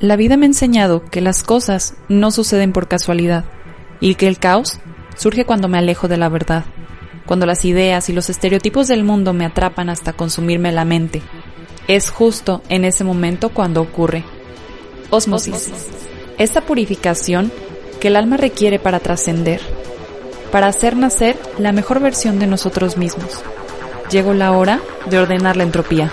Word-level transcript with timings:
La 0.00 0.14
vida 0.14 0.36
me 0.36 0.46
ha 0.46 0.48
enseñado 0.48 1.04
que 1.10 1.20
las 1.20 1.42
cosas 1.42 1.94
no 2.08 2.30
suceden 2.30 2.72
por 2.72 2.86
casualidad 2.86 3.44
y 4.00 4.14
que 4.14 4.28
el 4.28 4.38
caos 4.38 4.78
surge 5.16 5.44
cuando 5.44 5.66
me 5.66 5.76
alejo 5.76 6.06
de 6.06 6.16
la 6.16 6.28
verdad, 6.28 6.64
cuando 7.26 7.46
las 7.46 7.64
ideas 7.64 8.08
y 8.08 8.12
los 8.12 8.30
estereotipos 8.30 8.86
del 8.86 9.02
mundo 9.02 9.32
me 9.32 9.44
atrapan 9.44 9.90
hasta 9.90 10.12
consumirme 10.12 10.70
la 10.70 10.84
mente. 10.84 11.20
Es 11.88 12.10
justo 12.10 12.62
en 12.68 12.84
ese 12.84 13.02
momento 13.02 13.48
cuando 13.48 13.80
ocurre. 13.80 14.22
Osmosis. 15.10 15.72
Esta 16.38 16.60
purificación 16.60 17.50
que 17.98 18.06
el 18.06 18.14
alma 18.14 18.36
requiere 18.36 18.78
para 18.78 19.00
trascender, 19.00 19.60
para 20.52 20.68
hacer 20.68 20.96
nacer 20.96 21.36
la 21.58 21.72
mejor 21.72 21.98
versión 21.98 22.38
de 22.38 22.46
nosotros 22.46 22.96
mismos. 22.96 23.42
Llegó 24.12 24.32
la 24.32 24.52
hora 24.52 24.80
de 25.10 25.18
ordenar 25.18 25.56
la 25.56 25.64
entropía. 25.64 26.12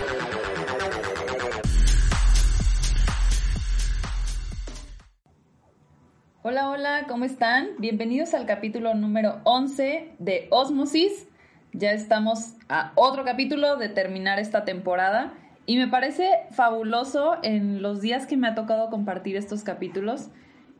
¿Cómo 7.15 7.23
están? 7.23 7.69
Bienvenidos 7.77 8.33
al 8.33 8.45
capítulo 8.45 8.93
número 8.93 9.39
11 9.45 10.15
de 10.19 10.47
Osmosis. 10.49 11.29
Ya 11.71 11.91
estamos 11.91 12.55
a 12.67 12.91
otro 12.95 13.23
capítulo 13.23 13.77
de 13.77 13.88
terminar 13.88 14.38
esta 14.38 14.65
temporada 14.65 15.31
y 15.65 15.77
me 15.77 15.88
parece 15.88 16.29
fabuloso 16.51 17.38
en 17.41 17.81
los 17.81 18.01
días 18.01 18.27
que 18.27 18.35
me 18.35 18.49
ha 18.49 18.53
tocado 18.53 18.89
compartir 18.89 19.38
estos 19.38 19.63
capítulos. 19.63 20.27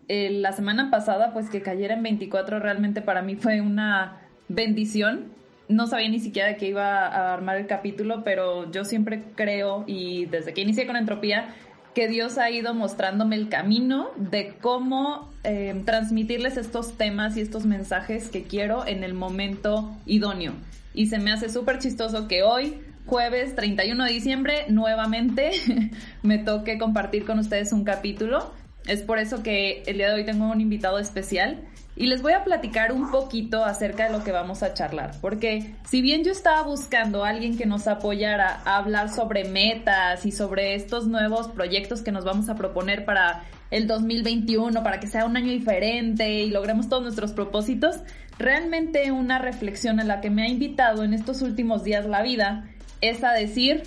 Eh, 0.10 0.30
la 0.30 0.52
semana 0.52 0.92
pasada, 0.92 1.32
pues 1.32 1.50
que 1.50 1.62
cayera 1.62 1.94
en 1.94 2.04
24 2.04 2.60
realmente 2.60 3.02
para 3.02 3.22
mí 3.22 3.38
fue 3.38 3.62
una 3.62 4.18
bendición. 4.50 5.32
No 5.70 5.88
sabía 5.88 6.10
ni 6.10 6.20
siquiera 6.20 6.50
de 6.50 6.58
qué 6.58 6.68
iba 6.68 7.08
a 7.08 7.34
armar 7.34 7.56
el 7.56 7.66
capítulo, 7.66 8.26
pero 8.26 8.70
yo 8.72 8.84
siempre 8.84 9.24
creo 9.36 9.86
y 9.88 10.26
desde 10.26 10.54
que 10.54 10.60
inicié 10.60 10.86
con 10.86 10.98
Entropía 10.98 11.56
que 11.96 12.08
Dios 12.10 12.38
ha 12.38 12.52
ido 12.52 12.74
mostrándome 12.74 13.38
el 13.38 13.48
camino 13.48 14.10
de 14.18 14.54
cómo 14.62 15.32
eh, 15.44 15.82
transmitirles 15.86 16.58
estos 16.58 16.98
temas 16.98 17.38
y 17.38 17.42
estos 17.42 17.66
mensajes 17.66 18.30
que 18.30 18.44
quiero 18.44 18.86
en 18.86 19.04
el 19.04 19.14
momento 19.14 19.96
idóneo. 20.06 20.54
Y 20.94 21.08
se 21.08 21.20
me 21.20 21.32
hace 21.32 21.50
súper 21.50 21.80
chistoso 21.80 22.28
que 22.28 22.44
hoy, 22.44 22.82
jueves 23.06 23.56
31 23.56 24.04
de 24.04 24.12
diciembre, 24.12 24.66
nuevamente 24.68 25.52
me 26.22 26.38
toque 26.38 26.78
compartir 26.78 27.26
con 27.26 27.40
ustedes 27.40 27.72
un 27.72 27.86
capítulo. 27.86 28.54
Es 28.86 29.02
por 29.02 29.18
eso 29.18 29.42
que 29.42 29.82
el 29.88 29.98
día 29.98 30.10
de 30.10 30.16
hoy 30.16 30.26
tengo 30.26 30.52
un 30.52 30.60
invitado 30.60 31.00
especial 31.00 31.62
y 31.98 32.08
les 32.08 32.22
voy 32.22 32.34
a 32.34 32.44
platicar 32.44 32.92
un 32.92 33.10
poquito 33.10 33.64
acerca 33.64 34.06
de 34.06 34.12
lo 34.12 34.24
que 34.24 34.32
vamos 34.32 34.64
a 34.64 34.74
charlar, 34.74 35.12
porque 35.22 35.76
si 35.86 36.02
bien 36.02 36.24
yo 36.24 36.32
estaba 36.32 36.62
buscando 36.64 37.24
a 37.24 37.30
alguien 37.30 37.58
que 37.58 37.66
nos 37.66 37.88
apoyara 37.88 38.62
a 38.66 38.78
hablar 38.78 39.10
sobre 39.10 39.46
metas 39.46 40.26
y 40.26 40.32
sobre 40.32 40.76
estos 40.76 41.08
nuevos 41.08 41.48
proyectos 41.48 42.02
que 42.02 42.12
nos 42.12 42.26
vamos 42.26 42.50
a 42.50 42.56
proponer 42.56 43.06
para 43.06 43.44
el 43.72 43.88
2021, 43.88 44.84
para 44.84 45.00
que 45.00 45.08
sea 45.08 45.26
un 45.26 45.38
año 45.38 45.52
diferente 45.52 46.42
y 46.42 46.50
logremos 46.50 46.90
todos 46.90 47.04
nuestros 47.04 47.32
propósitos, 47.32 47.98
realmente 48.38 49.12
una 49.12 49.40
reflexión 49.40 50.00
en 50.02 50.10
la 50.10 50.20
que 50.20 50.30
me 50.30 50.44
ha 50.44 50.50
invitado 50.50 51.04
en 51.04 51.14
estos 51.14 51.42
últimos 51.42 51.84
días 51.84 52.06
la 52.06 52.22
vida 52.22 52.70
es 53.00 53.24
a 53.24 53.32
decir, 53.32 53.84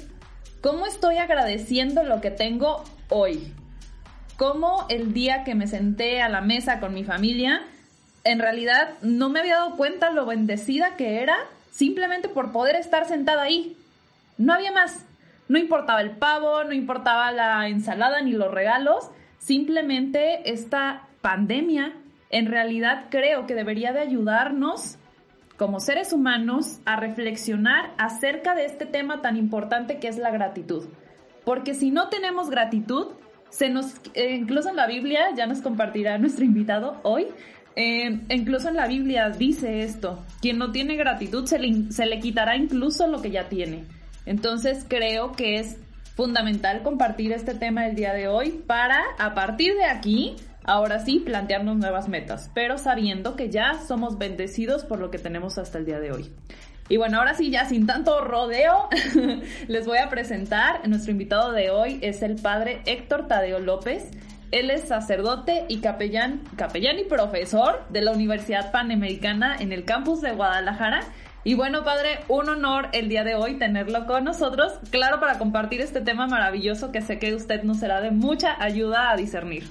¿cómo 0.63 0.87
estoy 0.87 1.19
agradeciendo 1.19 2.05
lo 2.05 2.23
que 2.23 2.31
tengo 2.31 2.85
hoy? 3.11 3.53
¿Cómo 4.37 4.87
el 4.89 5.13
día 5.13 5.45
que 5.45 5.55
me 5.55 5.67
senté 5.67 6.23
a 6.23 6.29
la 6.29 6.41
mesa 6.41 6.81
con 6.81 6.95
mi 6.95 7.05
familia, 7.05 7.63
en 8.29 8.41
realidad 8.41 8.91
no 9.01 9.31
me 9.31 9.41
había 9.41 9.57
dado 9.57 9.77
cuenta 9.77 10.11
lo 10.11 10.27
bendecida 10.27 10.97
que 10.97 11.23
era 11.23 11.37
simplemente 11.71 12.29
por 12.29 12.53
poder 12.53 12.77
estar 12.77 13.07
sentada 13.07 13.43
ahí. 13.43 13.75
No 14.37 14.53
había 14.53 14.71
más. 14.71 15.07
No 15.49 15.59
importaba 15.59 16.03
el 16.03 16.11
pavo, 16.11 16.63
no 16.65 16.75
importaba 16.75 17.33
la 17.33 17.67
ensalada 17.69 18.21
ni 18.21 18.33
los 18.33 18.53
regalos. 18.53 19.11
Simplemente 19.39 20.51
esta 20.51 21.09
pandemia 21.23 21.95
en 22.29 22.47
realidad 22.47 23.07
creo 23.09 23.47
que 23.47 23.55
debería 23.55 23.95
de 23.95 24.01
ayudarnos 24.01 24.99
como 25.57 25.81
seres 25.81 26.13
humanos 26.13 26.81
a 26.85 26.97
reflexionar 26.97 27.95
acerca 27.97 28.55
de 28.55 28.67
este 28.67 28.85
tema 28.85 29.23
tan 29.23 29.39
importante 29.39 29.99
que 29.99 30.09
es 30.09 30.19
la 30.19 30.31
gratitud. 30.31 30.87
Porque 31.47 31.73
si 31.73 31.91
no 31.91 32.11
tenemos 32.11 32.51
gratitud, 32.51 33.07
se 33.49 33.71
nos, 33.71 33.95
eh, 34.13 34.35
incluso 34.35 34.69
en 34.69 34.77
la 34.77 34.87
Biblia, 34.87 35.31
ya 35.35 35.47
nos 35.47 35.63
compartirá 35.63 36.19
nuestro 36.19 36.45
invitado 36.45 37.01
hoy, 37.03 37.27
eh, 37.81 38.23
incluso 38.31 38.69
en 38.69 38.75
la 38.75 38.89
Biblia 38.89 39.31
dice 39.31 39.83
esto, 39.85 40.25
quien 40.43 40.59
no 40.59 40.73
tiene 40.73 40.97
gratitud 40.97 41.47
se 41.47 41.61
le, 41.61 41.93
se 41.93 42.07
le 42.07 42.19
quitará 42.19 42.57
incluso 42.57 43.07
lo 43.07 43.23
que 43.23 43.31
ya 43.31 43.49
tiene. 43.49 43.85
Entonces 44.27 44.85
creo 44.89 45.31
que 45.31 45.61
es 45.61 45.77
fundamental 46.17 46.83
compartir 46.83 47.31
este 47.31 47.55
tema 47.55 47.87
el 47.87 47.95
día 47.95 48.13
de 48.15 48.27
hoy 48.27 48.51
para, 48.67 49.01
a 49.21 49.33
partir 49.33 49.77
de 49.77 49.85
aquí, 49.85 50.35
ahora 50.65 50.99
sí, 50.99 51.21
plantearnos 51.21 51.77
nuevas 51.77 52.09
metas, 52.09 52.51
pero 52.53 52.79
sabiendo 52.79 53.37
que 53.37 53.49
ya 53.49 53.75
somos 53.87 54.19
bendecidos 54.19 54.85
por 54.85 54.99
lo 54.99 55.13
que 55.13 55.21
tenemos 55.21 55.57
hasta 55.57 55.79
el 55.79 55.87
día 55.87 56.01
de 56.01 56.11
hoy. 56.11 56.33
Y 56.89 56.97
bueno, 56.97 57.19
ahora 57.19 57.35
sí, 57.35 57.51
ya 57.51 57.65
sin 57.67 57.87
tanto 57.87 58.25
rodeo, 58.25 58.89
les 59.69 59.87
voy 59.87 59.99
a 59.99 60.09
presentar. 60.09 60.89
Nuestro 60.89 61.13
invitado 61.13 61.53
de 61.53 61.71
hoy 61.71 62.01
es 62.03 62.23
el 62.23 62.35
padre 62.35 62.81
Héctor 62.87 63.29
Tadeo 63.29 63.61
López. 63.61 64.11
Él 64.51 64.71
es 64.71 64.89
sacerdote 64.89 65.67
y 65.69 65.81
capellán, 65.81 66.43
capellán 66.57 66.99
y 66.99 67.05
profesor 67.05 67.83
de 67.91 68.01
la 68.01 68.13
Universidad 68.13 68.73
Panamericana 68.73 69.57
en 69.59 69.73
el 69.73 69.85
campus 69.85 70.23
de 70.23 70.33
Guadalajara. 70.33 71.01
Y 71.45 71.55
bueno, 71.55 71.85
padre, 71.85 72.21
un 72.29 72.49
honor 72.49 72.89
el 72.93 73.11
día 73.11 73.25
de 73.25 73.35
hoy 73.35 73.59
tenerlo 73.59 74.07
con 74.07 74.25
nosotros, 74.25 74.73
claro, 74.91 75.21
para 75.21 75.39
compartir 75.39 75.83
este 75.83 76.01
tema 76.01 76.27
maravilloso 76.27 76.93
que 76.93 77.03
sé 77.03 77.19
que 77.19 77.35
usted 77.35 77.63
nos 77.63 77.79
será 77.79 78.01
de 78.01 78.11
mucha 78.11 78.57
ayuda 78.63 79.11
a 79.11 79.17
discernir. 79.17 79.69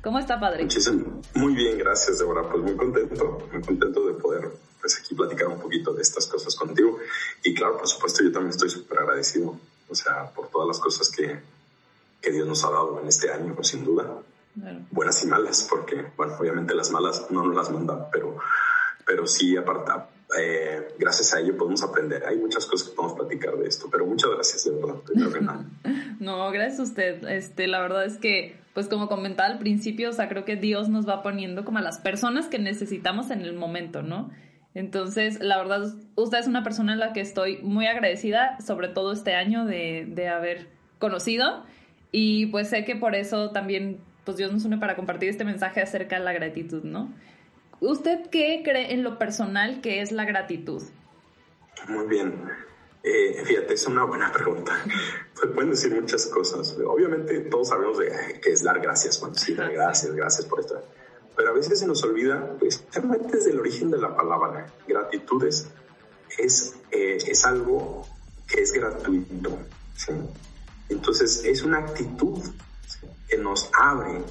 ¿Cómo 0.00 0.20
está, 0.20 0.38
padre? 0.38 0.62
Muchísimo. 0.62 1.20
Muy 1.34 1.54
bien, 1.54 1.78
gracias, 1.78 2.18
Deborah. 2.18 2.48
Pues 2.48 2.62
muy 2.62 2.76
contento, 2.76 3.48
muy 3.52 3.62
contento 3.62 4.06
de 4.06 4.14
poder 4.14 4.50
pues 4.80 5.00
aquí 5.00 5.14
platicar 5.14 5.48
un 5.48 5.58
poquito 5.58 5.92
de 5.92 6.02
estas 6.02 6.26
cosas 6.26 6.54
contigo. 6.54 6.98
Y 7.42 7.54
claro, 7.54 7.78
por 7.78 7.88
supuesto, 7.88 8.22
yo 8.22 8.30
también 8.30 8.50
estoy 8.50 8.68
súper 8.68 8.98
agradecido, 8.98 9.58
o 9.88 9.94
sea, 9.94 10.30
por 10.34 10.50
todas 10.50 10.68
las 10.68 10.78
cosas 10.78 11.10
que, 11.10 11.40
que 12.24 12.32
Dios 12.32 12.48
nos 12.48 12.64
ha 12.64 12.70
dado 12.70 13.00
en 13.00 13.08
este 13.08 13.30
año, 13.30 13.54
sin 13.62 13.84
duda. 13.84 14.22
Buenas 14.90 15.22
y 15.24 15.26
malas, 15.26 15.66
porque, 15.68 16.06
bueno, 16.16 16.34
obviamente 16.38 16.74
las 16.74 16.90
malas 16.90 17.26
no 17.30 17.44
nos 17.44 17.56
las 17.56 17.70
mandan, 17.70 18.06
pero, 18.10 18.38
pero 19.04 19.26
sí, 19.26 19.56
aparte, 19.56 19.90
eh, 20.38 20.94
gracias 20.98 21.34
a 21.34 21.40
ello 21.40 21.56
podemos 21.56 21.82
aprender. 21.82 22.24
Hay 22.24 22.38
muchas 22.38 22.64
cosas 22.66 22.88
que 22.88 22.94
podemos 22.94 23.18
platicar 23.18 23.56
de 23.56 23.68
esto, 23.68 23.88
pero 23.90 24.06
muchas 24.06 24.30
gracias, 24.30 24.64
de 24.64 24.70
verdad. 24.70 25.60
no, 26.20 26.50
gracias 26.50 26.80
a 26.80 26.82
usted. 26.84 27.24
Este, 27.28 27.66
la 27.66 27.80
verdad 27.80 28.04
es 28.04 28.16
que, 28.16 28.56
pues 28.74 28.88
como 28.88 29.08
comentaba 29.08 29.48
al 29.48 29.58
principio, 29.58 30.10
o 30.10 30.12
sea, 30.12 30.28
creo 30.28 30.44
que 30.44 30.56
Dios 30.56 30.88
nos 30.88 31.08
va 31.08 31.22
poniendo 31.22 31.64
como 31.64 31.78
a 31.78 31.82
las 31.82 31.98
personas 31.98 32.46
que 32.46 32.58
necesitamos 32.58 33.30
en 33.30 33.42
el 33.42 33.54
momento, 33.54 34.02
¿no? 34.02 34.30
Entonces, 34.74 35.40
la 35.40 35.58
verdad, 35.58 35.92
usted 36.16 36.38
es 36.38 36.46
una 36.46 36.64
persona 36.64 36.94
en 36.94 37.00
la 37.00 37.12
que 37.12 37.20
estoy 37.20 37.58
muy 37.58 37.86
agradecida, 37.86 38.58
sobre 38.60 38.88
todo 38.88 39.12
este 39.12 39.34
año 39.34 39.66
de, 39.66 40.06
de 40.08 40.28
haber 40.28 40.68
conocido. 40.98 41.64
Y 42.16 42.46
pues 42.46 42.68
sé 42.68 42.84
que 42.84 42.94
por 42.94 43.16
eso 43.16 43.50
también, 43.50 43.98
pues 44.24 44.36
Dios 44.36 44.52
nos 44.52 44.64
une 44.64 44.78
para 44.78 44.94
compartir 44.94 45.28
este 45.28 45.44
mensaje 45.44 45.80
acerca 45.80 46.16
de 46.16 46.24
la 46.24 46.32
gratitud, 46.32 46.84
¿no? 46.84 47.12
¿Usted 47.80 48.30
qué 48.30 48.62
cree 48.64 48.92
en 48.92 49.02
lo 49.02 49.18
personal 49.18 49.80
que 49.80 50.00
es 50.00 50.12
la 50.12 50.24
gratitud? 50.24 50.80
Muy 51.88 52.06
bien. 52.06 52.40
Eh, 53.02 53.42
fíjate, 53.44 53.74
es 53.74 53.84
una 53.88 54.04
buena 54.04 54.30
pregunta. 54.30 54.80
Se 55.34 55.48
pueden 55.54 55.70
decir 55.70 55.92
muchas 55.92 56.26
cosas. 56.26 56.78
Obviamente 56.86 57.40
todos 57.50 57.70
sabemos 57.70 57.98
de 57.98 58.12
qué 58.40 58.52
es 58.52 58.62
dar 58.62 58.78
gracias. 58.78 59.18
Bueno, 59.18 59.34
sí, 59.34 59.54
dar 59.54 59.72
gracias, 59.72 60.14
gracias 60.14 60.46
por 60.46 60.60
esto. 60.60 60.80
Pero 61.36 61.50
a 61.50 61.52
veces 61.52 61.80
se 61.80 61.86
nos 61.88 62.04
olvida, 62.04 62.48
pues, 62.60 62.84
realmente 62.92 63.38
desde 63.38 63.50
el 63.50 63.58
origen 63.58 63.90
de 63.90 63.98
la 63.98 64.14
palabra, 64.14 64.68
gratitud 64.86 65.42
es, 65.42 65.68
es, 66.38 66.76
eh, 66.92 67.18
es 67.26 67.44
algo 67.44 68.06
que 68.46 68.60
es 68.60 68.72
gratuito. 68.72 69.58
¿sí? 69.96 70.12
Entonces 70.88 71.42
es 71.44 71.62
una 71.62 71.78
actitud 71.78 72.40
que 73.28 73.38
nos 73.38 73.70
abre 73.78 74.22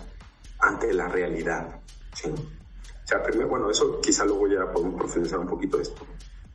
ante 0.59 0.93
la 0.93 1.07
realidad. 1.07 1.79
¿sí? 2.13 2.29
O 2.29 3.07
sea, 3.07 3.21
primero, 3.21 3.49
bueno, 3.49 3.69
eso 3.69 3.99
quizá 4.01 4.25
luego 4.25 4.47
ya 4.47 4.71
podemos 4.71 4.95
profundizar 4.95 5.39
un 5.39 5.47
poquito 5.47 5.79
esto. 5.79 6.05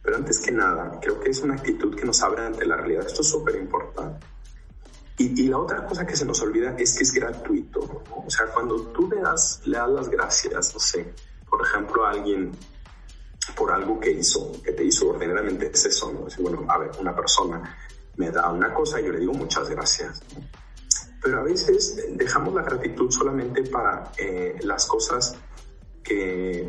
Pero 0.03 0.17
antes 0.17 0.39
que 0.39 0.53
nada, 0.53 0.99
creo 1.01 1.21
que 1.21 1.31
es 1.31 1.41
una 1.41 1.55
actitud 1.55 1.95
que 1.95 2.05
nos 2.05 2.23
abre 2.23 2.47
ante 2.47 2.65
la 2.65 2.77
realidad. 2.77 3.07
Esto 3.07 3.23
es 3.23 3.29
súper 3.29 3.57
importante. 3.57 4.27
Y, 5.19 5.43
y, 5.43 5.49
la 5.49 5.59
otra 5.59 5.85
cosa 5.85 6.07
que 6.07 6.15
se 6.15 6.25
nos 6.25 6.41
olvida 6.43 6.77
es 6.79 6.97
que 6.97 7.03
es 7.03 7.13
gratuito. 7.13 8.05
O 8.15 8.31
sea, 8.31 8.47
cuando 8.47 8.81
tú 8.93 9.11
le 9.11 9.21
das, 9.21 9.61
le 9.65 9.77
das 9.77 9.91
las 9.91 10.09
gracias, 10.09 10.73
no 10.73 10.79
sé, 10.79 11.13
por 11.51 11.61
ejemplo, 11.67 12.07
a 12.07 12.11
alguien 12.11 12.53
por 13.57 13.73
algo 13.73 13.99
que 13.99 14.13
hizo, 14.13 14.53
que 14.63 14.73
te 14.73 14.85
hizo 14.85 15.09
ordinariamente 15.09 15.71
es 15.73 15.85
eso, 15.85 16.13
¿no? 16.13 16.25
Decir, 16.27 16.43
bueno, 16.43 16.65
a 16.69 16.79
ver, 16.79 16.91
una 17.01 17.15
persona 17.15 17.77
me 18.19 18.31
da 18.31 18.51
una 18.51 18.75
cosa 18.75 19.01
y 19.01 19.05
yo 19.05 19.13
le 19.13 19.21
digo 19.21 19.33
muchas 19.33 19.71
gracias. 19.71 20.21
Pero 21.23 21.39
a 21.39 21.43
veces 21.43 22.05
dejamos 22.11 22.55
la 22.55 22.63
gratitud 22.63 23.11
solamente 23.11 23.63
para 23.63 24.13
eh, 24.19 24.59
las 24.63 24.87
cosas 24.87 25.37
que 26.03 26.69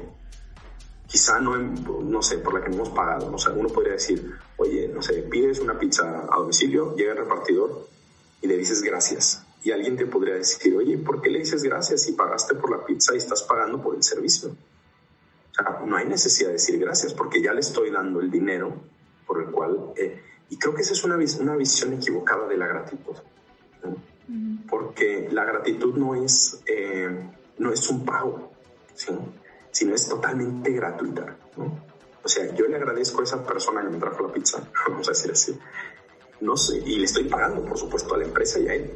quizá 1.08 1.40
no, 1.40 1.58
no 1.58 2.22
sé, 2.22 2.38
por 2.38 2.54
la 2.54 2.62
que 2.62 2.70
no 2.70 2.76
hemos 2.76 2.90
pagado. 2.90 3.30
No 3.30 3.38
sé, 3.38 3.50
uno 3.50 3.70
podría 3.70 3.94
decir, 3.94 4.32
oye, 4.58 4.88
no 4.88 5.02
sé, 5.02 5.24
pides 5.24 5.60
una 5.60 5.78
pizza 5.78 6.28
a 6.30 6.38
domicilio, 6.38 6.96
llega 6.96 7.14
el 7.14 7.18
repartidor 7.18 7.88
y 8.42 8.48
le 8.48 8.56
dices 8.56 8.82
gracias. 8.84 9.44
Y 9.64 9.72
alguien 9.72 9.98
te 9.98 10.06
podría 10.06 10.36
decir, 10.36 10.76
oye, 10.76 10.98
¿por 11.00 11.20
qué 11.22 11.30
le 11.30 11.40
dices 11.40 11.64
gracias 11.64 12.04
si 12.04 12.14
pagaste 12.14 12.56
por 12.56 12.70
la 12.72 12.86
pizza 12.86 13.14
y 13.16 13.18
estás 13.18 13.42
pagando 13.44 13.82
por 13.82 13.96
el 13.96 14.04
servicio? 14.04 14.50
O 14.50 15.54
sea, 15.54 15.82
no 15.86 15.96
hay 15.98 16.08
necesidad 16.08 16.50
de 16.50 16.54
decir 16.54 16.80
gracias 16.80 17.14
porque 17.14 17.42
ya 17.42 17.54
le 17.54 17.62
estoy 17.62 17.90
dando 17.90 18.20
el 18.20 18.30
dinero 18.30 18.72
por 19.26 19.42
el 19.42 19.50
cual... 19.50 19.94
Eh, 19.96 20.29
y 20.50 20.58
creo 20.58 20.74
que 20.74 20.82
esa 20.82 20.94
es 20.94 21.04
una, 21.04 21.18
una 21.40 21.56
visión 21.56 21.94
equivocada 21.94 22.48
de 22.48 22.58
la 22.58 22.68
gratitud. 22.68 23.16
Porque 24.70 25.28
la 25.32 25.44
gratitud 25.44 25.96
no 25.96 26.14
es, 26.16 26.62
eh, 26.68 27.10
no 27.58 27.72
es 27.72 27.90
un 27.90 28.06
pago, 28.06 28.52
sino 29.72 29.96
es 29.96 30.08
totalmente 30.08 30.72
gratuita. 30.72 31.36
O 32.24 32.28
sea, 32.28 32.54
yo 32.54 32.68
le 32.68 32.76
agradezco 32.76 33.22
a 33.22 33.24
esa 33.24 33.44
persona 33.44 33.82
que 33.82 33.90
me 33.90 33.98
trajo 33.98 34.28
la 34.28 34.34
pizza, 34.34 34.64
vamos 34.88 35.08
a 35.08 35.12
decir 35.12 35.32
así. 35.32 35.60
No 36.42 36.56
sé, 36.56 36.78
y 36.86 36.98
le 36.98 37.06
estoy 37.06 37.26
pagando, 37.26 37.66
por 37.66 37.78
supuesto, 37.78 38.14
a 38.14 38.18
la 38.18 38.26
empresa 38.26 38.60
y 38.60 38.68
a 38.68 38.76
él. 38.76 38.94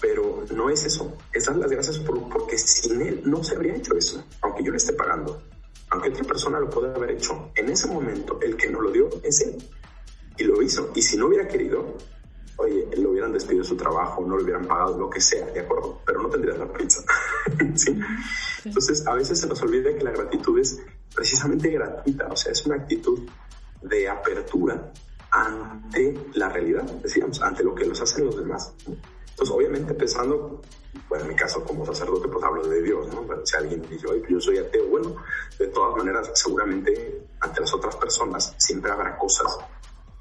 Pero 0.00 0.44
no 0.54 0.70
es 0.70 0.84
eso. 0.84 1.16
Es 1.32 1.46
dar 1.46 1.56
las 1.56 1.70
gracias 1.70 1.98
por, 1.98 2.28
porque 2.28 2.56
sin 2.58 3.02
él 3.02 3.22
no 3.24 3.42
se 3.42 3.56
habría 3.56 3.74
hecho 3.74 3.96
eso, 3.96 4.24
aunque 4.42 4.62
yo 4.62 4.70
le 4.70 4.76
esté 4.76 4.92
pagando. 4.92 5.42
Aunque 5.90 6.10
otra 6.10 6.24
persona 6.24 6.60
lo 6.60 6.70
pueda 6.70 6.94
haber 6.94 7.12
hecho. 7.12 7.50
En 7.56 7.68
ese 7.68 7.88
momento, 7.88 8.38
el 8.40 8.56
que 8.56 8.68
no 8.68 8.80
lo 8.80 8.90
dio 8.92 9.08
es 9.22 9.40
él. 9.40 9.58
Y 10.40 10.44
lo 10.44 10.62
hizo. 10.62 10.90
Y 10.94 11.02
si 11.02 11.18
no 11.18 11.26
hubiera 11.26 11.46
querido, 11.46 11.98
oye, 12.56 12.88
lo 12.96 13.10
hubieran 13.10 13.30
despedido 13.30 13.62
de 13.62 13.68
su 13.68 13.76
trabajo, 13.76 14.24
no 14.26 14.38
le 14.38 14.44
hubieran 14.44 14.66
pagado, 14.66 14.98
lo 14.98 15.10
que 15.10 15.20
sea, 15.20 15.44
¿de 15.46 15.60
acuerdo? 15.60 16.00
Pero 16.06 16.22
no 16.22 16.30
tendrías 16.30 16.58
la 16.58 16.72
pizza. 16.72 17.02
¿Sí? 17.74 17.98
Entonces, 18.64 19.06
a 19.06 19.14
veces 19.14 19.38
se 19.38 19.46
nos 19.46 19.60
olvida 19.60 19.94
que 19.94 20.02
la 20.02 20.12
gratitud 20.12 20.58
es 20.58 20.80
precisamente 21.14 21.68
gratuita, 21.70 22.28
o 22.28 22.36
sea, 22.36 22.52
es 22.52 22.64
una 22.64 22.76
actitud 22.76 23.20
de 23.82 24.08
apertura 24.08 24.90
ante 25.30 26.18
la 26.34 26.48
realidad, 26.48 26.84
decíamos, 27.02 27.42
ante 27.42 27.62
lo 27.62 27.74
que 27.74 27.84
los 27.84 28.00
hacen 28.00 28.24
los 28.24 28.36
demás. 28.36 28.72
Entonces, 28.86 29.50
obviamente 29.54 29.92
pensando, 29.94 30.62
bueno, 31.08 31.24
en 31.24 31.30
mi 31.30 31.36
caso 31.36 31.64
como 31.64 31.84
sacerdote, 31.84 32.28
pues 32.28 32.44
hablo 32.44 32.66
de 32.66 32.82
Dios, 32.82 33.08
¿no? 33.08 33.26
si 33.44 33.56
alguien 33.56 33.82
dice, 33.88 34.06
oye, 34.06 34.22
yo 34.28 34.40
soy 34.40 34.58
ateo, 34.58 34.86
bueno, 34.88 35.16
de 35.58 35.68
todas 35.68 35.96
maneras, 35.96 36.30
seguramente 36.34 37.26
ante 37.40 37.60
las 37.60 37.72
otras 37.74 37.96
personas 37.96 38.54
siempre 38.58 38.90
habrá 38.90 39.16
cosas 39.16 39.58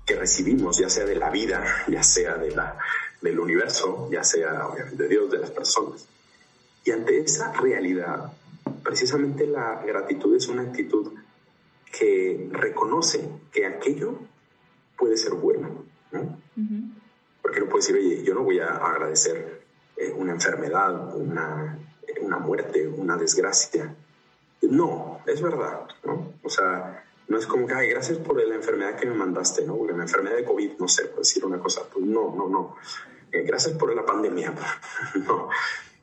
que 0.10 0.16
recibimos, 0.16 0.80
ya 0.80 0.90
sea 0.90 1.06
de 1.06 1.16
la 1.16 1.30
vida, 1.30 1.64
ya 1.88 2.02
sea 2.02 2.36
de 2.36 2.50
la, 2.50 2.76
del 3.22 3.40
universo, 3.40 4.10
ya 4.12 4.24
sea 4.24 4.70
de 4.92 5.08
Dios, 5.08 5.30
de 5.30 5.38
las 5.38 5.52
personas. 5.52 6.08
Y 6.84 6.90
ante 6.90 7.20
esa 7.20 7.54
realidad, 7.54 8.34
precisamente 8.84 9.46
la 9.46 9.84
gratitud 9.86 10.36
es 10.36 10.48
una 10.48 10.64
actitud 10.64 11.14
que 11.96 12.50
reconoce 12.52 13.30
que 13.52 13.68
aquello 13.68 14.18
puede 14.98 15.16
ser 15.16 15.36
bueno. 15.36 15.86
¿no? 16.12 16.40
Porque 17.44 17.60
no 17.60 17.68
puede 17.68 17.84
decir, 17.84 17.96
oye, 17.96 18.24
yo 18.24 18.34
no 18.34 18.42
voy 18.42 18.60
a 18.60 18.78
agradecer 18.78 19.62
eh, 19.96 20.12
una 20.18 20.32
enfermedad, 20.32 21.16
una, 21.16 21.78
una 22.20 22.40
muerte, 22.40 22.88
una 22.88 23.16
desgracia. 23.16 23.94
No, 24.64 25.20
es 25.28 25.40
verdad, 25.40 25.88
¿no? 26.04 26.34
O 26.42 26.50
sea, 26.50 27.06
no 27.30 27.38
es 27.38 27.46
como 27.46 27.68
que, 27.68 27.76
ay, 27.76 27.90
gracias 27.90 28.18
por 28.18 28.44
la 28.44 28.56
enfermedad 28.56 28.96
que 28.96 29.06
me 29.06 29.14
mandaste, 29.14 29.64
¿no? 29.64 29.78
La 29.86 30.02
enfermedad 30.02 30.36
de 30.36 30.44
COVID, 30.44 30.72
no 30.80 30.88
sé, 30.88 31.06
por 31.06 31.20
decir 31.20 31.46
una 31.46 31.60
cosa, 31.60 31.84
pues 31.94 32.04
no, 32.04 32.36
no, 32.36 32.50
no. 32.50 32.76
Eh, 33.32 33.44
gracias 33.44 33.78
por 33.78 33.96
la 33.96 34.04
pandemia, 34.04 34.54
no. 35.28 35.48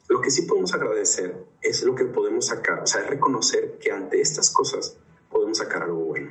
Lo 0.09 0.21
que 0.21 0.31
sí 0.31 0.43
podemos 0.43 0.73
agradecer 0.73 1.35
es 1.61 1.83
lo 1.83 1.97
que 1.97 2.05
podemos 2.05 2.47
sacar, 2.47 2.85
o 2.85 2.87
sea, 2.87 3.01
es 3.01 3.09
reconocer 3.09 3.77
que 3.81 3.91
ante 3.91 4.21
estas 4.21 4.53
cosas 4.53 4.97
podemos 5.29 5.59
sacar 5.59 5.83
algo 5.83 6.05
bueno. 6.05 6.31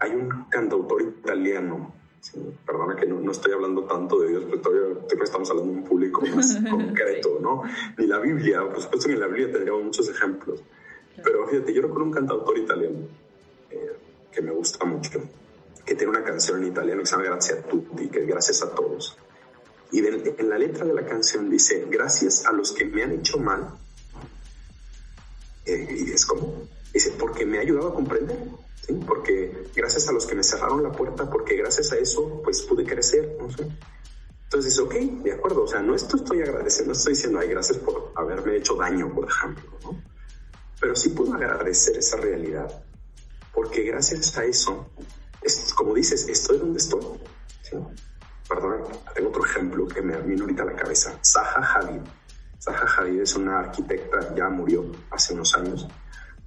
Hay 0.00 0.10
un 0.10 0.44
cantautor 0.50 1.00
italiano, 1.00 1.94
perdona 2.66 2.94
que 2.94 3.06
no, 3.06 3.30
estoy 3.30 3.52
hablando 3.52 3.84
tanto 3.84 4.20
de 4.20 4.28
Dios, 4.28 4.44
pero 4.50 4.60
todavía 4.60 5.24
estamos 5.24 5.48
hablando 5.48 5.72
de 5.72 5.78
un 5.78 5.84
público 5.84 6.20
más 6.26 6.58
concreto, 6.70 7.38
¿no? 7.40 7.62
Ni 7.96 8.06
la 8.06 8.18
Biblia, 8.18 8.68
por 8.68 8.82
supuesto 8.82 9.08
en 9.08 9.18
la 9.18 9.28
Biblia 9.28 9.50
tendríamos 9.50 9.82
muchos 9.82 10.10
ejemplos. 10.10 10.62
Pero 11.24 11.48
fíjate, 11.48 11.72
yo 11.72 11.80
recuerdo 11.80 12.04
un 12.04 12.12
cantautor 12.12 12.58
italiano 12.58 13.08
que 14.38 14.44
me 14.44 14.52
gusta 14.52 14.84
mucho, 14.84 15.20
que 15.84 15.96
tiene 15.96 16.10
una 16.10 16.22
canción 16.22 16.62
en 16.62 16.68
italiano 16.68 17.00
que 17.00 17.06
se 17.06 17.12
llama 17.16 17.24
Grazie 17.24 17.58
a 17.58 17.62
tutti, 17.62 18.08
que 18.08 18.20
es 18.20 18.26
gracias 18.28 18.62
a 18.62 18.70
todos. 18.70 19.18
Y 19.90 19.98
en 19.98 20.48
la 20.48 20.56
letra 20.56 20.86
de 20.86 20.94
la 20.94 21.04
canción 21.04 21.50
dice, 21.50 21.86
gracias 21.90 22.46
a 22.46 22.52
los 22.52 22.70
que 22.70 22.84
me 22.84 23.02
han 23.02 23.10
hecho 23.10 23.38
mal. 23.38 23.68
Eh, 25.64 26.04
y 26.06 26.12
es 26.12 26.24
como, 26.24 26.68
dice, 26.92 27.14
porque 27.18 27.44
me 27.44 27.58
ha 27.58 27.62
ayudado 27.62 27.88
a 27.88 27.94
comprender, 27.94 28.38
¿sí? 28.86 28.92
porque 29.04 29.66
gracias 29.74 30.08
a 30.08 30.12
los 30.12 30.24
que 30.24 30.36
me 30.36 30.44
cerraron 30.44 30.84
la 30.84 30.92
puerta, 30.92 31.28
porque 31.28 31.56
gracias 31.56 31.90
a 31.90 31.96
eso, 31.96 32.40
pues 32.44 32.62
pude 32.62 32.84
crecer, 32.84 33.36
no 33.40 33.50
sé. 33.50 33.66
Entonces 34.44 34.78
ok, 34.78 34.94
de 34.94 35.32
acuerdo, 35.32 35.64
o 35.64 35.68
sea, 35.68 35.80
no 35.80 35.96
esto 35.96 36.16
estoy 36.16 36.42
agradeciendo, 36.42 36.92
no 36.92 36.96
estoy 36.96 37.14
diciendo, 37.14 37.40
ay, 37.40 37.48
gracias 37.48 37.78
por 37.78 38.12
haberme 38.14 38.56
hecho 38.56 38.76
daño, 38.76 39.12
por 39.12 39.28
ejemplo, 39.28 39.64
¿no? 39.82 40.00
Pero 40.80 40.94
sí 40.94 41.08
puedo 41.08 41.34
agradecer 41.34 41.96
esa 41.96 42.18
realidad, 42.18 42.84
porque 43.58 43.82
gracias 43.82 44.38
a 44.38 44.44
eso, 44.44 44.86
es, 45.42 45.74
como 45.74 45.92
dices, 45.92 46.28
estoy 46.28 46.58
donde 46.58 46.78
estoy. 46.78 47.02
¿sí? 47.62 47.76
perdón, 48.48 48.84
tengo 49.16 49.30
otro 49.30 49.44
ejemplo 49.44 49.88
que 49.88 50.00
me 50.00 50.16
vino 50.22 50.44
ahorita 50.44 50.64
la 50.64 50.76
cabeza. 50.76 51.18
Zaha 51.24 51.60
Hadid. 51.60 52.02
Zaha 52.60 52.86
Hadid 52.86 53.20
es 53.20 53.34
una 53.34 53.58
arquitecta, 53.58 54.32
ya 54.36 54.48
murió 54.48 54.84
hace 55.10 55.34
unos 55.34 55.52
años, 55.56 55.88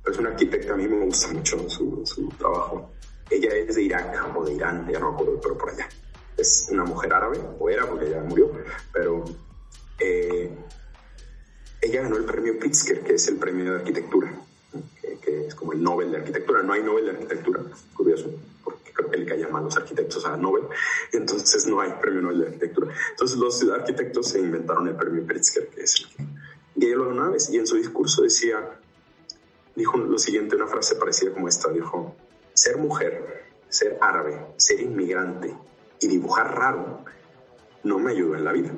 pero 0.01 0.13
es 0.13 0.19
una 0.19 0.29
arquitecta, 0.29 0.71
a 0.71 0.77
mí 0.77 0.87
me 0.87 1.05
gusta 1.05 1.33
mucho 1.33 1.69
su, 1.69 2.29
trabajo. 2.37 2.93
Ella 3.29 3.55
es 3.55 3.75
de 3.75 3.83
Irak 3.83 4.33
o 4.33 4.45
de 4.45 4.53
Irán, 4.53 4.87
ya 4.89 4.99
no 4.99 5.09
me 5.09 5.15
acuerdo, 5.15 5.41
pero 5.41 5.57
por 5.57 5.69
allá. 5.69 5.89
Es 6.37 6.69
una 6.71 6.85
mujer 6.85 7.13
árabe, 7.13 7.41
o 7.59 7.69
era 7.69 7.85
porque 7.87 8.09
ya 8.09 8.21
murió, 8.21 8.53
pero 8.93 9.25
eh, 9.99 10.49
ella 11.81 12.03
ganó 12.03 12.15
el 12.15 12.23
premio 12.23 12.57
Pritzker, 12.57 13.01
que 13.01 13.15
es 13.15 13.27
el 13.27 13.35
premio 13.35 13.65
de 13.65 13.79
arquitectura, 13.79 14.33
que, 15.01 15.17
que, 15.17 15.47
es 15.47 15.55
como 15.55 15.73
el 15.73 15.83
Nobel 15.83 16.11
de 16.11 16.17
arquitectura. 16.17 16.63
No 16.63 16.73
hay 16.73 16.83
Nobel 16.83 17.05
de 17.05 17.11
arquitectura, 17.11 17.61
curioso 17.95 18.29
creo 18.93 19.09
que 19.09 19.17
le 19.17 19.25
caían 19.25 19.51
mal 19.51 19.63
los 19.63 19.75
arquitectos 19.77 20.25
a 20.25 20.37
Nobel, 20.37 20.63
entonces 21.11 21.65
no 21.65 21.81
hay 21.81 21.93
premio 22.01 22.21
Nobel 22.21 22.39
de 22.39 22.45
arquitectura. 22.47 22.93
Entonces 23.11 23.37
los 23.37 23.63
arquitectos 23.71 24.29
se 24.29 24.39
inventaron 24.39 24.87
el 24.87 24.95
premio 24.95 25.25
Pritzker, 25.25 25.67
que 25.69 25.83
es 25.83 25.95
el 25.99 26.07
que... 26.09 26.41
Ella 26.85 26.95
lo 26.95 27.09
una 27.09 27.29
vez, 27.29 27.49
y 27.49 27.57
en 27.57 27.67
su 27.67 27.75
discurso 27.75 28.23
decía, 28.23 28.57
dijo 29.75 29.97
lo 29.97 30.17
siguiente, 30.17 30.55
una 30.55 30.67
frase 30.67 30.95
parecida 30.95 31.31
como 31.31 31.47
esta, 31.47 31.69
dijo, 31.69 32.15
ser 32.53 32.77
mujer, 32.77 33.45
ser 33.69 33.97
árabe, 34.01 34.39
ser 34.57 34.81
inmigrante 34.81 35.55
y 35.99 36.07
dibujar 36.07 36.55
raro 36.55 37.05
no 37.83 37.99
me 37.99 38.11
ayudó 38.11 38.35
en 38.35 38.45
la 38.45 38.51
vida. 38.51 38.71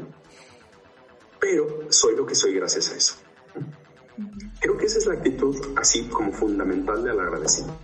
Pero 1.39 1.87
soy 1.89 2.15
lo 2.15 2.25
que 2.25 2.35
soy 2.35 2.53
gracias 2.55 2.91
a 2.91 2.95
eso. 2.95 3.15
Creo 4.59 4.77
que 4.77 4.85
esa 4.85 4.99
es 4.99 5.05
la 5.05 5.13
actitud 5.15 5.55
así 5.75 6.03
como 6.07 6.31
fundamental 6.31 7.03
del 7.03 7.19
agradecimiento. 7.19 7.79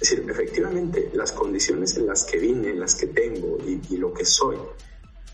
Es 0.00 0.10
decir, 0.10 0.30
efectivamente, 0.30 1.10
las 1.14 1.32
condiciones 1.32 1.96
en 1.96 2.06
las 2.06 2.24
que 2.24 2.38
vine, 2.38 2.70
en 2.70 2.80
las 2.80 2.94
que 2.94 3.06
tengo 3.06 3.58
y, 3.58 3.96
lo 3.96 4.12
que 4.12 4.24
soy, 4.24 4.58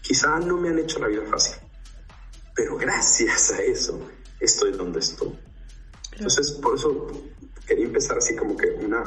quizá 0.00 0.38
no 0.38 0.58
me 0.58 0.68
han 0.68 0.78
hecho 0.78 0.98
la 1.00 1.08
vida 1.08 1.22
fácil, 1.28 1.56
pero 2.54 2.76
gracias 2.76 3.52
a 3.52 3.62
eso 3.62 4.00
estoy 4.38 4.72
donde 4.72 5.00
estoy. 5.00 5.36
Entonces, 6.12 6.52
por 6.52 6.76
eso 6.76 7.10
quería 7.66 7.86
empezar 7.86 8.18
así 8.18 8.36
como 8.36 8.56
que 8.56 8.68
una, 8.70 9.02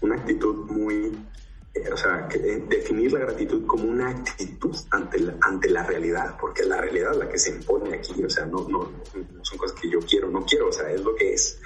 una 0.00 0.14
actitud 0.16 0.70
muy, 0.70 1.16
o 1.92 1.96
sea, 1.96 2.26
que, 2.28 2.38
eh, 2.38 2.64
definir 2.68 3.12
la 3.12 3.20
gratitud 3.20 3.66
como 3.66 3.84
una 3.84 4.10
actitud 4.10 4.76
ante 4.90 5.20
la, 5.20 5.36
ante 5.40 5.68
la 5.68 5.84
realidad, 5.84 6.36
porque 6.40 6.64
la 6.64 6.80
realidad 6.80 7.12
es 7.12 7.18
la 7.18 7.28
que 7.28 7.38
se 7.38 7.50
impone 7.50 7.94
aquí, 7.94 8.22
o 8.22 8.30
sea, 8.30 8.46
no, 8.46 8.66
no, 8.68 8.90
no 9.14 9.44
son 9.44 9.58
cosas 9.58 9.78
que 9.80 9.88
yo 9.88 10.00
quiero, 10.00 10.28
no 10.28 10.44
quiero, 10.44 10.68
o 10.68 10.72
sea, 10.72 10.90
es 10.90 11.00
lo 11.00 11.14
que 11.14 11.32
es. 11.32 11.58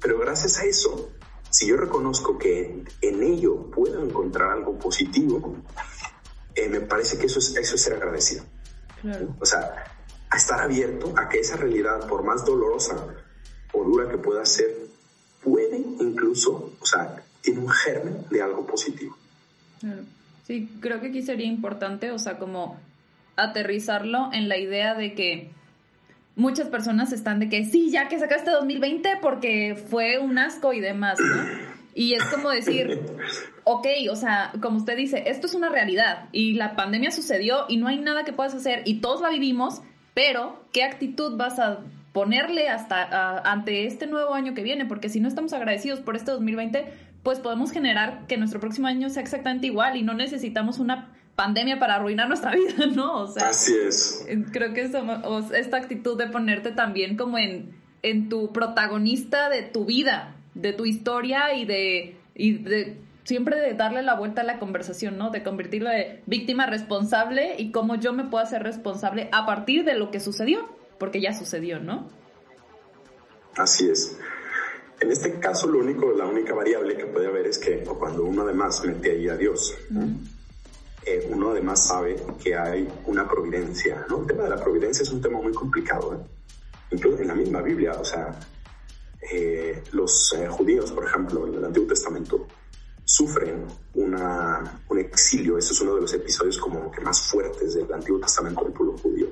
Pero 0.00 0.18
gracias 0.18 0.58
a 0.58 0.64
eso 0.64 1.12
si 1.50 1.66
yo 1.66 1.76
reconozco 1.76 2.38
que 2.38 2.84
en 3.02 3.22
ello 3.22 3.70
puedo 3.70 4.02
encontrar 4.02 4.52
algo 4.52 4.78
positivo, 4.78 5.56
eh, 6.54 6.68
me 6.68 6.80
parece 6.80 7.18
que 7.18 7.26
eso 7.26 7.40
es, 7.40 7.56
eso 7.56 7.74
es 7.74 7.82
ser 7.82 7.94
agradecido. 7.94 8.44
O 9.40 9.46
sea, 9.46 9.84
a 10.30 10.36
estar 10.36 10.60
abierto 10.60 11.12
a 11.16 11.28
que 11.28 11.40
esa 11.40 11.56
realidad, 11.56 12.06
por 12.06 12.22
más 12.22 12.44
dolorosa 12.44 13.14
o 13.72 13.84
dura 13.84 14.08
que 14.08 14.18
pueda 14.18 14.44
ser, 14.46 14.88
puede 15.42 15.76
incluso, 15.76 16.72
o 16.78 16.86
sea, 16.86 17.24
tiene 17.40 17.60
un 17.60 17.68
germen 17.68 18.26
de 18.30 18.42
algo 18.42 18.64
positivo. 18.64 19.16
Sí, 20.46 20.68
creo 20.80 21.00
que 21.00 21.08
aquí 21.08 21.22
sería 21.22 21.46
importante, 21.46 22.10
o 22.10 22.18
sea, 22.18 22.38
como 22.38 22.76
aterrizarlo 23.36 24.30
en 24.32 24.48
la 24.48 24.58
idea 24.58 24.94
de 24.94 25.14
que 25.14 25.50
muchas 26.36 26.68
personas 26.68 27.12
están 27.12 27.38
de 27.38 27.48
que 27.48 27.64
sí, 27.64 27.90
ya 27.90 28.08
que 28.08 28.18
sacaste 28.18 28.50
2020 28.50 29.18
porque 29.20 29.76
fue 29.88 30.18
un 30.18 30.38
asco 30.38 30.72
y 30.72 30.80
demás, 30.80 31.18
¿no? 31.20 31.42
Y 31.94 32.14
es 32.14 32.24
como 32.24 32.50
decir, 32.50 33.00
ok, 33.64 33.86
o 34.10 34.16
sea, 34.16 34.52
como 34.60 34.78
usted 34.78 34.96
dice, 34.96 35.24
esto 35.26 35.46
es 35.46 35.54
una 35.54 35.68
realidad 35.68 36.28
y 36.32 36.54
la 36.54 36.76
pandemia 36.76 37.10
sucedió 37.10 37.66
y 37.68 37.76
no 37.76 37.88
hay 37.88 37.98
nada 37.98 38.24
que 38.24 38.32
puedas 38.32 38.54
hacer 38.54 38.82
y 38.84 39.00
todos 39.00 39.20
la 39.20 39.30
vivimos, 39.30 39.82
pero 40.14 40.64
¿qué 40.72 40.84
actitud 40.84 41.36
vas 41.36 41.58
a 41.58 41.80
ponerle 42.12 42.68
hasta 42.68 43.38
ante 43.50 43.86
este 43.86 44.06
nuevo 44.06 44.34
año 44.34 44.54
que 44.54 44.62
viene? 44.62 44.86
Porque 44.86 45.08
si 45.08 45.20
no 45.20 45.28
estamos 45.28 45.52
agradecidos 45.52 46.00
por 46.00 46.16
este 46.16 46.30
2020, 46.30 46.92
pues 47.22 47.38
podemos 47.38 47.70
generar 47.72 48.26
que 48.26 48.36
nuestro 48.36 48.60
próximo 48.60 48.86
año 48.86 49.10
sea 49.10 49.22
exactamente 49.22 49.66
igual 49.66 49.96
y 49.96 50.02
no 50.02 50.14
necesitamos 50.14 50.78
una 50.78 51.12
pandemia 51.36 51.78
para 51.78 51.96
arruinar 51.96 52.28
nuestra 52.28 52.50
vida, 52.54 52.86
¿no? 52.94 53.20
O 53.20 53.26
sea, 53.26 53.48
Así 53.48 53.74
es. 53.74 54.26
Creo 54.52 54.72
que 54.74 54.82
esta 54.82 55.76
actitud 55.76 56.18
de 56.18 56.28
ponerte 56.28 56.72
también 56.72 57.16
como 57.16 57.38
en, 57.38 57.74
en 58.02 58.28
tu 58.28 58.52
protagonista 58.52 59.48
de 59.48 59.62
tu 59.62 59.84
vida, 59.84 60.36
de 60.54 60.72
tu 60.72 60.86
historia 60.86 61.54
y 61.54 61.64
de, 61.64 62.16
y 62.34 62.52
de 62.52 62.98
siempre 63.24 63.60
de 63.60 63.74
darle 63.74 64.02
la 64.02 64.14
vuelta 64.14 64.40
a 64.40 64.44
la 64.44 64.58
conversación, 64.58 65.16
¿no? 65.16 65.30
De 65.30 65.42
convertirlo 65.42 65.90
de 65.90 66.22
víctima 66.26 66.66
responsable 66.66 67.54
y 67.58 67.70
cómo 67.70 67.96
yo 67.96 68.12
me 68.12 68.24
puedo 68.24 68.42
hacer 68.42 68.62
responsable 68.62 69.28
a 69.32 69.46
partir 69.46 69.84
de 69.84 69.94
lo 69.94 70.10
que 70.10 70.20
sucedió, 70.20 70.68
porque 70.98 71.20
ya 71.20 71.32
sucedió, 71.32 71.80
¿no? 71.80 72.08
Así 73.56 73.88
es. 73.88 74.18
En 75.00 75.10
este 75.10 75.40
caso, 75.40 75.66
lo 75.66 75.78
único, 75.78 76.12
la 76.12 76.26
única 76.26 76.54
variable 76.54 76.96
que 76.96 77.06
puede 77.06 77.26
haber 77.26 77.46
es 77.46 77.58
que 77.58 77.82
cuando 77.84 78.24
uno 78.24 78.42
además 78.42 78.84
mete 78.84 79.12
ahí 79.12 79.28
a 79.28 79.36
Dios, 79.36 79.74
eh, 81.06 81.26
uno 81.30 81.50
además 81.50 81.86
sabe 81.86 82.16
que 82.42 82.54
hay 82.54 82.86
una 83.06 83.26
providencia, 83.26 84.04
¿no? 84.10 84.20
El 84.20 84.26
tema 84.26 84.44
de 84.44 84.50
la 84.50 84.62
providencia 84.62 85.02
es 85.02 85.10
un 85.10 85.22
tema 85.22 85.40
muy 85.40 85.54
complicado, 85.54 86.14
¿eh? 86.14 86.18
Incluso 86.90 87.22
en 87.22 87.28
la 87.28 87.34
misma 87.34 87.62
Biblia, 87.62 87.92
o 87.98 88.04
sea, 88.04 88.38
eh, 89.32 89.82
los 89.92 90.34
judíos, 90.50 90.92
por 90.92 91.06
ejemplo, 91.06 91.46
en 91.46 91.54
el 91.54 91.64
Antiguo 91.64 91.88
Testamento, 91.88 92.46
sufren 93.04 93.64
una, 93.94 94.82
un 94.88 94.98
exilio. 94.98 95.56
Ese 95.56 95.72
es 95.72 95.80
uno 95.80 95.94
de 95.94 96.02
los 96.02 96.12
episodios 96.12 96.58
como 96.58 96.90
que 96.90 97.00
más 97.00 97.22
fuertes 97.22 97.74
del 97.74 97.90
Antiguo 97.92 98.20
Testamento 98.20 98.64
del 98.64 98.72
pueblo 98.72 98.98
judío, 98.98 99.28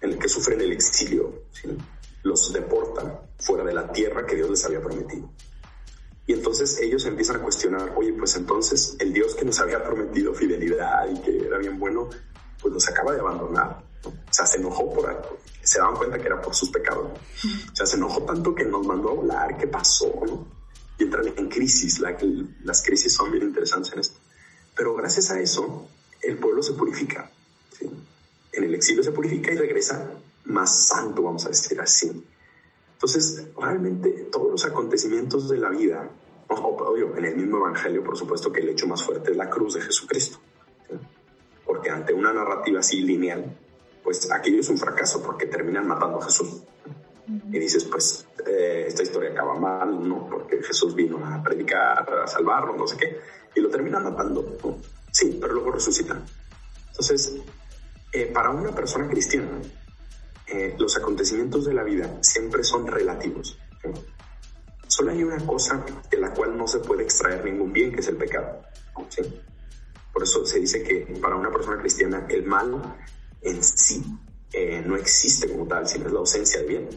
en 0.00 0.10
el 0.10 0.18
que 0.18 0.28
sufren 0.28 0.60
el 0.60 0.72
exilio. 0.72 1.42
Los 2.22 2.52
deportan 2.52 3.18
fuera 3.38 3.64
de 3.64 3.72
la 3.72 3.90
tierra 3.90 4.26
que 4.26 4.36
Dios 4.36 4.50
les 4.50 4.64
había 4.64 4.80
prometido. 4.80 5.30
Y 6.26 6.34
entonces 6.34 6.78
ellos 6.80 7.04
empiezan 7.06 7.36
a 7.36 7.42
cuestionar, 7.42 7.92
oye, 7.96 8.12
pues 8.12 8.36
entonces 8.36 8.96
el 9.00 9.12
Dios 9.12 9.34
que 9.34 9.44
nos 9.44 9.58
había 9.58 9.82
prometido 9.82 10.32
fidelidad 10.34 11.08
y 11.10 11.20
que 11.20 11.46
era 11.46 11.58
bien 11.58 11.78
bueno, 11.78 12.08
pues 12.60 12.72
nos 12.72 12.88
acaba 12.88 13.12
de 13.12 13.20
abandonar. 13.20 13.82
O 14.04 14.12
sea, 14.32 14.46
se 14.46 14.58
enojó 14.58 14.92
por 14.92 15.08
algo. 15.08 15.38
Se 15.62 15.78
daban 15.78 15.96
cuenta 15.96 16.18
que 16.18 16.26
era 16.26 16.40
por 16.40 16.54
sus 16.54 16.70
pecados. 16.70 17.10
O 17.72 17.76
sea, 17.76 17.86
se 17.86 17.96
enojó 17.96 18.22
tanto 18.22 18.54
que 18.54 18.64
nos 18.64 18.86
mandó 18.86 19.10
a 19.10 19.12
hablar. 19.12 19.58
¿Qué 19.58 19.66
pasó? 19.66 20.12
¿no? 20.26 20.60
y 21.00 21.04
entran 21.04 21.26
en 21.36 21.48
crisis. 21.48 22.00
las 22.62 22.82
crisis 22.82 23.12
son 23.12 23.32
bien 23.32 23.44
interesantes 23.44 23.92
en 23.92 24.00
esto. 24.00 24.18
Pero 24.76 24.94
gracias 24.94 25.30
a 25.30 25.40
eso, 25.40 25.88
el 26.22 26.38
pueblo 26.38 26.62
se 26.62 26.74
purifica. 26.74 27.30
En 28.52 28.64
el 28.64 28.74
exilio 28.74 29.02
se 29.02 29.12
purifica 29.12 29.52
y 29.52 29.56
regresa 29.56 30.10
más 30.44 30.88
santo, 30.88 31.22
vamos 31.22 31.46
a 31.46 31.50
decir 31.50 31.80
así. 31.80 32.24
Entonces, 32.92 33.48
realmente 33.56 34.28
todos 34.30 34.50
los 34.50 34.64
acontecimientos 34.66 35.48
de 35.48 35.58
la 35.58 35.70
vida, 35.70 36.10
obvio, 36.48 37.16
en 37.16 37.24
el 37.24 37.36
mismo 37.36 37.58
Evangelio, 37.58 38.04
por 38.04 38.16
supuesto 38.16 38.52
que 38.52 38.60
el 38.60 38.68
hecho 38.68 38.86
más 38.86 39.02
fuerte 39.02 39.30
es 39.30 39.36
la 39.36 39.48
cruz 39.48 39.74
de 39.74 39.80
Jesucristo. 39.80 40.38
Porque 41.64 41.90
ante 41.90 42.12
una 42.12 42.32
narrativa 42.32 42.80
así 42.80 43.00
lineal, 43.00 43.56
pues 44.02 44.30
aquello 44.30 44.60
es 44.60 44.68
un 44.68 44.76
fracaso 44.76 45.22
porque 45.22 45.46
terminan 45.46 45.86
matando 45.86 46.18
a 46.18 46.24
Jesús. 46.24 46.62
Y 47.26 47.58
dices, 47.58 47.84
pues 47.84 48.26
eh, 48.46 48.84
esta 48.88 49.02
historia 49.02 49.30
acaba 49.30 49.54
mal, 49.54 50.06
¿no? 50.06 50.28
Porque 50.28 50.62
Jesús 50.62 50.94
vino 50.94 51.24
a 51.24 51.42
predicar, 51.42 52.08
a 52.24 52.26
salvarlo, 52.26 52.76
no 52.76 52.86
sé 52.86 52.96
qué, 52.96 53.20
y 53.54 53.60
lo 53.60 53.70
terminan 53.70 54.02
matando. 54.02 54.58
Sí, 55.12 55.38
pero 55.40 55.54
luego 55.54 55.70
resucitan. 55.70 56.24
Entonces, 56.88 57.36
eh, 58.12 58.26
para 58.26 58.50
una 58.50 58.74
persona 58.74 59.08
cristiana, 59.08 59.60
eh, 60.52 60.74
los 60.78 60.96
acontecimientos 60.96 61.64
de 61.64 61.74
la 61.74 61.82
vida 61.82 62.18
siempre 62.22 62.64
son 62.64 62.86
relativos. 62.86 63.58
Solo 64.86 65.12
hay 65.12 65.22
una 65.22 65.38
cosa 65.46 65.84
de 66.10 66.18
la 66.18 66.32
cual 66.32 66.56
no 66.56 66.66
se 66.66 66.80
puede 66.80 67.04
extraer 67.04 67.44
ningún 67.44 67.72
bien, 67.72 67.92
que 67.92 68.00
es 68.00 68.08
el 68.08 68.16
pecado. 68.16 68.62
Por 70.12 70.22
eso 70.22 70.44
se 70.44 70.58
dice 70.58 70.82
que 70.82 71.06
para 71.20 71.36
una 71.36 71.50
persona 71.50 71.78
cristiana 71.78 72.26
el 72.28 72.44
mal 72.44 72.96
en 73.40 73.62
sí 73.62 74.04
no 74.84 74.96
existe 74.96 75.48
como 75.48 75.66
tal, 75.66 75.86
sino 75.86 76.06
es 76.06 76.12
la 76.12 76.18
ausencia 76.18 76.60
de 76.60 76.66
bien. 76.66 76.88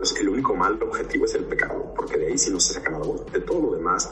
Entonces, 0.00 0.20
el 0.20 0.28
único 0.30 0.54
mal 0.54 0.82
objetivo 0.82 1.26
es 1.26 1.34
el 1.34 1.44
pecado, 1.44 1.92
porque 1.94 2.16
de 2.16 2.28
ahí 2.28 2.38
sí 2.38 2.50
no 2.50 2.58
se 2.58 2.72
saca 2.72 2.90
nada 2.90 3.04
bueno. 3.04 3.24
De 3.24 3.40
todo 3.40 3.60
lo 3.60 3.76
demás, 3.76 4.10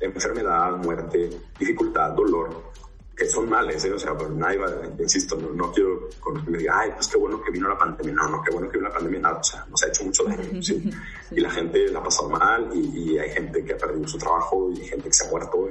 enfermedad, 0.00 0.76
muerte, 0.76 1.30
dificultad, 1.58 2.10
dolor, 2.10 2.72
que 3.20 3.28
son 3.28 3.50
males, 3.50 3.84
¿eh? 3.84 3.92
o 3.92 3.98
sea, 3.98 4.16
pues 4.16 4.30
nadie 4.30 4.56
va, 4.56 4.72
insisto, 4.98 5.36
no, 5.36 5.70
quiero 5.70 6.08
que 6.08 6.50
me 6.50 6.56
diga, 6.56 6.80
ay, 6.80 6.92
pues 6.94 7.06
qué 7.06 7.18
bueno 7.18 7.42
que 7.42 7.50
vino 7.50 7.68
la 7.68 7.76
pandemia. 7.76 8.14
No, 8.14 8.30
no, 8.30 8.42
qué 8.42 8.50
bueno 8.50 8.70
que 8.70 8.78
vino 8.78 8.88
la 8.88 8.94
pandemia, 8.94 9.20
nada, 9.20 9.40
o 9.40 9.44
sea, 9.44 9.66
nos 9.68 9.82
ha 9.82 9.88
hecho 9.88 10.04
mucho 10.04 10.24
daño, 10.24 10.62
¿sí? 10.62 10.90
Y 11.30 11.40
la 11.40 11.50
gente 11.50 11.86
la 11.90 11.98
ha 11.98 12.02
pasado 12.02 12.30
mal 12.30 12.70
y, 12.74 13.18
hay 13.18 13.30
gente 13.30 13.62
que 13.62 13.74
ha 13.74 13.76
perdido 13.76 14.08
su 14.08 14.16
trabajo 14.16 14.72
y 14.72 14.78
gente 14.86 15.08
que 15.08 15.12
se 15.12 15.26
ha 15.26 15.30
muerto 15.30 15.68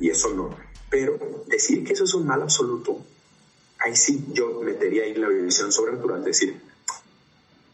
y 0.00 0.08
eso 0.08 0.30
no. 0.30 0.56
Pero 0.88 1.18
decir 1.46 1.84
que 1.84 1.92
eso 1.92 2.04
es 2.04 2.14
un 2.14 2.26
mal 2.26 2.40
absoluto, 2.40 2.98
ahí 3.78 3.94
sí 3.94 4.28
yo 4.32 4.62
metería 4.62 5.02
ahí 5.02 5.14
la 5.16 5.28
visión 5.28 5.70
sobrenatural, 5.70 6.24
decir, 6.24 6.62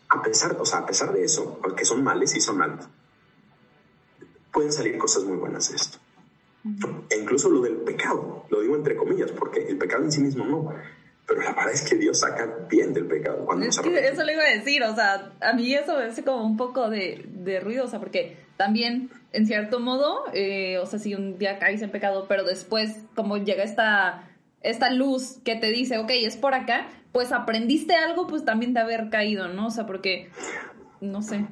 a 0.09 0.21
pesar, 0.21 0.57
o 0.59 0.67
sea, 0.67 0.81
a 0.81 0.87
pesar 0.87 1.13
de 1.13 1.23
eso, 1.23 1.61
porque 1.63 1.85
son 1.85 2.03
males 2.03 2.35
y 2.35 2.41
son 2.41 2.59
malos, 2.59 2.85
pueden 4.53 4.73
salir 4.73 4.99
cosas 4.99 5.23
muy 5.23 5.37
buenas 5.37 5.71
de 5.71 5.77
esto. 5.77 5.99
E 7.11 7.19
incluso 7.19 7.51
lo 7.51 7.61
del 7.61 7.77
pecado, 7.77 8.45
lo 8.49 8.61
digo 8.61 8.77
entre 8.77 8.97
comillas, 8.97 9.31
porque 9.33 9.67
el 9.67 9.79
pecado 9.79 10.05
en 10.05 10.13
sí 10.13 10.21
mismo 10.21 10.45
no. 10.45 10.73
Pero 11.27 11.43
la 11.43 11.53
verdad 11.53 11.73
es 11.73 11.89
que 11.89 11.97
Dios 11.97 12.21
saca 12.21 12.47
bien 12.69 12.95
del 12.95 13.07
pecado 13.07 13.45
cuando 13.45 13.67
es 13.67 13.79
que 13.81 14.09
Eso 14.09 14.23
le 14.23 14.35
iba 14.35 14.43
a 14.43 14.51
decir, 14.51 14.83
o 14.85 14.95
sea, 14.95 15.33
a 15.41 15.53
mí 15.55 15.75
eso 15.75 15.97
me 15.97 16.05
hace 16.05 16.23
como 16.23 16.47
un 16.47 16.57
poco 16.57 16.89
de, 16.89 17.25
de 17.29 17.59
ruido, 17.59 17.85
o 17.85 17.89
sea, 17.89 17.99
porque 17.99 18.37
también, 18.57 19.11
en 19.33 19.47
cierto 19.47 19.81
modo, 19.81 20.25
eh, 20.33 20.79
o 20.79 20.87
sea, 20.87 20.99
si 20.99 21.15
un 21.15 21.39
día 21.39 21.59
caes 21.59 21.83
en 21.83 21.91
pecado, 21.91 22.27
pero 22.29 22.45
después, 22.45 23.05
como 23.17 23.39
llega 23.39 23.65
esta, 23.65 24.31
esta 24.63 24.91
luz 24.91 25.39
que 25.45 25.57
te 25.57 25.71
dice, 25.71 25.99
ok, 25.99 26.11
es 26.11 26.37
por 26.37 26.55
acá, 26.55 26.89
pues 27.13 27.33
aprendiste 27.33 27.95
algo, 27.95 28.27
pues 28.27 28.45
también 28.45 28.73
de 28.73 28.81
haber 28.81 29.11
caído, 29.11 29.49
¿no? 29.49 29.67
O 29.67 29.71
sea, 29.71 29.85
porque, 29.85 30.31
no 31.01 31.23
sé. 31.23 31.45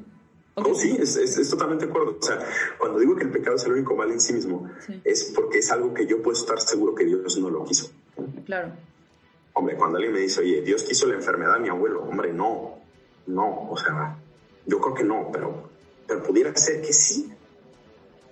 Oh, 0.57 0.75
sí, 0.75 0.97
es, 1.01 1.51
totalmente 1.51 1.87
de 1.87 1.91
acuerdo. 1.91 2.17
O 2.21 2.23
sea, 2.23 2.39
cuando 2.79 2.99
digo 3.01 3.17
que 3.17 3.25
el 3.25 3.31
pecado 3.31 3.57
es 3.57 3.65
el 3.65 3.73
único 3.73 3.97
mal 3.97 4.11
en 4.11 4.21
sí 4.21 4.33
mismo, 4.33 4.71
es 5.03 5.33
porque 5.35 5.59
es 5.59 5.71
algo 5.73 5.93
que 5.93 6.07
yo 6.07 6.23
puedo 6.23 6.37
estar 6.37 6.61
seguro 6.61 6.95
que 6.95 7.05
Dios 7.05 7.39
no 7.39 7.51
lo 7.51 7.65
quiso. 7.65 7.91
Claro. 8.47 8.73
Hombre, 9.55 9.77
cuando 9.77 9.97
alguien 9.97 10.15
me 10.15 10.21
dice, 10.21 10.41
oye, 10.41 10.63
Dios 10.63 10.83
quiso 10.83 11.07
la 11.07 11.15
enfermedad 11.15 11.57
a 11.57 11.59
mi 11.59 11.69
abuelo, 11.69 12.03
hombre, 12.03 12.33
no, 12.33 12.79
no, 13.27 13.71
o 13.71 13.77
sea, 13.77 14.17
yo 14.67 14.81
creo 14.81 14.95
que 14.95 15.05
no, 15.05 15.31
pero, 15.33 15.71
pero 16.07 16.23
pudiera 16.23 16.55
ser 16.57 16.83
que 16.83 16.93
sí, 16.93 17.33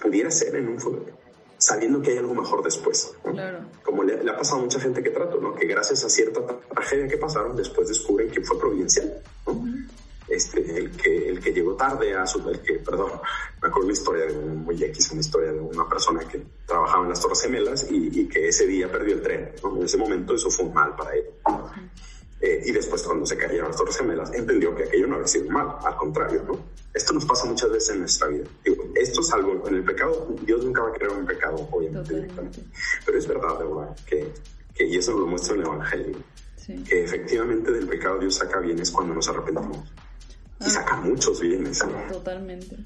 pudiera 0.00 0.30
ser 0.30 0.56
en 0.56 0.68
un 0.68 0.80
futuro 0.80 1.22
sabiendo 1.62 2.02
que 2.02 2.10
hay 2.10 2.18
algo 2.18 2.34
mejor 2.34 2.62
después. 2.62 3.14
Como 3.84 4.02
le, 4.02 4.28
ha 4.28 4.36
pasado 4.36 4.60
a 4.60 4.62
mucha 4.64 4.80
gente 4.80 5.02
que 5.02 5.10
trato, 5.10 5.40
¿no? 5.40 5.54
que 5.54 5.66
gracias 5.66 6.04
a 6.04 6.10
cierta 6.10 6.40
tragedia 6.68 7.06
que 7.06 7.16
pasaron, 7.16 7.56
después 7.56 7.88
descubren 7.88 8.30
que 8.30 8.40
fue 8.42 8.58
providencial. 8.58 9.22
Este, 10.34 10.78
el, 10.78 10.90
que, 10.90 11.28
el 11.28 11.40
que 11.40 11.52
llegó 11.52 11.74
tarde 11.74 12.14
a 12.14 12.26
su... 12.26 12.48
El 12.48 12.60
que, 12.60 12.74
perdón, 12.74 13.12
me 13.60 13.68
acuerdo 13.68 13.86
una 13.86 13.92
historia 13.92 14.26
de 14.26 14.36
un 14.36 14.64
muy 14.64 14.82
X, 14.82 15.10
una 15.12 15.20
historia 15.20 15.52
de 15.52 15.60
una 15.60 15.88
persona 15.88 16.20
que 16.20 16.42
trabajaba 16.66 17.04
en 17.04 17.10
las 17.10 17.20
Torres 17.20 17.42
Gemelas 17.42 17.86
y, 17.90 18.28
que 18.28 18.48
ese 18.48 18.66
día 18.66 18.90
perdió 18.90 19.14
el 19.14 19.22
tren. 19.22 19.52
En 19.62 19.82
ese 19.82 19.96
momento 19.98 20.34
eso 20.34 20.50
fue 20.50 20.66
un 20.66 20.74
mal 20.74 20.94
para 20.96 21.14
él. 21.14 21.24
Eh, 22.42 22.60
y 22.66 22.72
después 22.72 23.04
cuando 23.04 23.24
se 23.24 23.36
cayeron 23.36 23.68
las 23.68 23.76
torres 23.76 23.96
gemelas, 23.96 24.32
entendió 24.34 24.74
que 24.74 24.82
aquello 24.82 25.06
no 25.06 25.14
había 25.14 25.28
sido 25.28 25.48
mal, 25.48 25.76
al 25.84 25.96
contrario, 25.96 26.42
¿no? 26.44 26.58
Esto 26.92 27.12
nos 27.12 27.24
pasa 27.24 27.44
muchas 27.44 27.70
veces 27.70 27.90
en 27.90 28.00
nuestra 28.00 28.26
vida. 28.26 28.44
Digo, 28.64 28.84
esto 28.96 29.20
es 29.20 29.32
algo, 29.32 29.62
en 29.68 29.76
el 29.76 29.84
pecado, 29.84 30.26
Dios 30.42 30.64
nunca 30.64 30.82
va 30.82 30.88
a 30.88 30.92
crear 30.92 31.12
un 31.12 31.24
pecado, 31.24 31.68
obviamente, 31.70 32.14
directamente. 32.14 32.64
Pero 33.06 33.16
es 33.16 33.28
verdad, 33.28 33.58
verdad, 33.58 33.96
que, 34.04 34.32
que, 34.74 34.84
y 34.84 34.96
eso 34.96 35.16
lo 35.16 35.26
muestra 35.28 35.54
el 35.54 35.60
Evangelio, 35.60 36.16
que 36.66 37.04
efectivamente 37.04 37.70
del 37.70 37.86
pecado 37.86 38.18
Dios 38.18 38.34
saca 38.34 38.58
bienes 38.58 38.90
cuando 38.90 39.14
nos 39.14 39.28
arrepentimos. 39.28 39.92
Y 40.66 40.70
saca 40.70 40.96
muchos 40.96 41.40
bienes. 41.40 41.80
Totalmente. 42.10 42.76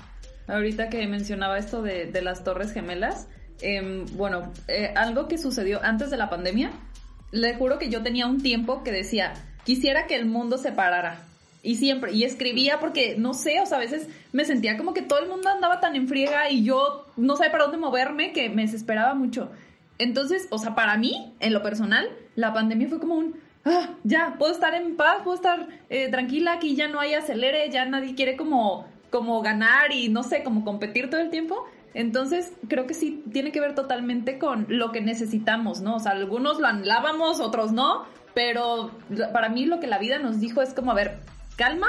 Ahorita 0.49 0.89
que 0.89 1.07
mencionaba 1.07 1.59
esto 1.59 1.83
de, 1.83 2.07
de 2.07 2.23
las 2.23 2.45
torres 2.45 2.73
gemelas, 2.73 3.27
eh, 3.63 4.05
bueno, 4.13 4.53
eh, 4.69 4.93
algo 4.97 5.29
que 5.29 5.39
sucedió 5.39 5.83
antes 5.83 6.11
de 6.11 6.17
la 6.17 6.29
pandemia 6.29 6.71
le 7.33 7.55
juro 7.55 7.79
que 7.79 7.89
yo 7.89 8.03
tenía 8.03 8.27
un 8.27 8.43
tiempo 8.43 8.83
que 8.83 8.93
decía, 8.93 9.35
quisiera 9.65 10.07
que 10.07 10.17
el 10.17 10.27
mundo 10.27 10.59
se 10.59 10.73
parara. 10.73 11.25
Y 11.63 11.77
siempre, 11.77 12.13
y 12.13 12.23
escribía 12.23 12.79
porque, 12.79 13.17
no 13.19 13.35
sé, 13.35 13.61
o 13.61 13.67
sea, 13.67 13.79
a 13.79 13.81
veces 13.81 14.09
me 14.33 14.45
sentía 14.45 14.77
como 14.77 14.95
que 14.95 15.03
todo 15.03 15.19
el 15.19 15.29
mundo 15.29 15.49
andaba 15.49 15.81
tan 15.81 15.97
en 15.97 16.07
friega 16.07 16.49
y 16.49 16.63
yo 16.63 17.07
no 17.17 17.37
sabía 17.37 17.51
para 17.51 17.65
dónde 17.65 17.79
moverme 17.79 18.33
que 18.33 18.49
me 18.49 18.63
desesperaba 18.63 19.15
mucho. 19.15 19.51
Entonces, 19.99 20.47
o 20.51 20.59
sea, 20.59 20.77
para 20.77 20.97
mí, 20.97 21.35
en 21.41 21.53
lo 21.53 21.63
personal, 21.63 22.09
la 22.37 22.53
pandemia 22.53 22.89
fue 22.89 23.01
como 23.01 23.17
un, 23.17 23.41
ah, 23.67 23.91
ya, 24.05 24.37
puedo 24.39 24.53
estar 24.53 24.75
en 24.75 24.97
paz, 24.97 25.19
puedo 25.23 25.37
estar 25.37 25.69
eh, 25.91 26.11
tranquila, 26.11 26.55
aquí 26.55 26.75
ya 26.75 26.89
no 26.89 27.01
hay 27.01 27.15
acelere, 27.15 27.69
ya 27.71 27.85
nadie 27.85 28.15
quiere 28.15 28.37
como, 28.37 28.87
como 29.11 29.43
ganar 29.43 29.93
y 29.93 30.09
no 30.09 30.23
sé, 30.23 30.43
como 30.43 30.65
competir 30.65 31.11
todo 31.11 31.21
el 31.21 31.31
tiempo. 31.31 31.67
Entonces, 31.93 32.53
creo 32.69 32.87
que 32.87 32.95
sí 32.95 33.23
tiene 33.33 33.53
que 33.53 33.61
ver 33.61 33.75
totalmente 33.75 34.39
con 34.39 34.67
lo 34.69 34.93
que 34.93 35.01
necesitamos, 35.01 35.81
¿no? 35.81 35.97
O 35.97 35.99
sea, 35.99 36.13
algunos 36.13 36.61
lo 36.61 36.67
anhelábamos, 36.67 37.41
otros 37.41 37.73
no, 37.73 38.05
pero 38.35 38.91
para 39.33 39.49
mí 39.49 39.65
lo 39.65 39.81
que 39.81 39.87
la 39.87 39.99
vida 39.99 40.19
nos 40.19 40.39
dijo 40.39 40.61
es 40.61 40.75
como, 40.75 40.91
a 40.91 40.95
ver, 40.95 41.19
calma, 41.57 41.89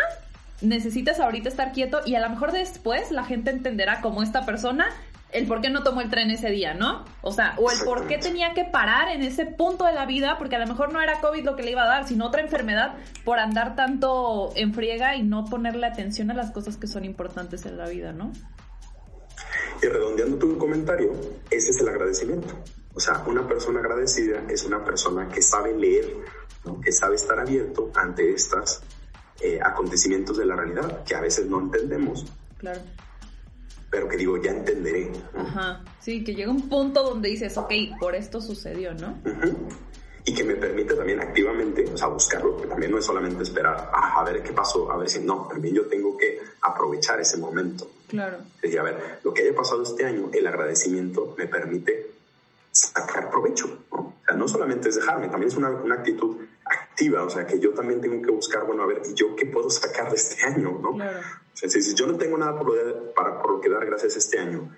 necesitas 0.62 1.20
ahorita 1.20 1.50
estar 1.50 1.72
quieto 1.72 2.00
y 2.06 2.16
a 2.16 2.22
lo 2.22 2.30
mejor 2.30 2.52
después 2.52 3.12
la 3.12 3.24
gente 3.24 3.52
entenderá 3.52 4.02
cómo 4.02 4.24
esta 4.24 4.46
persona 4.46 4.88
el 5.32 5.46
por 5.46 5.62
qué 5.62 5.70
no 5.70 5.84
tomó 5.84 6.02
el 6.02 6.10
tren 6.10 6.32
ese 6.32 6.50
día, 6.50 6.74
¿no? 6.74 7.04
O 7.22 7.32
sea, 7.32 7.56
o 7.58 7.70
el 7.70 7.78
por 7.80 8.08
qué 8.08 8.18
tenía 8.18 8.54
que 8.54 8.64
parar 8.64 9.10
en 9.10 9.22
ese 9.22 9.46
punto 9.46 9.86
de 9.86 9.94
la 9.94 10.06
vida, 10.06 10.38
porque 10.38 10.56
a 10.56 10.60
lo 10.60 10.68
mejor 10.68 10.94
no 10.94 11.02
era 11.02 11.20
COVID 11.20 11.44
lo 11.44 11.56
que 11.56 11.64
le 11.64 11.72
iba 11.72 11.84
a 11.84 11.88
dar, 11.88 12.08
sino 12.08 12.28
otra 12.28 12.42
enfermedad 12.42 12.96
por 13.26 13.40
andar 13.40 13.76
tanto 13.76 14.52
en 14.56 14.74
friega 14.74 15.16
y 15.16 15.24
no 15.24 15.46
ponerle 15.46 15.86
atención 15.86 16.32
a 16.32 16.34
las 16.34 16.52
cosas 16.52 16.78
que 16.78 16.88
son 16.88 17.04
importantes 17.04 17.66
en 17.66 17.78
la 17.78 17.88
vida, 17.90 18.14
¿no? 18.14 18.32
Y 19.82 19.86
redondeando 19.86 20.38
tu 20.38 20.58
comentario, 20.58 21.12
ese 21.52 21.72
es 21.72 21.80
el 21.82 21.90
agradecimiento. 21.90 22.56
O 22.94 23.00
sea, 23.00 23.24
una 23.28 23.48
persona 23.48 23.80
agradecida 23.80 24.42
es 24.50 24.64
una 24.64 24.84
persona 24.84 25.28
que 25.28 25.42
sabe 25.42 25.78
leer, 25.78 26.16
que 26.84 26.92
sabe 26.92 27.16
estar 27.16 27.38
abierto 27.38 27.92
ante 27.94 28.34
estos 28.34 28.82
eh, 29.42 29.60
acontecimientos 29.62 30.38
de 30.38 30.46
la 30.46 30.56
realidad 30.56 31.04
que 31.04 31.16
a 31.16 31.22
veces 31.22 31.46
no 31.46 31.60
entendemos. 31.60 32.26
Claro 32.58 32.80
pero 33.90 34.08
que 34.08 34.18
digo, 34.18 34.38
ya 34.42 34.52
entenderé. 34.52 35.12
Ajá, 35.36 35.84
sí, 36.00 36.24
que 36.24 36.36
llega 36.36 36.52
un 36.52 36.70
punto 36.70 37.04
donde 37.04 37.30
dices, 37.30 37.58
ok, 37.58 37.72
por 38.00 38.16
esto 38.16 38.42
sucedió, 38.42 38.94
¿no? 38.94 39.18
Y 40.26 40.34
que 40.34 40.44
me 40.44 40.56
permite 40.56 40.94
también 40.94 41.22
activamente, 41.22 41.86
o 41.86 41.98
sea, 41.98 42.08
buscarlo, 42.08 42.54
porque 42.54 42.68
también 42.68 42.92
no 42.92 43.00
es 43.00 43.06
solamente 43.06 43.44
esperar 43.44 43.90
a, 43.94 44.24
ver 44.26 44.44
qué 44.44 44.52
pasó, 44.52 44.92
a 44.92 44.98
ver 44.98 45.10
si 45.10 45.20
no, 45.20 45.48
también 45.50 45.74
yo 45.74 45.86
tengo 45.86 46.18
que 46.18 46.40
aprovechar 46.62 47.20
ese 47.22 47.38
momento. 47.38 47.90
Claro. 48.08 48.40
Es 48.56 48.64
decir, 48.64 48.80
a 48.80 48.84
ver, 48.84 49.20
lo 49.24 49.34
que 49.34 49.44
haya 49.44 49.56
pasado 49.56 49.84
este 49.84 50.06
año, 50.06 50.30
el 50.34 50.46
agradecimiento 50.46 51.34
me 51.38 51.48
permite 51.48 52.12
sacar 52.72 53.30
provecho, 53.32 53.86
¿no? 53.92 54.00
O 54.00 54.26
sea, 54.26 54.36
no 54.36 54.48
solamente 54.50 54.90
es 54.90 54.96
dejarme, 54.96 55.30
también 55.30 55.48
es 55.48 55.56
una, 55.56 55.70
una 55.70 55.96
actitud 55.96 56.36
activa, 56.98 57.24
o 57.24 57.30
sea, 57.30 57.46
que 57.46 57.60
yo 57.60 57.74
también 57.76 58.02
tengo 58.02 58.20
que 58.24 58.32
buscar, 58.32 58.66
bueno, 58.66 58.82
a 58.82 58.88
ver, 58.88 59.04
¿y 59.08 59.14
yo 59.14 59.36
qué 59.36 59.46
puedo 59.46 59.70
sacar 59.70 60.10
de 60.10 60.16
este 60.16 60.44
año, 60.44 60.80
no? 60.82 60.96
Claro. 60.96 61.20
Si 61.54 61.94
yo 61.94 62.08
no 62.08 62.18
tengo 62.18 62.38
nada 62.40 62.58
por 62.58 62.74
lo, 62.74 63.14
para, 63.14 63.40
por 63.40 63.52
lo 63.52 63.62
que 63.62 63.70
dar 63.70 63.86
gracias 63.86 64.16
este 64.16 64.40
año, 64.40 64.76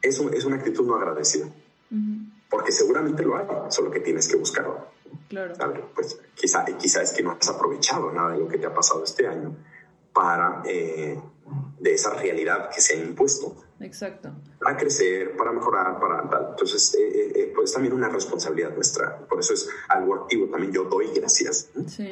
eso 0.00 0.30
es 0.30 0.44
una 0.44 0.56
actitud 0.56 0.86
no 0.86 0.94
agradecida. 0.94 1.48
Porque 2.48 2.70
seguramente 2.70 3.24
lo 3.24 3.36
hay, 3.36 3.46
solo 3.70 3.90
que 3.90 3.98
tienes 3.98 4.28
que 4.28 4.36
buscarlo. 4.36 4.86
Claro. 5.28 5.90
Pues 5.94 6.20
quizá, 6.34 6.64
quizá 6.64 7.02
es 7.02 7.12
que 7.12 7.24
no 7.24 7.32
has 7.32 7.48
aprovechado 7.48 8.12
nada 8.12 8.32
de 8.32 8.38
lo 8.38 8.48
que 8.48 8.58
te 8.58 8.66
ha 8.66 8.74
pasado 8.74 9.02
este 9.02 9.26
año 9.26 9.56
para 10.12 10.62
eh, 10.64 11.20
de 11.80 11.94
esa 11.94 12.14
realidad 12.14 12.70
que 12.74 12.80
se 12.80 12.96
ha 12.96 12.98
impuesto. 13.00 13.64
Exacto. 13.80 14.30
Para 14.60 14.76
crecer, 14.76 15.36
para 15.36 15.52
mejorar, 15.52 16.00
para 16.00 16.28
tal. 16.28 16.48
Entonces, 16.50 16.94
eh, 16.94 17.32
eh, 17.34 17.52
pues 17.54 17.72
también 17.72 17.94
una 17.94 18.08
responsabilidad 18.08 18.74
nuestra. 18.74 19.18
Por 19.28 19.40
eso 19.40 19.54
es 19.54 19.68
algo 19.88 20.14
activo. 20.14 20.46
También 20.48 20.72
yo 20.72 20.84
doy 20.84 21.06
gracias. 21.14 21.70
Sí. 21.86 22.10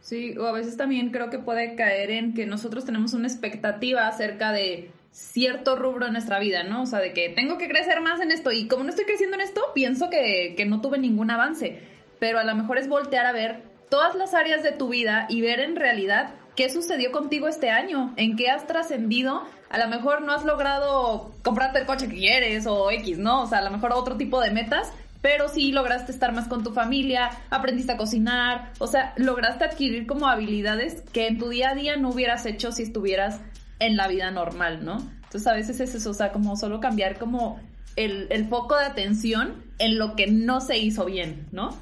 Sí, 0.00 0.36
o 0.38 0.46
a 0.46 0.52
veces 0.52 0.76
también 0.76 1.10
creo 1.10 1.28
que 1.30 1.38
puede 1.38 1.76
caer 1.76 2.10
en 2.10 2.32
que 2.32 2.46
nosotros 2.46 2.84
tenemos 2.84 3.12
una 3.12 3.28
expectativa 3.28 4.08
acerca 4.08 4.50
de 4.50 4.90
cierto 5.12 5.76
rubro 5.76 6.06
en 6.06 6.12
nuestra 6.12 6.38
vida, 6.38 6.62
¿no? 6.62 6.82
O 6.82 6.86
sea, 6.86 7.00
de 7.00 7.12
que 7.12 7.28
tengo 7.28 7.58
que 7.58 7.68
crecer 7.68 8.00
más 8.00 8.20
en 8.20 8.30
esto 8.30 8.50
y 8.50 8.66
como 8.66 8.84
no 8.84 8.90
estoy 8.90 9.04
creciendo 9.04 9.36
en 9.36 9.42
esto, 9.42 9.60
pienso 9.74 10.08
que, 10.08 10.54
que 10.56 10.64
no 10.64 10.80
tuve 10.80 10.98
ningún 10.98 11.30
avance, 11.30 11.80
pero 12.18 12.38
a 12.38 12.44
lo 12.44 12.54
mejor 12.54 12.78
es 12.78 12.88
voltear 12.88 13.26
a 13.26 13.32
ver 13.32 13.62
todas 13.90 14.14
las 14.14 14.34
áreas 14.34 14.62
de 14.62 14.72
tu 14.72 14.88
vida 14.88 15.26
y 15.28 15.42
ver 15.42 15.60
en 15.60 15.76
realidad 15.76 16.34
qué 16.60 16.68
sucedió 16.68 17.10
contigo 17.10 17.48
este 17.48 17.70
año, 17.70 18.12
en 18.18 18.36
qué 18.36 18.50
has 18.50 18.66
trascendido. 18.66 19.44
A 19.70 19.78
lo 19.78 19.88
mejor 19.88 20.20
no 20.20 20.32
has 20.32 20.44
logrado 20.44 21.32
comprarte 21.42 21.78
el 21.78 21.86
coche 21.86 22.06
que 22.06 22.16
quieres 22.16 22.66
o 22.66 22.90
X, 22.90 23.16
¿no? 23.16 23.44
O 23.44 23.46
sea, 23.46 23.60
a 23.60 23.62
lo 23.62 23.70
mejor 23.70 23.94
otro 23.94 24.18
tipo 24.18 24.42
de 24.42 24.50
metas, 24.50 24.92
pero 25.22 25.48
sí 25.48 25.72
lograste 25.72 26.12
estar 26.12 26.34
más 26.34 26.48
con 26.48 26.62
tu 26.62 26.74
familia, 26.74 27.30
aprendiste 27.48 27.92
a 27.92 27.96
cocinar, 27.96 28.72
o 28.78 28.86
sea, 28.86 29.14
lograste 29.16 29.64
adquirir 29.64 30.06
como 30.06 30.28
habilidades 30.28 31.00
que 31.14 31.28
en 31.28 31.38
tu 31.38 31.48
día 31.48 31.70
a 31.70 31.74
día 31.74 31.96
no 31.96 32.10
hubieras 32.10 32.44
hecho 32.44 32.72
si 32.72 32.82
estuvieras 32.82 33.40
en 33.78 33.96
la 33.96 34.06
vida 34.06 34.30
normal, 34.30 34.84
¿no? 34.84 34.98
Entonces 34.98 35.46
a 35.46 35.54
veces 35.54 35.80
es 35.80 35.94
eso, 35.94 36.10
o 36.10 36.14
sea, 36.14 36.30
como 36.30 36.58
solo 36.58 36.78
cambiar 36.78 37.16
como 37.18 37.58
el, 37.96 38.46
foco 38.50 38.76
de 38.76 38.84
atención 38.84 39.64
en 39.78 39.96
lo 39.96 40.14
que 40.14 40.26
no 40.26 40.60
se 40.60 40.76
hizo 40.76 41.06
bien, 41.06 41.46
¿no? 41.52 41.74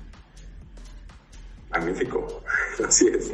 Magnífico, 1.70 2.42
así 2.86 3.08
es. 3.08 3.32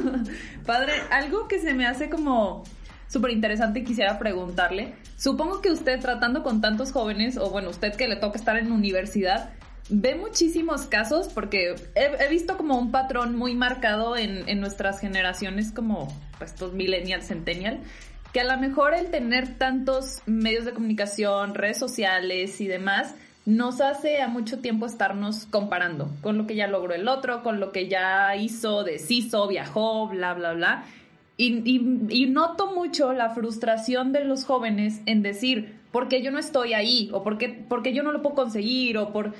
Padre, 0.66 0.92
algo 1.10 1.48
que 1.48 1.58
se 1.58 1.74
me 1.74 1.86
hace 1.86 2.10
como 2.10 2.64
súper 3.08 3.30
interesante 3.30 3.84
quisiera 3.84 4.18
preguntarle. 4.18 4.94
Supongo 5.16 5.60
que 5.60 5.70
usted 5.70 6.00
tratando 6.00 6.42
con 6.42 6.60
tantos 6.60 6.92
jóvenes, 6.92 7.36
o 7.36 7.50
bueno, 7.50 7.70
usted 7.70 7.94
que 7.94 8.08
le 8.08 8.16
toca 8.16 8.38
estar 8.38 8.56
en 8.56 8.72
universidad, 8.72 9.50
ve 9.88 10.14
muchísimos 10.14 10.82
casos 10.82 11.28
porque 11.28 11.74
he, 11.94 12.28
visto 12.28 12.56
como 12.56 12.78
un 12.78 12.90
patrón 12.90 13.36
muy 13.36 13.54
marcado 13.54 14.16
en, 14.16 14.48
en 14.48 14.60
nuestras 14.60 15.00
generaciones 15.00 15.72
como 15.72 16.08
pues, 16.38 16.52
estos 16.52 16.72
millennials, 16.72 17.26
centennial, 17.26 17.80
que 18.32 18.40
a 18.40 18.44
lo 18.44 18.58
mejor 18.58 18.94
el 18.94 19.10
tener 19.10 19.58
tantos 19.58 20.22
medios 20.26 20.64
de 20.64 20.72
comunicación, 20.72 21.54
redes 21.54 21.78
sociales 21.78 22.60
y 22.60 22.66
demás, 22.66 23.14
nos 23.44 23.80
hace 23.80 24.22
a 24.22 24.28
mucho 24.28 24.60
tiempo 24.60 24.86
estarnos 24.86 25.46
comparando 25.46 26.10
con 26.20 26.38
lo 26.38 26.46
que 26.46 26.54
ya 26.54 26.68
logró 26.68 26.94
el 26.94 27.08
otro, 27.08 27.42
con 27.42 27.58
lo 27.58 27.72
que 27.72 27.88
ya 27.88 28.36
hizo, 28.36 28.84
deshizo, 28.84 29.48
viajó, 29.48 30.08
bla, 30.08 30.34
bla, 30.34 30.52
bla. 30.52 30.84
Y, 31.36 32.26
noto 32.28 32.72
mucho 32.72 33.12
la 33.12 33.30
frustración 33.30 34.12
de 34.12 34.24
los 34.24 34.44
jóvenes 34.44 35.00
en 35.06 35.22
decir, 35.22 35.76
¿por 35.90 36.08
qué 36.08 36.22
yo 36.22 36.30
no 36.30 36.38
estoy 36.38 36.72
ahí? 36.72 37.10
¿O 37.12 37.24
por 37.24 37.36
qué, 37.36 37.48
porque 37.68 37.92
yo 37.92 38.04
no 38.04 38.12
lo 38.12 38.22
puedo 38.22 38.36
conseguir? 38.36 38.96
O 38.98 39.12
por... 39.12 39.34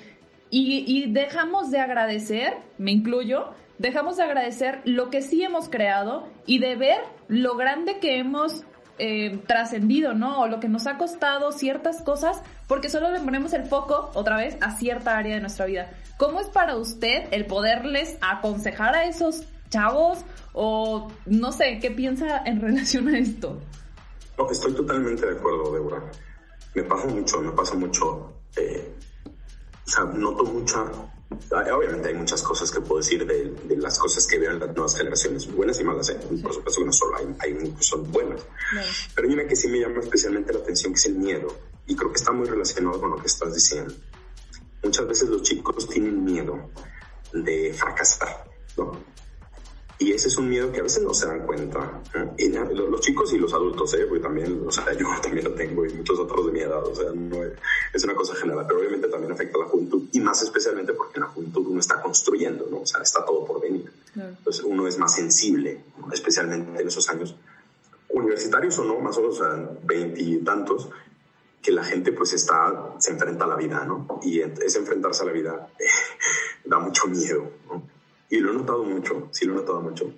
Y, 0.50 0.84
y 0.86 1.12
dejamos 1.12 1.70
de 1.70 1.78
agradecer, 1.78 2.54
me 2.76 2.90
incluyo, 2.90 3.50
dejamos 3.78 4.16
de 4.16 4.24
agradecer 4.24 4.80
lo 4.84 5.10
que 5.10 5.22
sí 5.22 5.44
hemos 5.44 5.68
creado 5.68 6.28
y 6.44 6.58
de 6.58 6.74
ver 6.74 7.00
lo 7.28 7.56
grande 7.56 8.00
que 8.00 8.18
hemos 8.18 8.64
eh, 9.04 9.42
trascendido, 9.48 10.14
¿no? 10.14 10.42
O 10.42 10.46
lo 10.46 10.60
que 10.60 10.68
nos 10.68 10.86
ha 10.86 10.96
costado 10.96 11.50
ciertas 11.50 12.02
cosas, 12.02 12.40
porque 12.68 12.88
solo 12.88 13.10
le 13.10 13.18
ponemos 13.18 13.52
el 13.52 13.64
foco 13.64 14.12
otra 14.14 14.36
vez 14.36 14.56
a 14.60 14.76
cierta 14.76 15.18
área 15.18 15.34
de 15.34 15.40
nuestra 15.40 15.66
vida. 15.66 15.90
¿Cómo 16.18 16.38
es 16.38 16.46
para 16.46 16.76
usted 16.76 17.26
el 17.32 17.46
poderles 17.46 18.16
aconsejar 18.20 18.94
a 18.94 19.06
esos 19.06 19.42
chavos 19.70 20.24
o 20.52 21.10
no 21.26 21.50
sé, 21.50 21.80
¿qué 21.80 21.90
piensa 21.90 22.44
en 22.44 22.60
relación 22.60 23.08
a 23.08 23.18
esto? 23.18 23.58
Estoy 24.48 24.72
totalmente 24.72 25.26
de 25.26 25.36
acuerdo, 25.36 25.72
Débora. 25.72 26.04
Me 26.72 26.84
pasa 26.84 27.08
mucho, 27.08 27.40
me 27.40 27.50
pasa 27.50 27.74
mucho. 27.74 28.32
Eh, 28.56 28.94
o 29.84 29.90
sea, 29.90 30.04
noto 30.04 30.44
mucha. 30.44 30.84
Obviamente 31.50 32.08
hay 32.08 32.14
muchas 32.14 32.42
cosas 32.42 32.70
que 32.70 32.80
puedo 32.80 33.00
decir 33.00 33.26
de, 33.26 33.76
las 33.76 33.98
cosas 33.98 34.26
que 34.26 34.38
veo 34.38 34.52
en 34.52 34.60
las 34.60 34.68
nuevas 34.74 34.96
generaciones, 34.96 35.52
buenas 35.52 35.80
y 35.80 35.84
malas, 35.84 36.08
¿eh? 36.10 36.18
por 36.42 36.52
supuesto 36.52 36.80
que 36.80 36.86
no 36.86 36.92
solo 36.92 37.16
hay, 37.16 37.26
hay 37.40 37.70
que 37.70 37.82
son 37.82 38.10
buenas. 38.10 38.40
Pero 39.14 39.28
hay 39.28 39.34
una 39.34 39.46
que 39.46 39.56
sí 39.56 39.68
me 39.68 39.80
llama 39.80 40.00
especialmente 40.00 40.52
la 40.52 40.60
atención, 40.60 40.92
que 40.92 40.98
es 40.98 41.06
el 41.06 41.14
miedo. 41.14 41.56
Y 41.86 41.96
creo 41.96 42.10
que 42.10 42.18
está 42.18 42.32
muy 42.32 42.46
relacionado 42.46 43.00
con 43.00 43.10
lo 43.10 43.16
que 43.16 43.26
estás 43.26 43.54
diciendo. 43.54 43.92
Muchas 44.82 45.06
veces 45.06 45.28
los 45.28 45.42
chicos 45.42 45.88
tienen 45.88 46.24
miedo 46.24 46.70
de 47.32 47.72
fracasar, 47.74 48.44
¿no? 48.76 49.11
Y 50.02 50.10
ese 50.10 50.26
es 50.26 50.36
un 50.36 50.48
miedo 50.48 50.72
que 50.72 50.80
a 50.80 50.82
veces 50.82 51.04
no 51.04 51.14
se 51.14 51.28
dan 51.28 51.46
cuenta. 51.46 52.02
Y 52.36 52.48
los 52.48 53.00
chicos 53.00 53.32
y 53.34 53.38
los 53.38 53.54
adultos, 53.54 53.94
¿eh? 53.94 54.04
porque 54.08 54.20
también, 54.20 54.64
o 54.66 54.72
sea, 54.72 54.92
yo 54.98 55.06
también 55.22 55.44
lo 55.44 55.54
tengo 55.54 55.86
y 55.86 55.94
muchos 55.94 56.18
otros 56.18 56.46
de 56.46 56.52
mi 56.52 56.58
edad, 56.58 56.84
o 56.84 56.92
sea, 56.92 57.12
no 57.14 57.36
es, 57.44 58.02
una 58.02 58.16
cosa 58.16 58.34
general, 58.34 58.64
pero 58.66 58.80
obviamente 58.80 59.06
también 59.06 59.30
afecta 59.30 59.58
a 59.58 59.60
la 59.60 59.68
juventud 59.68 60.08
y 60.10 60.18
más 60.18 60.42
especialmente 60.42 60.92
porque 60.92 61.18
en 61.18 61.22
la 61.22 61.28
juventud 61.28 61.68
uno 61.68 61.78
está 61.78 62.02
construyendo, 62.02 62.66
¿no? 62.68 62.80
O 62.80 62.86
sea, 62.86 63.00
está 63.00 63.24
todo 63.24 63.46
por 63.46 63.60
venir. 63.60 63.92
Entonces 64.16 64.64
uno 64.64 64.88
es 64.88 64.98
más 64.98 65.14
sensible, 65.14 65.84
especialmente 66.12 66.80
en 66.80 66.88
esos 66.88 67.08
años 67.08 67.36
universitarios 68.08 68.76
o 68.80 68.84
no, 68.84 68.98
más 68.98 69.16
o 69.18 69.20
menos, 69.20 69.40
o 69.40 69.44
sea, 69.44 69.70
veintitantos, 69.84 70.88
que 71.62 71.70
la 71.70 71.84
gente 71.84 72.10
pues 72.10 72.32
está, 72.32 72.96
se 72.98 73.12
enfrenta 73.12 73.44
a 73.44 73.48
la 73.48 73.56
vida, 73.56 73.84
¿no? 73.84 74.18
Y 74.24 74.40
ese 74.40 74.80
enfrentarse 74.80 75.22
a 75.22 75.26
la 75.26 75.32
vida 75.32 75.68
da 76.64 76.80
mucho 76.80 77.06
miedo, 77.06 77.52
¿no? 77.68 77.91
Y 78.32 78.40
lo 78.40 78.50
he 78.50 78.54
notado 78.54 78.82
mucho, 78.82 79.28
sí 79.30 79.44
lo 79.44 79.52
he 79.52 79.56
notado 79.56 79.82
mucho. 79.82 80.10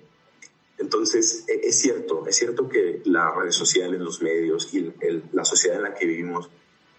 Entonces, 0.77 1.43
e, 1.49 1.67
es 1.67 1.77
cierto, 1.77 2.25
es 2.25 2.37
cierto 2.37 2.69
que 2.69 3.01
las 3.03 3.35
redes 3.35 3.55
sociales, 3.55 3.99
los 3.99 4.21
medios 4.21 4.73
y 4.73 4.93
la 5.33 5.43
sociedad 5.43 5.75
en 5.75 5.83
la 5.83 5.93
que 5.93 6.05
vivimos 6.05 6.49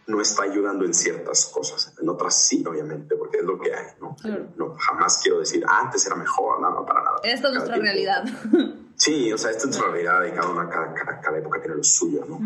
no 0.08 0.20
está 0.20 0.42
ayudando 0.42 0.84
en 0.84 0.92
ciertas 0.92 1.46
cosas. 1.46 1.94
En 1.98 2.06
otras 2.10 2.46
sí, 2.46 2.62
obviamente, 2.68 3.16
porque 3.16 3.38
es 3.38 3.44
lo 3.44 3.58
que 3.58 3.74
hay, 3.74 3.86
¿no? 3.98 4.14
no 4.58 4.76
jamás 4.78 5.20
quiero 5.22 5.38
decir, 5.38 5.64
ah, 5.66 5.84
antes 5.84 6.04
era 6.04 6.16
mejor, 6.16 6.60
nada, 6.60 6.84
para 6.84 7.02
nada. 7.02 7.16
Esta 7.24 7.48
es 7.48 7.54
nuestra 7.54 7.76
realidad. 7.76 8.24
Sí, 8.98 9.30
o 9.30 9.36
sea, 9.36 9.50
esta 9.50 9.64
es 9.64 9.66
nuestra 9.66 9.90
realidad 9.90 10.24
y 10.24 10.30
cada, 10.30 10.48
una, 10.48 10.70
cada, 10.70 11.38
época 11.38 11.60
tiene 11.60 11.76
lo 11.76 11.84
suyo, 11.84 12.24
¿no? 12.26 12.40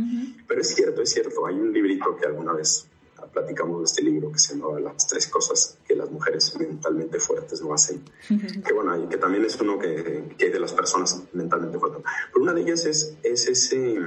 Pero 0.48 0.60
es 0.60 0.74
cierto, 0.74 1.00
es 1.00 1.08
cierto. 1.08 1.46
Hay 1.46 1.54
un 1.54 1.72
librito 1.72 2.16
que 2.16 2.26
alguna 2.26 2.54
vez 2.54 2.88
platicamos 3.32 3.78
de 3.80 3.84
este 3.84 4.02
libro 4.02 4.30
que 4.32 4.38
se 4.38 4.56
llama 4.56 4.80
Las 4.80 5.06
tres 5.06 5.26
cosas 5.26 5.78
que 5.86 5.94
las 5.94 6.10
mujeres 6.10 6.56
mentalmente 6.58 7.18
fuertes 7.18 7.62
no 7.62 7.72
hacen. 7.74 8.02
que 8.28 8.72
bueno, 8.72 9.08
que 9.08 9.16
también 9.16 9.44
es 9.44 9.60
uno 9.60 9.78
que, 9.78 10.34
que, 10.36 10.50
de 10.50 10.60
las 10.60 10.72
personas 10.72 11.22
mentalmente 11.32 11.78
fuertes. 11.78 12.02
Pero 12.32 12.42
una 12.42 12.52
de 12.52 12.62
ellas 12.62 12.84
es, 12.84 13.16
es, 13.22 13.48
ese, 13.48 13.98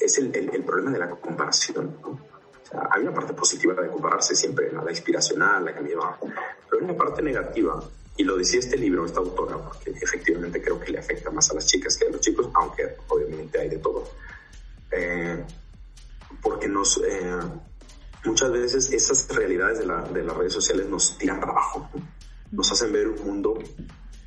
es 0.00 0.18
el, 0.18 0.34
el, 0.34 0.64
problema 0.64 0.90
de 0.90 0.98
la 0.98 1.10
comparación. 1.10 1.96
O 2.02 2.18
sea, 2.68 2.88
hay 2.90 3.02
una 3.02 3.14
parte 3.14 3.34
positiva 3.34 3.74
de 3.74 3.88
compararse 3.88 4.34
siempre, 4.34 4.72
la 4.72 4.90
inspiracional, 4.90 5.64
la 5.64 5.74
que 5.74 5.80
me 5.80 5.90
pero 5.90 6.80
hay 6.80 6.84
una 6.84 6.96
parte 6.96 7.22
negativa. 7.22 7.82
Y 8.16 8.24
lo 8.24 8.36
decía 8.36 8.60
este 8.60 8.76
libro, 8.76 9.06
esta 9.06 9.20
autora, 9.20 9.56
porque 9.56 9.90
efectivamente 9.90 10.60
creo 10.60 10.78
que 10.78 10.92
le 10.92 10.98
afecta 10.98 11.30
más 11.30 11.50
a 11.50 11.54
las 11.54 11.64
chicas 11.64 11.96
que 11.96 12.06
a 12.06 12.10
los 12.10 12.20
chicos, 12.20 12.48
aunque 12.54 12.96
obviamente 13.08 13.58
hay 13.58 13.70
de 13.70 13.78
todo. 13.78 14.06
Eh, 14.90 15.42
porque 16.42 16.68
nos, 16.68 16.98
eh, 16.98 17.40
muchas 18.24 18.52
veces 18.52 18.92
esas 18.92 19.28
realidades 19.28 19.80
de, 19.80 19.86
la, 19.86 20.02
de, 20.02 20.22
las 20.22 20.36
redes 20.36 20.52
sociales 20.52 20.88
nos 20.88 21.18
tiran 21.18 21.40
para 21.40 21.52
abajo, 21.52 21.88
nos 22.50 22.70
hacen 22.70 22.92
ver 22.92 23.08
un 23.08 23.26
mundo 23.26 23.58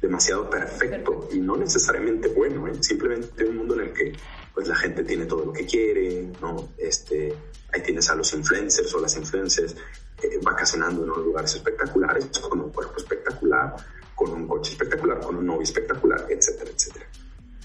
demasiado 0.01 0.49
perfecto, 0.49 1.29
y 1.31 1.39
no 1.39 1.55
necesariamente 1.55 2.27
bueno, 2.29 2.67
¿eh? 2.67 2.73
simplemente 2.81 3.45
un 3.45 3.57
mundo 3.57 3.75
en 3.75 3.87
el 3.87 3.93
que 3.93 4.13
pues 4.53 4.67
la 4.67 4.75
gente 4.75 5.03
tiene 5.03 5.25
todo 5.25 5.45
lo 5.45 5.53
que 5.53 5.65
quiere, 5.65 6.31
¿no? 6.41 6.69
Este, 6.77 7.33
ahí 7.73 7.81
tienes 7.81 8.09
a 8.09 8.15
los 8.15 8.33
influencers 8.33 8.93
o 8.93 9.01
las 9.01 9.15
influencers 9.17 9.75
eh, 10.21 10.39
vacacionando 10.41 11.03
en 11.03 11.09
unos 11.09 11.25
lugares 11.25 11.55
espectaculares, 11.55 12.25
con 12.39 12.61
un 12.61 12.69
cuerpo 12.69 12.97
espectacular, 12.97 13.75
con 14.13 14.31
un 14.31 14.47
coche 14.47 14.71
espectacular, 14.71 15.19
con 15.19 15.35
un 15.35 15.45
novio 15.45 15.63
espectacular, 15.63 16.25
etcétera, 16.29 16.71
etcétera. 16.73 17.05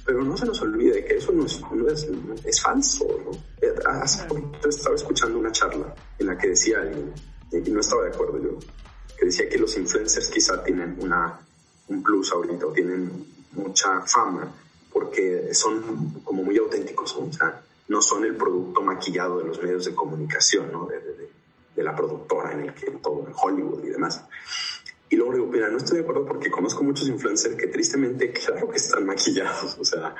Pero 0.04 0.24
no 0.24 0.36
se 0.36 0.46
nos 0.46 0.60
olvide 0.62 1.04
que 1.04 1.16
eso 1.16 1.30
no 1.30 1.46
es, 1.46 1.60
no 1.60 1.88
es, 1.88 2.08
es 2.44 2.60
falso. 2.60 3.06
¿no? 3.24 3.30
Eh, 3.70 3.82
hace 3.86 4.24
poquito 4.24 4.68
estaba 4.68 4.96
escuchando 4.96 5.38
una 5.38 5.52
charla 5.52 5.94
en 6.18 6.26
la 6.26 6.36
que 6.36 6.48
decía 6.48 6.80
alguien, 6.80 7.12
y 7.52 7.70
no 7.70 7.80
estaba 7.80 8.04
de 8.04 8.10
acuerdo 8.10 8.38
yo, 8.38 8.58
que 9.18 9.26
decía 9.26 9.48
que 9.48 9.58
los 9.58 9.76
influencers 9.76 10.28
quizá 10.28 10.62
tienen 10.62 10.96
una, 11.00 11.40
un 11.88 12.02
plus 12.02 12.32
ahorita 12.32 12.66
o 12.66 12.72
tienen 12.72 13.26
mucha 13.52 14.00
fama 14.02 14.52
porque 14.92 15.52
son 15.54 16.20
como 16.24 16.42
muy 16.42 16.56
auténticos, 16.58 17.16
¿no? 17.18 17.26
o 17.26 17.32
sea, 17.32 17.62
no 17.88 18.00
son 18.02 18.24
el 18.24 18.36
producto 18.36 18.82
maquillado 18.82 19.38
de 19.38 19.44
los 19.44 19.62
medios 19.62 19.84
de 19.84 19.94
comunicación, 19.94 20.70
¿no? 20.72 20.86
de, 20.86 21.00
de, 21.00 21.30
de 21.76 21.82
la 21.82 21.94
productora 21.94 22.52
en 22.52 22.60
el 22.60 22.74
que 22.74 22.90
todo 22.92 23.24
en 23.26 23.34
Hollywood 23.34 23.84
y 23.84 23.88
demás. 23.88 24.24
Y 25.12 25.16
luego 25.16 25.32
digo, 25.32 25.46
mira, 25.46 25.68
no 25.68 25.76
estoy 25.76 25.98
de 25.98 26.02
acuerdo 26.04 26.24
porque 26.24 26.48
conozco 26.48 26.84
muchos 26.84 27.08
influencers 27.08 27.56
que 27.56 27.66
tristemente, 27.66 28.30
claro 28.30 28.70
que 28.70 28.76
están 28.76 29.04
maquillados. 29.04 29.76
O 29.80 29.84
sea, 29.84 30.14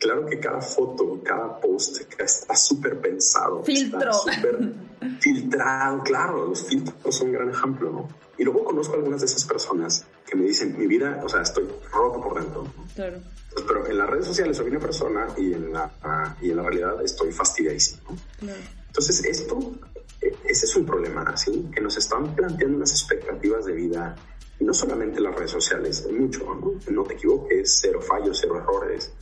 claro 0.00 0.26
que 0.26 0.40
cada 0.40 0.60
foto, 0.60 1.20
cada 1.22 1.60
post 1.60 2.00
está 2.18 2.56
súper 2.56 3.00
pensado. 3.00 3.62
Filtro. 3.62 4.12
Súper 4.12 4.72
filtrado, 5.20 6.02
claro. 6.02 6.48
Los 6.48 6.64
filtros 6.64 7.14
son 7.14 7.28
un 7.28 7.32
gran 7.34 7.50
ejemplo, 7.50 7.90
¿no? 7.90 8.08
Y 8.36 8.42
luego 8.42 8.64
conozco 8.64 8.94
algunas 8.94 9.20
de 9.20 9.26
esas 9.26 9.44
personas 9.44 10.04
que 10.26 10.34
me 10.34 10.46
dicen, 10.46 10.76
mi 10.76 10.88
vida, 10.88 11.20
o 11.24 11.28
sea, 11.28 11.42
estoy 11.42 11.68
roto 11.92 12.20
por 12.20 12.34
dentro. 12.42 12.66
Claro. 12.96 13.20
Pues, 13.52 13.64
pero 13.68 13.86
en 13.86 13.98
las 13.98 14.10
redes 14.10 14.26
sociales 14.26 14.56
soy 14.56 14.66
una 14.66 14.80
persona 14.80 15.28
y 15.36 15.52
en 15.52 15.72
la, 15.72 16.36
y 16.42 16.50
en 16.50 16.56
la 16.56 16.64
realidad 16.64 17.04
estoy 17.04 17.30
fastidiadísimo. 17.30 18.02
¿no? 18.10 18.16
Claro. 18.40 18.60
Entonces, 18.88 19.24
esto 19.24 19.74
ese 20.20 20.66
es 20.66 20.76
un 20.76 20.86
problema, 20.86 21.36
¿sí? 21.36 21.70
Que 21.74 21.80
nos 21.80 21.96
están 21.96 22.34
planteando 22.34 22.76
unas 22.76 22.90
expectativas 22.90 23.64
de 23.66 23.72
vida, 23.72 24.14
no 24.60 24.72
solamente 24.72 25.18
en 25.18 25.24
las 25.24 25.34
redes 25.34 25.50
sociales, 25.50 26.06
mucho, 26.10 26.44
¿no? 26.44 26.72
No 26.90 27.02
te 27.04 27.14
equivoques, 27.14 27.78
cero 27.80 28.00
fallos, 28.00 28.38
cero 28.40 28.58
errores, 28.58 29.12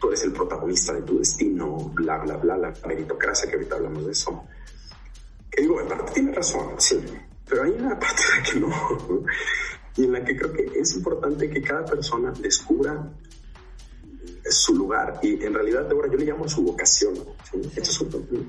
tú 0.00 0.08
eres 0.08 0.24
el 0.24 0.32
protagonista 0.32 0.92
de 0.94 1.02
tu 1.02 1.18
destino, 1.18 1.76
bla, 1.94 2.18
bla, 2.18 2.36
bla, 2.36 2.56
la 2.56 2.74
meritocracia, 2.86 3.48
que 3.48 3.56
ahorita 3.56 3.76
hablamos 3.76 4.06
de 4.06 4.12
eso. 4.12 4.44
Que 5.50 5.62
digo, 5.62 5.80
en 5.80 5.88
parte 5.88 6.12
tiene 6.12 6.32
razón, 6.32 6.74
sí, 6.78 7.00
pero 7.48 7.64
hay 7.64 7.70
una 7.70 7.98
parte 7.98 8.22
la 8.36 8.42
que 8.50 8.60
no, 8.60 9.24
y 9.96 10.04
en 10.04 10.12
la 10.12 10.24
que 10.24 10.36
creo 10.36 10.52
que 10.52 10.64
es 10.74 10.96
importante 10.96 11.50
que 11.50 11.62
cada 11.62 11.84
persona 11.84 12.32
descubra 12.32 13.12
su 14.54 14.74
lugar 14.74 15.18
y 15.22 15.42
en 15.44 15.54
realidad 15.54 15.90
ahora 15.90 16.08
yo 16.10 16.18
le 16.18 16.24
llamo 16.24 16.48
su 16.48 16.62
vocación. 16.62 17.14
¿sí? 17.50 17.60
Esto 17.76 17.90
es 17.90 18.00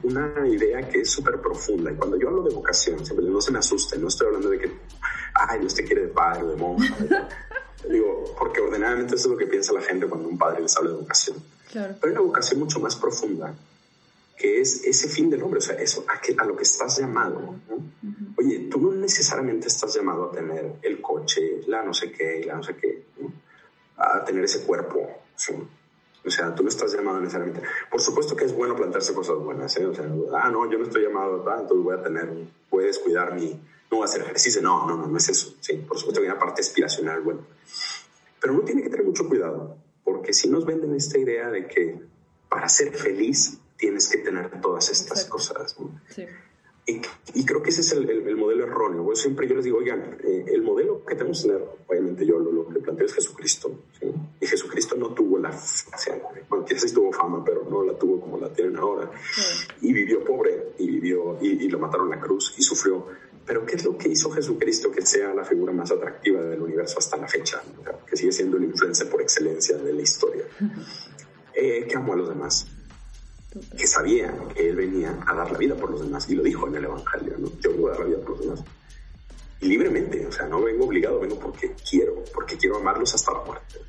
una 0.03 0.47
idea 0.47 0.87
que 0.87 1.01
es 1.01 1.09
súper 1.09 1.39
profunda 1.39 1.91
y 1.91 1.95
cuando 1.95 2.17
yo 2.17 2.29
hablo 2.29 2.43
de 2.43 2.53
vocación, 2.53 3.05
siempre 3.05 3.27
no 3.27 3.41
se 3.41 3.51
me 3.51 3.59
asusten, 3.59 4.01
no 4.01 4.07
estoy 4.07 4.27
hablando 4.27 4.49
de 4.49 4.59
que, 4.59 4.71
ay, 5.33 5.67
te 5.67 5.83
quiere 5.83 6.03
de 6.03 6.07
padre 6.09 6.43
o 6.43 6.49
de 6.49 6.55
monja. 6.55 6.95
Digo, 7.89 8.35
porque 8.39 8.61
ordenadamente 8.61 9.15
eso 9.15 9.27
es 9.27 9.31
lo 9.31 9.37
que 9.37 9.47
piensa 9.47 9.73
la 9.73 9.81
gente 9.81 10.07
cuando 10.07 10.29
un 10.29 10.37
padre 10.37 10.61
les 10.61 10.75
habla 10.77 10.91
de 10.91 10.97
vocación. 10.97 11.37
Claro. 11.71 11.95
Pero 11.99 12.11
hay 12.11 12.17
una 12.17 12.27
vocación 12.27 12.59
mucho 12.59 12.79
más 12.79 12.95
profunda 12.95 13.53
que 14.37 14.61
es 14.61 14.83
ese 14.83 15.07
fin 15.07 15.29
del 15.29 15.43
hombre, 15.43 15.59
o 15.59 15.61
sea, 15.61 15.75
eso, 15.75 16.03
a, 16.07 16.19
que, 16.19 16.35
a 16.37 16.45
lo 16.45 16.55
que 16.55 16.63
estás 16.63 16.97
llamado. 16.97 17.39
¿no? 17.39 17.75
Uh 17.75 17.81
-huh. 18.01 18.33
Oye, 18.37 18.67
tú 18.69 18.79
no 18.79 18.91
necesariamente 18.91 19.67
estás 19.67 19.95
llamado 19.95 20.25
a 20.25 20.31
tener 20.31 20.73
el 20.81 21.01
coche, 21.01 21.61
la 21.67 21.83
no 21.83 21.93
sé 21.93 22.11
qué, 22.11 22.43
la 22.45 22.55
no 22.55 22.63
sé 22.63 22.75
qué, 22.75 23.05
¿no? 23.19 23.31
a 23.97 24.25
tener 24.25 24.43
ese 24.43 24.63
cuerpo. 24.63 25.07
¿sí? 25.35 25.53
O 26.25 26.31
sea, 26.31 26.55
tú 26.55 26.63
no 26.63 26.69
estás 26.69 26.93
llamado 26.93 27.19
necesariamente. 27.19 27.61
Por 27.91 27.99
supuesto 27.99 28.35
que 28.35 28.45
es 28.45 28.53
bueno 28.53 28.75
plantearse 28.75 29.13
cosas 29.13 29.37
buenas, 29.37 29.75
¿eh? 29.77 29.85
O 29.85 29.93
sea, 29.93 30.05
ah, 30.33 30.49
no, 30.49 30.69
yo 30.71 30.77
no 30.77 30.85
estoy 30.85 31.03
llamado, 31.03 31.43
ah, 31.49 31.57
entonces 31.59 31.83
voy 31.83 31.95
a 31.95 32.01
tener, 32.01 32.29
voy 32.69 32.83
a 32.83 32.87
descuidar 32.87 33.33
mi, 33.33 33.49
no 33.91 33.97
voy 33.97 34.01
a 34.03 34.05
hacer 34.05 34.21
ejercicio. 34.21 34.61
No, 34.61 34.87
no, 34.87 34.95
no, 34.95 35.07
no 35.07 35.17
es 35.17 35.29
eso. 35.29 35.55
Sí, 35.59 35.73
por 35.87 35.97
supuesto 35.97 36.21
que 36.21 36.27
hay 36.27 36.31
una 36.31 36.39
parte 36.39 36.61
aspiracional, 36.61 37.21
bueno. 37.21 37.45
Pero 38.39 38.53
uno 38.53 38.63
tiene 38.63 38.83
que 38.83 38.89
tener 38.89 39.05
mucho 39.05 39.27
cuidado, 39.27 39.77
porque 40.03 40.33
si 40.33 40.49
nos 40.49 40.65
venden 40.65 40.95
esta 40.95 41.17
idea 41.17 41.49
de 41.49 41.67
que 41.67 41.99
para 42.49 42.69
ser 42.69 42.93
feliz 42.93 43.57
tienes 43.77 44.07
que 44.07 44.19
tener 44.19 44.61
todas 44.61 44.89
estas 44.89 45.23
Exacto. 45.23 45.31
cosas. 45.31 45.79
¿no? 45.79 45.99
Sí. 46.09 46.25
Y, 46.85 47.01
y, 47.33 47.45
creo 47.45 47.63
que 47.63 47.69
ese 47.69 47.81
es 47.81 47.91
el, 47.93 48.09
el, 48.09 48.27
el 48.27 48.35
modelo 48.35 48.52
erróneo. 48.73 49.15
Siempre 49.15 49.47
yo 49.47 49.55
les 49.55 49.65
digo, 49.65 49.77
oigan, 49.77 50.17
eh, 50.23 50.45
el 50.47 50.61
modelo 50.61 51.05
que 51.05 51.15
tenemos 51.15 51.41
que 51.41 51.49
tener, 51.49 51.65
obviamente 51.87 52.25
yo 52.25 52.39
lo, 52.39 52.51
lo 52.51 52.67
que 52.67 52.79
planteo 52.79 53.05
es 53.05 53.13
Jesucristo. 53.13 53.71
¿sí? 53.99 54.11
Y 54.39 54.45
Jesucristo 54.45 54.95
no 54.95 55.09
tuvo 55.13 55.37
la, 55.37 55.49
o 55.49 55.97
sea, 55.97 56.19
bueno, 56.49 56.65
quizás 56.65 56.91
tuvo 56.91 57.11
fama, 57.11 57.43
pero 57.43 57.65
no 57.69 57.83
la 57.83 57.97
tuvo 57.97 58.19
como 58.19 58.37
la 58.37 58.49
tienen 58.49 58.77
ahora. 58.77 59.09
Sí. 59.33 59.87
Y 59.87 59.93
vivió 59.93 60.23
pobre, 60.23 60.73
y 60.77 60.87
vivió, 60.87 61.37
y, 61.41 61.65
y, 61.65 61.69
lo 61.69 61.79
mataron 61.79 62.11
en 62.11 62.19
la 62.19 62.25
cruz, 62.25 62.55
y 62.57 62.63
sufrió. 62.63 63.07
Pero 63.45 63.65
¿qué 63.65 63.75
es 63.75 63.83
lo 63.83 63.97
que 63.97 64.09
hizo 64.09 64.31
Jesucristo 64.31 64.89
que 64.89 65.05
sea 65.05 65.33
la 65.33 65.43
figura 65.43 65.73
más 65.73 65.91
atractiva 65.91 66.41
del 66.41 66.61
universo 66.61 66.99
hasta 66.99 67.17
la 67.17 67.27
fecha? 67.27 67.61
Que 68.07 68.15
sigue 68.15 68.31
siendo 68.31 68.57
el 68.57 68.63
influencer 68.63 69.09
por 69.09 69.21
excelencia 69.21 69.77
de 69.77 69.93
la 69.93 70.01
historia. 70.01 70.45
Eh, 71.55 71.85
que 71.87 71.95
amó 71.95 72.13
a 72.13 72.15
los 72.15 72.29
demás 72.29 72.72
que 73.77 73.87
sabía 73.87 74.33
que 74.53 74.69
él 74.69 74.75
venía 74.75 75.17
a 75.25 75.33
dar 75.35 75.51
la 75.51 75.57
vida 75.57 75.75
por 75.75 75.91
los 75.91 76.01
demás 76.01 76.27
y 76.29 76.35
lo 76.35 76.43
dijo 76.43 76.67
en 76.67 76.75
el 76.75 76.85
Evangelio, 76.85 77.35
¿no? 77.37 77.51
Yo 77.59 77.73
voy 77.73 77.89
a 77.89 77.91
dar 77.91 77.99
la 78.01 78.05
vida 78.07 78.17
por 78.19 78.29
los 78.31 78.41
demás. 78.41 78.63
Y 79.61 79.67
libremente, 79.67 80.25
o 80.25 80.31
sea, 80.31 80.47
no 80.47 80.61
vengo 80.61 80.85
obligado, 80.85 81.19
vengo 81.19 81.39
porque 81.39 81.73
quiero, 81.89 82.23
porque 82.33 82.57
quiero 82.57 82.77
amarlos 82.77 83.13
hasta 83.13 83.31
la 83.33 83.43
muerte. 83.43 83.79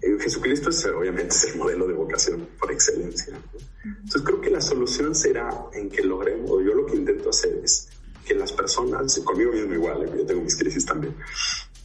Eh, 0.00 0.16
Jesucristo 0.18 0.70
es, 0.70 0.84
obviamente 0.86 1.34
es 1.34 1.44
el 1.44 1.56
modelo 1.58 1.86
de 1.86 1.94
vocación 1.94 2.48
por 2.58 2.72
excelencia. 2.72 3.34
¿no? 3.34 3.60
Entonces 3.84 4.22
creo 4.22 4.40
que 4.40 4.50
la 4.50 4.60
solución 4.60 5.14
será 5.14 5.50
en 5.72 5.90
que 5.90 6.02
logremos, 6.02 6.50
yo 6.64 6.74
lo 6.74 6.86
que 6.86 6.96
intento 6.96 7.30
hacer 7.30 7.60
es 7.62 7.88
que 8.24 8.34
las 8.34 8.52
personas, 8.52 9.18
conmigo 9.20 9.52
mismo 9.52 9.74
igual, 9.74 10.16
yo 10.16 10.24
tengo 10.24 10.42
mis 10.42 10.56
crisis 10.56 10.86
también, 10.86 11.14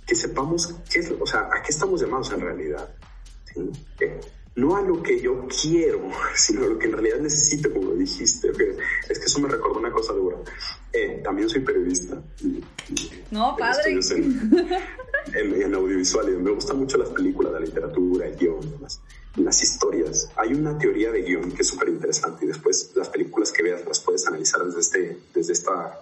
que 0.06 0.16
sepamos 0.16 0.74
qué 0.90 1.00
es, 1.00 1.12
o 1.20 1.26
sea, 1.26 1.50
a 1.52 1.62
qué 1.62 1.72
estamos 1.72 2.02
llamados 2.02 2.32
en 2.32 2.42
realidad. 2.42 2.90
¿Qué? 3.98 4.20
No 4.58 4.76
a 4.76 4.82
lo 4.82 5.02
que 5.04 5.22
yo 5.22 5.48
quiero, 5.48 6.10
sino 6.36 6.66
a 6.66 6.68
lo 6.68 6.80
que 6.80 6.88
en 6.88 6.94
realidad 6.94 7.20
necesito, 7.20 7.72
como 7.72 7.94
dijiste. 7.94 8.50
Es 9.08 9.20
que 9.20 9.26
eso 9.26 9.40
me 9.40 9.48
recordó 9.48 9.80
una 9.80 9.92
cosa 9.92 10.14
dura. 10.14 10.38
Eh, 10.92 11.22
también 11.24 11.48
soy 11.48 11.62
periodista. 11.62 12.22
No, 13.32 13.56
padre. 13.56 13.92
En, 13.92 14.60
en, 15.34 15.62
en, 15.62 15.76
audiovisual 15.76 16.30
y 16.30 16.38
me 16.38 16.52
gustan 16.52 16.80
mucho 16.80 16.98
las 16.98 17.10
películas, 17.10 17.54
la 17.54 17.60
literatura, 17.60 18.28
el 18.28 18.36
guion, 18.36 18.82
las, 18.82 19.00
las 19.36 19.62
historias. 19.62 20.32
Hay 20.36 20.54
una 20.54 20.76
teoría 20.78 21.12
de 21.12 21.22
guion 21.22 21.52
que 21.52 21.62
es 21.62 21.68
súper 21.68 21.90
interesante 21.90 22.46
y 22.46 22.48
después 22.48 22.92
las 22.96 23.10
películas 23.10 23.52
que 23.52 23.62
veas 23.62 23.86
las 23.86 24.00
puedes 24.00 24.26
analizar 24.26 24.64
desde, 24.66 24.80
este, 24.80 25.18
desde 25.36 25.54
esta 25.54 26.02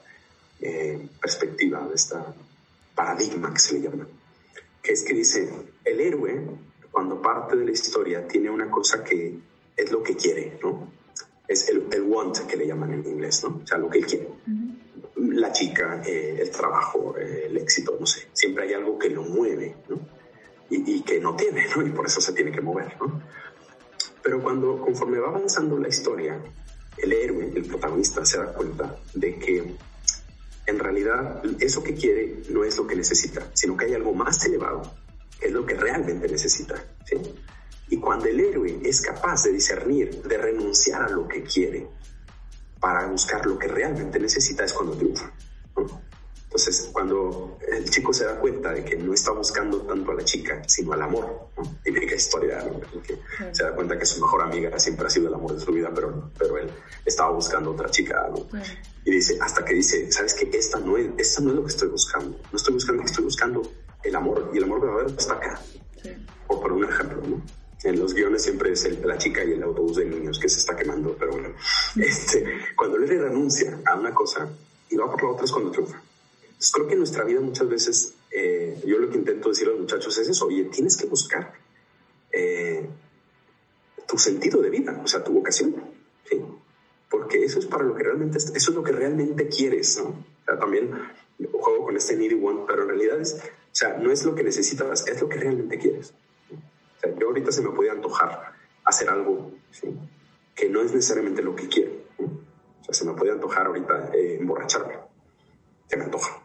eh, 0.61 1.09
perspectiva, 1.19 1.85
de 1.89 1.95
esta 1.95 2.33
paradigma 2.95 3.53
que 3.53 3.59
se 3.59 3.73
le 3.73 3.81
llama. 3.81 4.07
Que 4.81 4.93
es 4.93 5.03
que 5.03 5.13
dice, 5.13 5.51
el 5.83 5.99
héroe 5.99 6.41
cuando 6.95 7.21
parte 7.21 7.57
de 7.57 7.65
la 7.65 7.71
historia 7.71 8.25
tiene 8.25 8.49
una 8.49 8.71
cosa 8.71 9.03
que 9.03 9.37
es 9.75 9.91
lo 9.91 10.01
que 10.01 10.15
quiere, 10.15 10.57
¿no? 10.63 10.93
Es 11.45 11.67
el, 11.67 11.87
el 11.91 12.03
want 12.03 12.37
que 12.47 12.55
le 12.55 12.65
llaman 12.65 12.93
en 12.93 13.05
inglés, 13.05 13.43
¿no? 13.43 13.59
O 13.61 13.67
sea, 13.67 13.77
lo 13.77 13.89
que 13.89 13.97
él 13.97 14.05
quiere. 14.05 14.27
Uh 14.27 14.49
-huh. 14.49 15.33
La 15.33 15.51
chica, 15.51 16.01
eh, 16.05 16.37
el 16.39 16.49
trabajo, 16.51 17.13
eh, 17.17 17.47
el 17.47 17.57
éxito, 17.57 17.97
no 17.99 18.05
sé. 18.05 18.29
Siempre 18.31 18.63
hay 18.63 18.73
algo 18.75 18.97
que 18.97 19.09
lo 19.09 19.23
mueve, 19.23 19.75
¿no? 19.89 19.99
Y, 20.69 20.95
y, 20.95 21.01
que 21.01 21.19
no 21.19 21.35
tiene, 21.35 21.67
¿no? 21.75 21.85
Y 21.85 21.89
por 21.89 22.05
eso 22.05 22.21
se 22.21 22.31
tiene 22.31 22.53
que 22.53 22.61
mover, 22.61 22.95
¿no? 23.01 23.21
Pero 24.23 24.41
cuando, 24.41 24.79
conforme 24.79 25.19
va 25.19 25.27
avanzando 25.27 25.77
la 25.77 25.89
historia, 25.89 26.41
el 26.97 27.11
héroe, 27.11 27.51
el 27.53 27.65
protagonista, 27.65 28.23
se 28.23 28.37
da 28.37 28.53
cuenta 28.53 28.95
de 29.13 29.37
que 29.37 29.75
en 30.65 30.79
realidad 30.79 31.43
eso 31.59 31.83
que 31.83 31.93
quiere 31.93 32.43
no 32.51 32.63
es 32.63 32.77
lo 32.77 32.87
que 32.87 32.95
necesita, 32.95 33.41
sino 33.53 33.75
que 33.75 33.83
hay 33.83 33.95
algo 33.95 34.13
más 34.13 34.45
elevado 34.45 35.04
es 35.41 35.51
lo 35.51 35.65
que 35.65 35.75
realmente 35.75 36.27
necesita. 36.27 36.75
¿sí? 37.05 37.15
Y 37.89 37.97
cuando 37.97 38.25
el 38.25 38.39
héroe 38.39 38.79
es 38.83 39.01
capaz 39.01 39.43
de 39.43 39.51
discernir, 39.51 40.23
de 40.23 40.37
renunciar 40.37 41.03
a 41.03 41.09
lo 41.09 41.27
que 41.27 41.43
quiere 41.43 41.87
para 42.79 43.07
buscar 43.07 43.45
lo 43.45 43.57
que 43.57 43.67
realmente 43.67 44.19
necesita, 44.19 44.63
es 44.63 44.73
cuando 44.73 44.95
triunfa. 44.95 45.31
¿no? 45.75 46.05
Entonces, 46.55 46.89
cuando 46.93 47.57
el 47.67 47.89
chico 47.89 48.13
se 48.13 48.23
da 48.23 48.39
cuenta 48.39 48.71
de 48.71 48.85
que 48.85 48.95
no 48.95 49.13
está 49.13 49.31
buscando 49.31 49.81
tanto 49.81 50.11
a 50.11 50.15
la 50.15 50.23
chica, 50.23 50.63
sino 50.67 50.93
al 50.93 51.01
amor, 51.01 51.49
¿no? 51.57 51.77
típica 51.83 52.15
historia, 52.15 52.63
¿no? 52.63 53.01
que 53.01 53.19
se 53.51 53.63
da 53.63 53.75
cuenta 53.75 53.99
que 53.99 54.05
su 54.05 54.21
mejor 54.21 54.41
amiga 54.41 54.79
siempre 54.79 55.05
ha 55.05 55.09
sido 55.09 55.27
el 55.27 55.33
amor 55.33 55.53
de 55.53 55.59
su 55.59 55.71
vida, 55.73 55.91
pero, 55.93 56.31
pero 56.37 56.57
él 56.57 56.71
estaba 57.03 57.31
buscando 57.31 57.71
otra 57.71 57.89
chica, 57.89 58.29
¿no? 58.31 58.47
y 59.03 59.11
dice, 59.11 59.37
hasta 59.41 59.65
que 59.65 59.73
dice, 59.73 60.09
¿sabes 60.11 60.33
qué? 60.33 60.49
Esta 60.57 60.79
no, 60.79 60.95
es, 60.95 61.07
esta 61.17 61.41
no 61.41 61.49
es 61.49 61.55
lo 61.57 61.63
que 61.63 61.71
estoy 61.71 61.89
buscando, 61.89 62.39
no 62.49 62.57
estoy 62.57 62.73
buscando, 62.75 63.03
estoy 63.03 63.23
buscando 63.25 63.61
el 64.05 64.15
amor, 64.15 64.51
y 64.53 64.57
el 64.57 64.63
amor 64.63 64.81
verdadero 64.81 65.09
está 65.17 65.33
acá. 65.33 65.61
Sí. 66.01 66.11
O 66.47 66.61
por 66.61 66.71
un 66.71 66.85
ejemplo, 66.85 67.21
¿no? 67.27 67.41
en 67.85 67.99
los 67.99 68.13
guiones 68.13 68.41
siempre 68.41 68.71
es 68.71 69.03
la 69.03 69.17
chica 69.17 69.43
y 69.43 69.51
el 69.51 69.63
autobús 69.63 69.97
de 69.97 70.05
niños 70.05 70.39
que 70.39 70.49
se 70.49 70.59
está 70.59 70.75
quemando, 70.75 71.15
pero 71.17 71.31
bueno, 71.31 71.49
este, 71.97 72.45
cuando 72.75 72.97
él 72.97 73.07
renuncia 73.07 73.79
a 73.85 73.95
una 73.95 74.13
cosa 74.13 74.49
y 74.89 74.97
va 74.97 75.09
por 75.09 75.23
la 75.23 75.29
otra 75.29 75.45
es 75.45 75.51
cuando 75.51 75.71
triunfa. 75.71 76.01
Entonces 76.43 76.71
creo 76.73 76.87
que 76.87 76.93
en 76.93 76.99
nuestra 76.99 77.23
vida 77.23 77.41
muchas 77.41 77.69
veces, 77.69 78.13
eh, 78.31 78.81
yo 78.85 78.97
lo 78.97 79.09
que 79.09 79.17
intento 79.17 79.49
decir 79.49 79.67
a 79.67 79.71
los 79.71 79.81
muchachos 79.81 80.17
es 80.17 80.27
eso, 80.27 80.47
oye, 80.47 80.63
tienes 80.65 80.97
que 80.97 81.05
buscar 81.05 81.53
eh, 82.31 82.87
tu 84.07 84.17
sentido 84.17 84.61
de 84.61 84.69
vida, 84.69 84.99
o 85.03 85.07
sea, 85.07 85.23
tu 85.23 85.33
vocación, 85.33 85.75
¿sí? 86.27 86.41
Porque 87.09 87.43
eso 87.43 87.59
es 87.59 87.65
para 87.65 87.83
lo 87.83 87.95
que 87.95 88.03
realmente, 88.03 88.37
eso 88.37 88.51
es 88.53 88.69
lo 88.69 88.83
que 88.83 88.91
realmente 88.91 89.47
quieres, 89.47 89.97
¿no? 89.97 90.09
O 90.09 90.45
sea, 90.45 90.57
también 90.57 90.91
juego 91.51 91.85
con 91.85 91.97
este 91.97 92.15
needy 92.15 92.39
one, 92.41 92.61
pero 92.67 92.83
en 92.83 92.89
realidad 92.89 93.19
es, 93.19 93.41
o 93.75 93.77
sea, 93.77 93.97
no 93.97 94.09
es 94.09 94.23
lo 94.23 94.33
que 94.33 94.41
necesitas, 94.41 95.05
es 95.05 95.19
lo 95.19 95.27
que 95.27 95.37
realmente 95.37 95.77
quieres. 95.77 96.13
O 96.49 96.99
sea, 97.01 97.13
yo 97.19 97.27
ahorita 97.27 97.51
se 97.51 97.61
me 97.61 97.71
puede 97.71 97.89
antojar 97.89 98.53
hacer 98.85 99.09
algo 99.09 99.51
que 100.55 100.69
no 100.69 100.79
es 100.79 100.93
necesariamente 100.93 101.41
lo 101.41 101.53
que 101.57 101.67
quiero. 101.67 101.91
O 102.17 102.83
sea, 102.85 102.93
se 102.93 103.03
me 103.03 103.11
puede 103.11 103.33
antojar 103.33 103.67
ahorita 103.67 104.11
eh, 104.13 104.37
emborracharme. 104.39 104.93
Se 105.89 105.97
me 105.97 106.05
antoja. 106.05 106.41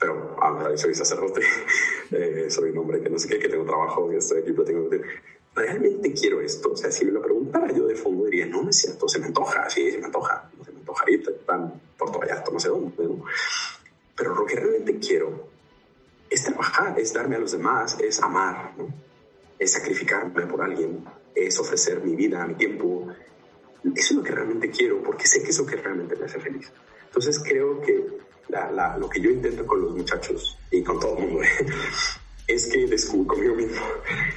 Pero, 0.00 0.36
ah, 0.42 0.72
soy 0.74 0.96
sacerdote, 0.96 1.42
eh, 2.10 2.46
soy 2.50 2.70
un 2.70 2.78
hombre 2.78 3.00
que 3.02 3.08
no 3.08 3.20
sé 3.20 3.28
qué, 3.28 3.38
que 3.38 3.48
tengo 3.48 3.64
trabajo, 3.64 4.08
que 4.08 4.16
estoy 4.16 4.42
aquí, 4.42 4.52
que... 4.52 5.02
¿Realmente 5.54 6.12
quiero 6.12 6.40
esto? 6.40 6.72
O 6.72 6.76
sea, 6.76 6.90
si 6.90 7.04
me 7.04 7.12
lo 7.12 7.22
preguntara 7.22 7.72
yo 7.72 7.86
de 7.86 7.94
fondo 7.94 8.24
diría, 8.24 8.46
no, 8.46 8.64
no 8.64 8.70
es 8.70 8.78
cierto, 8.78 9.08
se 9.08 9.20
me 9.20 9.26
antoja, 9.26 9.70
sí, 9.70 9.92
se 9.92 9.98
me 9.98 10.06
antoja, 10.06 10.50
se 10.64 10.72
me 10.72 10.80
antoja 10.80 11.02
ahorita, 11.02 11.30
están 11.30 11.80
por 11.96 12.10
todo 12.10 12.22
allá, 12.22 12.42
no 12.52 12.58
sé 12.58 12.68
dónde, 12.68 13.04
¿no? 13.04 13.24
Pero 14.16 14.34
lo 14.34 14.44
que 14.44 14.56
realmente 14.56 14.98
quiero 14.98 15.57
es 16.30 16.44
trabajar, 16.44 16.98
es 16.98 17.12
darme 17.12 17.36
a 17.36 17.38
los 17.38 17.52
demás, 17.52 17.96
es 18.00 18.22
amar, 18.22 18.74
es 19.58 19.72
sacrificarme 19.72 20.46
por 20.46 20.62
alguien, 20.62 21.04
es 21.34 21.58
ofrecer 21.58 22.02
mi 22.02 22.14
vida, 22.14 22.46
mi 22.46 22.54
tiempo. 22.54 23.08
Eso 23.84 23.94
es 23.94 24.12
lo 24.12 24.22
que 24.22 24.32
realmente 24.32 24.70
quiero, 24.70 25.02
porque 25.02 25.26
sé 25.26 25.42
que 25.42 25.50
es 25.50 25.58
lo 25.58 25.66
que 25.66 25.76
realmente 25.76 26.16
me 26.16 26.26
hace 26.26 26.40
feliz. 26.40 26.70
Entonces 27.06 27.38
creo 27.38 27.80
que 27.80 28.18
lo 28.98 29.08
que 29.08 29.20
yo 29.20 29.30
intento 29.30 29.66
con 29.66 29.82
los 29.82 29.94
muchachos 29.94 30.58
y 30.70 30.82
con 30.82 30.98
todo 30.98 31.18
el 31.18 31.26
mundo 31.26 31.42
es 32.46 32.66
que 32.66 32.86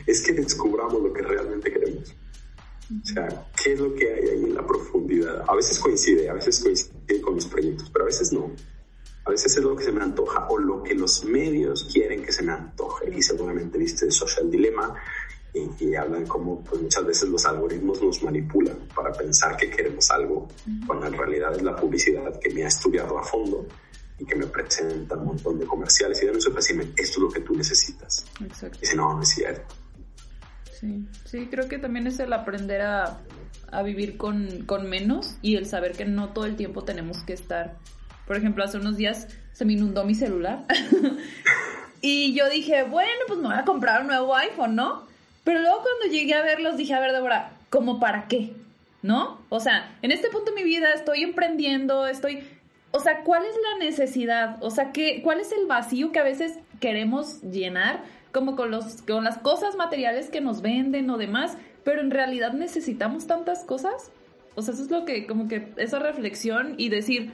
es 0.05 0.21
que 0.21 0.33
descubramos 0.33 1.01
lo 1.01 1.13
que 1.13 1.21
realmente 1.21 1.71
queremos. 1.71 2.13
O 2.91 3.05
sea, 3.05 3.47
¿qué 3.61 3.73
es 3.73 3.79
lo 3.79 3.95
que 3.95 4.13
hay 4.13 4.29
ahí 4.29 4.43
en 4.43 4.55
la 4.55 4.67
profundidad? 4.67 5.45
A 5.47 5.55
veces 5.55 5.79
coincide, 5.79 6.29
a 6.29 6.33
veces 6.33 6.61
coincide 6.61 7.21
con 7.21 7.35
mis 7.35 7.45
proyectos, 7.45 7.89
pero 7.89 8.03
a 8.03 8.07
veces 8.07 8.33
no. 8.33 8.51
A 9.25 9.29
veces 9.29 9.55
es 9.55 9.63
lo 9.63 9.75
que 9.75 9.83
se 9.83 9.91
me 9.91 10.01
antoja 10.01 10.47
o 10.49 10.57
lo 10.57 10.81
que 10.81 10.95
los 10.95 11.23
medios 11.25 11.87
quieren 11.91 12.23
que 12.23 12.31
se 12.31 12.43
me 12.43 12.53
antoje. 12.53 13.11
Y 13.15 13.21
seguramente 13.21 13.77
viste 13.77 14.05
el 14.05 14.11
Social 14.11 14.49
Dilemma 14.49 14.95
y, 15.53 15.95
hablan 15.95 16.25
como 16.25 16.63
pues, 16.63 16.81
muchas 16.81 17.05
veces 17.05 17.29
los 17.29 17.45
algoritmos 17.45 18.01
nos 18.01 18.23
manipulan 18.23 18.77
para 18.95 19.11
pensar 19.11 19.57
que 19.57 19.69
queremos 19.69 20.09
algo, 20.11 20.47
cuando 20.87 21.07
en 21.07 21.13
realidad 21.13 21.55
es 21.55 21.61
la 21.61 21.75
publicidad 21.75 22.39
que 22.39 22.49
me 22.53 22.63
ha 22.63 22.67
estudiado 22.67 23.17
a 23.19 23.23
fondo 23.23 23.67
y 24.17 24.25
que 24.25 24.35
me 24.35 24.45
presenta 24.47 25.15
un 25.15 25.25
montón 25.25 25.59
de 25.59 25.65
comerciales 25.65 26.19
y 26.19 26.25
de 26.25 26.29
anuncios 26.29 26.53
para 26.53 26.61
decirme, 26.61 26.83
esto 26.95 27.17
es 27.17 27.17
lo 27.17 27.29
que 27.29 27.41
tú 27.41 27.53
necesitas. 27.55 28.25
Exacto. 28.41 28.77
Y 28.77 28.81
dice, 28.81 28.95
no, 28.95 29.13
no 29.15 29.21
es 29.21 29.29
cierto. 29.29 29.75
Sí, 30.79 31.05
sí, 31.25 31.47
creo 31.51 31.67
que 31.67 31.77
también 31.77 32.07
es 32.07 32.19
el 32.19 32.31
aprender 32.33 32.81
a, 32.81 33.21
a 33.71 33.83
vivir 33.83 34.17
con, 34.17 34.65
con 34.65 34.89
menos 34.89 35.37
y 35.41 35.57
el 35.57 35.65
saber 35.65 35.93
que 35.93 36.05
no 36.05 36.33
todo 36.33 36.45
el 36.45 36.55
tiempo 36.55 36.83
tenemos 36.83 37.23
que 37.23 37.33
estar 37.33 37.77
por 38.31 38.37
ejemplo, 38.37 38.63
hace 38.63 38.77
unos 38.77 38.95
días 38.95 39.27
se 39.51 39.65
me 39.65 39.73
inundó 39.73 40.05
mi 40.05 40.15
celular. 40.15 40.63
y 42.01 42.33
yo 42.33 42.49
dije, 42.49 42.83
bueno, 42.83 43.11
pues 43.27 43.37
me 43.41 43.49
voy 43.49 43.57
a 43.57 43.65
comprar 43.65 44.03
un 44.03 44.07
nuevo 44.07 44.33
iPhone, 44.37 44.73
¿no? 44.73 45.03
Pero 45.43 45.59
luego 45.59 45.81
cuando 45.81 46.15
llegué 46.15 46.33
a 46.35 46.41
verlos 46.41 46.77
dije, 46.77 46.93
a 46.93 47.01
ver, 47.01 47.11
Débora, 47.11 47.51
¿cómo 47.69 47.99
para 47.99 48.29
qué? 48.29 48.53
¿No? 49.01 49.41
O 49.49 49.59
sea, 49.59 49.97
en 50.01 50.13
este 50.13 50.29
punto 50.29 50.51
de 50.53 50.55
mi 50.55 50.63
vida 50.63 50.93
estoy 50.93 51.23
emprendiendo, 51.23 52.07
estoy... 52.07 52.47
O 52.91 53.01
sea, 53.01 53.19
¿cuál 53.25 53.43
es 53.43 53.53
la 53.53 53.85
necesidad? 53.85 54.55
O 54.61 54.69
sea, 54.69 54.93
¿qué, 54.93 55.21
¿cuál 55.21 55.41
es 55.41 55.51
el 55.51 55.67
vacío 55.67 56.13
que 56.13 56.19
a 56.19 56.23
veces 56.23 56.53
queremos 56.79 57.41
llenar 57.41 58.01
como 58.31 58.55
con, 58.55 58.71
los, 58.71 59.01
con 59.01 59.25
las 59.25 59.39
cosas 59.39 59.75
materiales 59.75 60.29
que 60.29 60.39
nos 60.39 60.61
venden 60.61 61.09
o 61.09 61.17
demás? 61.17 61.57
Pero 61.83 61.99
en 61.99 62.11
realidad 62.11 62.53
necesitamos 62.53 63.27
tantas 63.27 63.65
cosas. 63.65 64.09
O 64.55 64.61
sea, 64.61 64.73
eso 64.73 64.83
es 64.83 64.89
lo 64.89 65.03
que, 65.03 65.27
como 65.27 65.49
que 65.49 65.73
esa 65.75 65.99
reflexión 65.99 66.75
y 66.77 66.87
decir, 66.87 67.33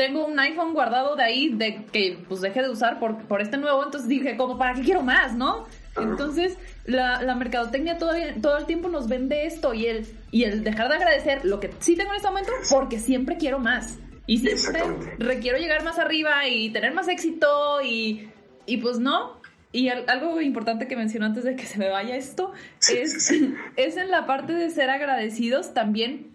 tengo 0.00 0.24
un 0.24 0.40
iPhone 0.40 0.72
guardado 0.72 1.14
de 1.14 1.22
ahí 1.22 1.50
de 1.50 1.84
que 1.92 2.16
pues 2.26 2.40
dejé 2.40 2.62
de 2.62 2.70
usar 2.70 2.98
por, 2.98 3.18
por 3.24 3.42
este 3.42 3.58
nuevo, 3.58 3.84
entonces 3.84 4.08
dije, 4.08 4.34
como, 4.38 4.56
¿para 4.56 4.72
qué 4.72 4.80
quiero 4.80 5.02
más, 5.02 5.34
no? 5.34 5.66
Entonces, 5.94 6.56
la, 6.86 7.20
la 7.20 7.34
mercadotecnia 7.34 7.98
todo, 7.98 8.12
todo 8.40 8.56
el 8.56 8.64
tiempo 8.64 8.88
nos 8.88 9.08
vende 9.08 9.44
esto 9.44 9.74
y 9.74 9.84
el, 9.84 10.06
y 10.30 10.44
el 10.44 10.64
dejar 10.64 10.88
de 10.88 10.94
agradecer 10.94 11.44
lo 11.44 11.60
que 11.60 11.70
sí 11.80 11.96
tengo 11.96 12.12
en 12.12 12.16
este 12.16 12.28
momento 12.28 12.50
porque 12.70 12.98
siempre 12.98 13.36
quiero 13.36 13.58
más. 13.58 13.98
Y 14.26 14.38
siempre 14.38 14.80
requiero 15.18 15.58
llegar 15.58 15.84
más 15.84 15.98
arriba 15.98 16.48
y 16.48 16.70
tener 16.70 16.94
más 16.94 17.06
éxito 17.06 17.82
y, 17.84 18.30
y 18.64 18.78
pues 18.78 19.00
no. 19.00 19.38
Y 19.70 19.90
algo 19.90 20.40
importante 20.40 20.88
que 20.88 20.96
mencionó 20.96 21.26
antes 21.26 21.44
de 21.44 21.56
que 21.56 21.66
se 21.66 21.76
me 21.76 21.90
vaya 21.90 22.16
esto 22.16 22.54
es, 22.90 23.30
es 23.76 23.96
en 23.98 24.10
la 24.10 24.24
parte 24.24 24.54
de 24.54 24.70
ser 24.70 24.88
agradecidos 24.88 25.74
también 25.74 26.29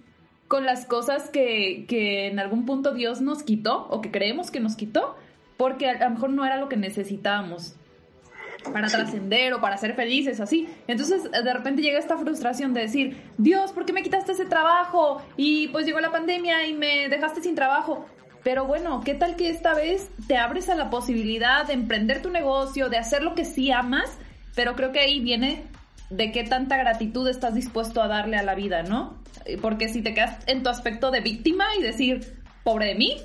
con 0.48 0.66
las 0.66 0.86
cosas 0.86 1.30
que, 1.30 1.86
que 1.88 2.28
en 2.28 2.40
algún 2.40 2.66
punto 2.66 2.94
Dios 2.94 3.22
nos 3.22 3.44
quitó 3.44 3.88
o 3.90 4.02
que 4.02 4.12
creemos 4.12 4.52
que 4.52 4.60
nos 4.60 4.76
quitó, 4.76 5.16
porque 5.58 5.90
a 5.90 6.00
lo 6.00 6.10
mejor 6.12 6.30
no 6.30 6.46
era 6.46 6.58
lo 6.58 6.70
que 6.70 6.78
necesitábamos 6.78 7.76
para 8.72 8.88
trascender 8.88 9.54
o 9.54 9.62
para 9.62 9.78
ser 9.78 9.96
felices, 9.96 10.40
así. 10.40 10.68
Entonces, 10.88 11.24
de 11.32 11.54
repente 11.54 11.82
llega 11.82 12.00
esta 12.00 12.18
frustración 12.18 12.74
de 12.74 12.82
decir, 12.82 13.18
Dios, 13.38 13.72
¿por 13.72 13.86
qué 13.86 13.94
me 13.94 14.04
quitaste 14.04 14.34
ese 14.34 14.46
trabajo? 14.46 15.22
Y 15.38 15.68
pues 15.70 15.86
llegó 15.86 16.00
la 16.00 16.12
pandemia 16.12 16.66
y 16.68 16.74
me 16.74 17.10
dejaste 17.10 17.42
sin 17.42 17.56
trabajo. 17.56 18.06
Pero 18.44 18.66
bueno, 18.66 19.02
¿qué 19.04 19.16
tal 19.16 19.36
que 19.36 19.50
esta 19.50 19.74
vez 19.74 20.10
te 20.28 20.38
abres 20.38 20.70
a 20.70 20.76
la 20.76 20.90
posibilidad 20.90 21.66
de 21.66 21.74
emprender 21.74 22.22
tu 22.22 22.30
negocio, 22.30 22.90
de 22.90 22.98
hacer 22.98 23.24
lo 23.24 23.34
que 23.34 23.46
sí 23.46 23.72
amas? 23.72 24.18
Pero 24.56 24.76
creo 24.76 24.92
que 24.92 25.00
ahí 25.00 25.20
viene 25.20 25.64
de 26.10 26.32
qué 26.32 26.44
tanta 26.44 26.78
gratitud 26.78 27.28
estás 27.28 27.56
dispuesto 27.56 28.02
a 28.02 28.08
darle 28.08 28.38
a 28.38 28.44
la 28.44 28.56
vida, 28.56 28.84
¿no? 28.84 29.22
Porque 29.62 29.90
si 29.90 30.02
te 30.02 30.14
quedas 30.14 30.38
en 30.48 30.64
tu 30.64 30.70
aspecto 30.70 31.12
de 31.12 31.22
víctima 31.22 31.66
y 31.78 31.82
decir, 31.82 32.36
pobre 32.64 32.88
de 32.88 32.96
mí, 32.96 33.18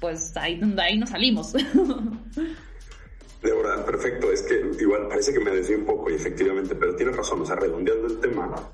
pues 0.00 0.36
ahí, 0.36 0.58
nos 0.58 1.10
salimos. 1.10 1.52
Débora, 3.42 3.84
perfecto. 3.84 4.32
Es 4.32 4.42
que 4.42 4.60
igual 4.80 5.08
parece 5.08 5.32
que 5.32 5.40
me 5.40 5.50
decía 5.50 5.76
un 5.76 5.84
poco 5.84 6.10
y 6.10 6.14
efectivamente, 6.14 6.74
pero 6.74 6.94
tienes 6.96 7.16
razón. 7.16 7.42
O 7.42 7.46
sea, 7.46 7.56
redondeando 7.56 8.06
el 8.06 8.20
tema, 8.20 8.70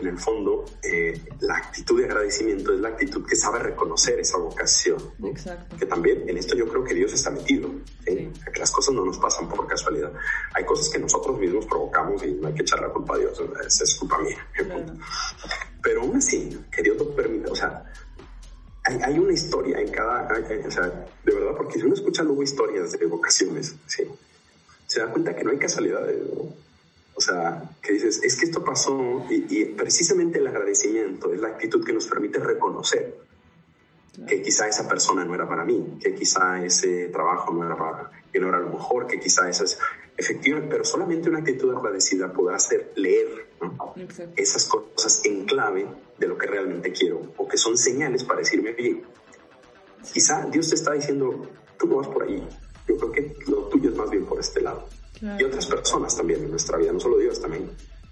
en 0.00 0.08
el 0.08 0.18
fondo, 0.18 0.64
eh, 0.82 1.20
la 1.40 1.56
actitud 1.56 1.98
de 1.98 2.06
agradecimiento 2.06 2.72
es 2.72 2.80
la 2.80 2.88
actitud 2.88 3.26
que 3.26 3.36
sabe 3.36 3.58
reconocer 3.58 4.18
esa 4.20 4.38
vocación. 4.38 4.98
Exacto. 5.24 5.76
Que 5.76 5.86
también 5.86 6.28
en 6.28 6.36
esto 6.36 6.56
yo 6.56 6.68
creo 6.68 6.84
que 6.84 6.94
Dios 6.94 7.12
está 7.12 7.30
metido. 7.30 7.70
Que 8.04 8.32
las 8.58 8.70
cosas 8.70 8.94
no 8.94 9.04
nos 9.04 9.18
pasan 9.18 9.48
por 9.48 9.66
casualidad. 9.66 10.12
Hay 10.54 10.64
cosas 10.64 10.88
que 10.88 10.98
nosotros 10.98 11.38
mismos 11.38 11.66
provocamos 11.66 12.22
y 12.24 12.32
no 12.32 12.48
hay 12.48 12.54
que 12.54 12.62
echar 12.62 12.80
la 12.80 12.88
culpa 12.88 13.14
a 13.14 13.18
Dios. 13.18 13.42
Es, 13.66 13.80
es 13.80 13.94
culpa 13.94 14.18
mía. 14.18 14.38
Pero 15.82 16.02
aún 16.02 16.16
así, 16.16 16.58
que 16.70 16.82
Dios 16.82 16.96
lo 16.96 17.14
permita. 17.14 17.52
O 17.52 17.56
sea, 17.56 17.84
hay, 18.84 18.98
hay 19.02 19.18
una 19.18 19.32
historia 19.32 19.78
en 19.80 19.90
cada. 19.90 20.28
o 20.66 20.70
sea, 20.70 21.06
de 21.24 21.34
verdad, 21.34 21.56
porque 21.56 21.78
si 21.78 21.84
uno 21.84 21.94
escucha 21.94 22.22
luego 22.22 22.42
historias 22.42 22.92
de 22.92 23.06
vocaciones, 23.06 23.74
¿sí? 23.86 24.04
se 24.86 25.00
da 25.00 25.06
cuenta 25.10 25.36
que 25.36 25.44
no 25.44 25.50
hay 25.50 25.58
casualidades. 25.58 26.18
¿no? 26.34 26.67
O 27.18 27.20
sea, 27.20 27.68
que 27.82 27.94
dices, 27.94 28.22
es 28.22 28.36
que 28.36 28.44
esto 28.44 28.64
pasó 28.64 29.26
y, 29.28 29.64
precisamente 29.64 30.38
el 30.38 30.46
agradecimiento 30.46 31.34
es 31.34 31.40
la 31.40 31.48
actitud 31.48 31.84
que 31.84 31.92
nos 31.92 32.06
permite 32.06 32.38
reconocer 32.38 33.18
que 34.24 34.40
quizá 34.40 34.68
esa 34.68 34.88
persona 34.88 35.24
no 35.24 35.34
era 35.34 35.48
para 35.48 35.64
mí, 35.64 35.98
que 36.00 36.14
quizá 36.14 36.64
ese 36.64 37.08
trabajo 37.08 37.52
no 37.52 37.66
era 37.66 37.76
para, 37.76 38.12
que 38.32 38.38
no 38.38 38.48
era 38.50 38.60
lo 38.60 38.68
mejor, 38.68 39.08
que 39.08 39.18
quizá 39.18 39.50
eso 39.50 39.64
es 39.64 39.80
efectivo, 40.16 40.60
pero 40.70 40.84
solamente 40.84 41.28
una 41.28 41.40
actitud 41.40 41.74
agradecida 41.74 42.32
podrá 42.32 42.54
hacer 42.54 42.92
leer 42.94 43.48
esas 44.36 44.64
cosas 44.66 45.20
en 45.24 45.44
clave 45.44 45.88
de 46.18 46.28
lo 46.28 46.38
que 46.38 46.46
realmente 46.46 46.92
quiero 46.92 47.32
o 47.36 47.48
que 47.48 47.56
son 47.56 47.76
señales 47.76 48.22
para 48.22 48.38
decirme, 48.38 48.76
oye, 48.78 49.02
quizá 50.12 50.46
Dios 50.46 50.68
te 50.68 50.76
está 50.76 50.92
diciendo, 50.92 51.48
tú 51.76 51.88
no 51.88 51.96
vas 51.96 52.06
por 52.06 52.22
ahí, 52.22 52.46
yo 52.86 52.96
creo 52.96 53.10
que 53.10 53.36
lo 53.48 53.62
tuyo 53.62 53.90
es 53.90 53.96
más 53.96 54.08
bien 54.08 54.24
por 54.24 54.38
este 54.38 54.60
lado. 54.60 54.86
Y 55.20 55.44
otras 55.44 55.66
personas 55.66 56.16
también 56.16 56.44
en 56.44 56.50
nuestra 56.50 56.78
vida, 56.78 56.92
no 56.92 57.00
solo 57.00 57.18
Dios, 57.18 57.40
también 57.40 57.70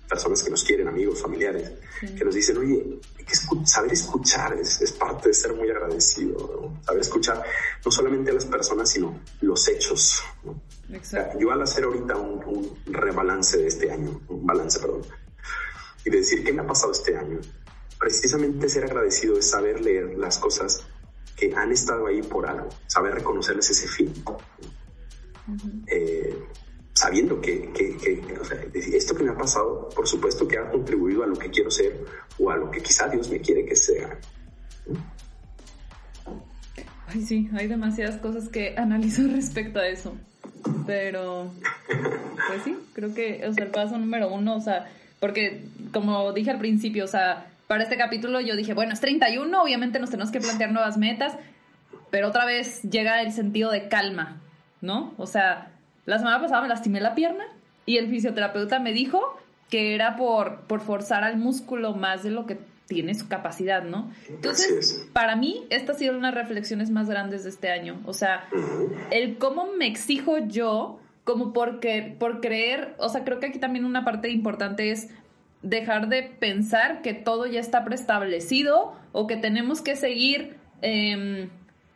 personas 0.09 0.43
que 0.43 0.51
nos 0.51 0.63
quieren, 0.63 0.89
amigos, 0.89 1.21
familiares, 1.21 1.73
que 2.01 2.25
nos 2.25 2.35
dicen, 2.35 2.57
oye, 2.59 3.01
saber 3.65 3.93
escuchar 3.93 4.55
es, 4.55 4.81
es, 4.81 4.93
parte 4.93 5.29
de 5.29 5.35
ser 5.35 5.53
muy 5.53 5.69
agradecido, 5.69 6.73
saber 6.85 7.01
escuchar 7.01 7.43
no 7.85 7.91
solamente 7.91 8.31
a 8.31 8.35
las 8.35 8.45
personas, 8.45 8.89
sino 8.89 9.21
los 9.41 9.69
hechos. 9.69 10.23
yo 11.39 11.51
al 11.51 11.63
hacer 11.63 11.85
ahorita 11.85 12.17
un, 12.17 12.45
un, 12.45 12.79
rebalance 12.87 13.59
de 13.59 13.67
este 13.67 13.91
año, 13.91 14.21
un 14.29 14.47
balance, 14.47 14.79
perdón, 14.79 15.03
y 16.05 16.11
de 16.11 16.19
decir 16.19 16.45
qué 16.45 16.53
me 16.53 16.63
ha 16.63 16.67
pasado 16.67 16.93
este 16.93 17.17
año, 17.17 17.41
precisamente 17.99 18.69
ser 18.69 18.85
agradecido 18.85 19.39
es 19.39 19.51
saber 19.51 19.81
leer 19.81 20.17
las 20.17 20.39
cosas 20.39 20.85
que 21.37 21.55
han 21.55 21.73
estado 21.73 22.07
ahí 22.07 22.23
por 22.23 22.47
algo, 22.47 22.69
saber 22.87 23.15
reconocerles 23.15 23.71
ese 23.71 23.89
fin 23.89 24.13
sabiendo 26.97 27.39
que, 27.43 27.71
que, 27.75 27.99
sea, 28.43 28.59
esto 28.73 29.15
que 29.15 29.23
me 29.23 29.31
ha 29.31 29.37
pasado, 29.37 29.91
por 29.95 30.09
supuesto 30.09 30.49
que 30.49 30.57
ha 30.57 30.71
contribuido 30.71 31.25
a 31.25 31.27
lo 31.27 31.37
que 31.37 31.51
quiero 31.51 31.71
ser 31.71 32.03
o 32.39 32.51
a 32.51 32.57
lo 32.57 32.71
que 32.71 32.81
quizá 32.81 33.07
Dios 33.07 33.29
me 33.29 33.39
quiere 33.39 33.67
que 33.67 33.77
sea. 33.77 34.19
Ay, 37.07 37.21
sí, 37.21 37.51
hay 37.53 37.67
demasiadas 37.69 38.17
cosas 38.17 38.49
que 38.49 38.75
analizar 38.79 39.27
respecto 39.27 39.79
a 39.79 39.87
eso. 39.87 40.17
Pero, 40.87 41.53
pues 42.49 42.63
sí, 42.65 42.79
creo 42.95 43.13
que, 43.13 43.47
o 43.47 43.53
sea, 43.53 43.67
el 43.67 43.71
paso 43.71 43.99
número 43.99 44.33
uno, 44.33 44.57
o 44.57 44.61
sea, 44.63 44.91
porque 45.21 45.67
como 45.93 46.33
dije 46.33 46.51
al 46.51 46.59
principio, 46.59 47.05
o 47.05 47.09
sea, 47.09 47.47
para 47.67 47.83
este 47.83 47.99
capítulo 47.99 48.41
yo 48.41 48.57
dije, 48.57 48.73
bueno, 48.73 48.95
es 48.95 49.01
31, 49.01 49.63
obviamente 49.63 49.99
nos 49.99 50.09
tenemos 50.09 50.33
que 50.33 50.41
plantear 50.41 50.73
nuevas 50.73 50.97
metas, 50.97 51.37
pero 52.11 52.29
otra 52.29 52.47
vez 52.47 52.81
llega 52.85 53.21
el 53.21 53.33
sentido 53.33 53.71
de 53.71 53.89
calma, 53.89 54.41
¿no? 54.81 55.13
O 55.19 55.27
sea, 55.27 55.76
la 56.07 56.19
semana 56.19 56.41
pasada 56.41 56.63
me 56.63 56.69
lastimé 56.69 57.01
la 57.01 57.15
pierna 57.15 57.45
y 57.85 57.99
el 57.99 58.09
fisioterapeuta 58.09 58.79
me 58.79 58.93
dijo 58.93 59.39
que 59.71 59.95
era 59.95 60.17
por, 60.17 60.61
por 60.63 60.81
forzar 60.81 61.25
al 61.25 61.37
músculo 61.37 61.95
más 61.95 62.23
de 62.23 62.31
lo 62.31 62.47
que 62.47 62.59
tiene 62.87 63.15
su 63.15 63.29
capacidad, 63.29 63.83
¿no? 63.83 64.11
Entonces, 64.29 65.09
para 65.13 65.35
mí, 65.35 65.65
esta 65.71 65.93
ha 65.93 65.95
sido 65.97 66.17
una 66.17 66.31
de 66.31 66.37
las 66.37 66.45
reflexiones 66.45 66.91
más 66.91 67.09
grandes 67.09 67.43
de 67.43 67.51
este 67.51 67.71
año. 67.71 68.01
O 68.05 68.13
sea, 68.13 68.49
el 69.11 69.39
cómo 69.39 69.73
me 69.77 69.87
exijo 69.89 70.39
yo 70.39 71.01
como 71.25 71.53
porque, 71.53 72.15
por 72.19 72.41
creer, 72.41 72.95
o 72.99 73.09
sea, 73.09 73.25
creo 73.25 73.41
que 73.41 73.47
aquí 73.47 73.59
también 73.59 73.85
una 73.85 74.05
parte 74.05 74.31
importante 74.31 74.93
es 74.93 75.09
dejar 75.63 76.09
de 76.09 76.23
pensar 76.23 77.03
que 77.03 77.15
todo 77.15 77.47
ya 77.47 77.59
está 77.59 77.85
preestablecido 77.85 78.95
o 79.11 79.27
que 79.27 79.37
tenemos 79.37 79.81
que 79.81 79.97
seguir 79.97 80.57
em, 80.83 81.49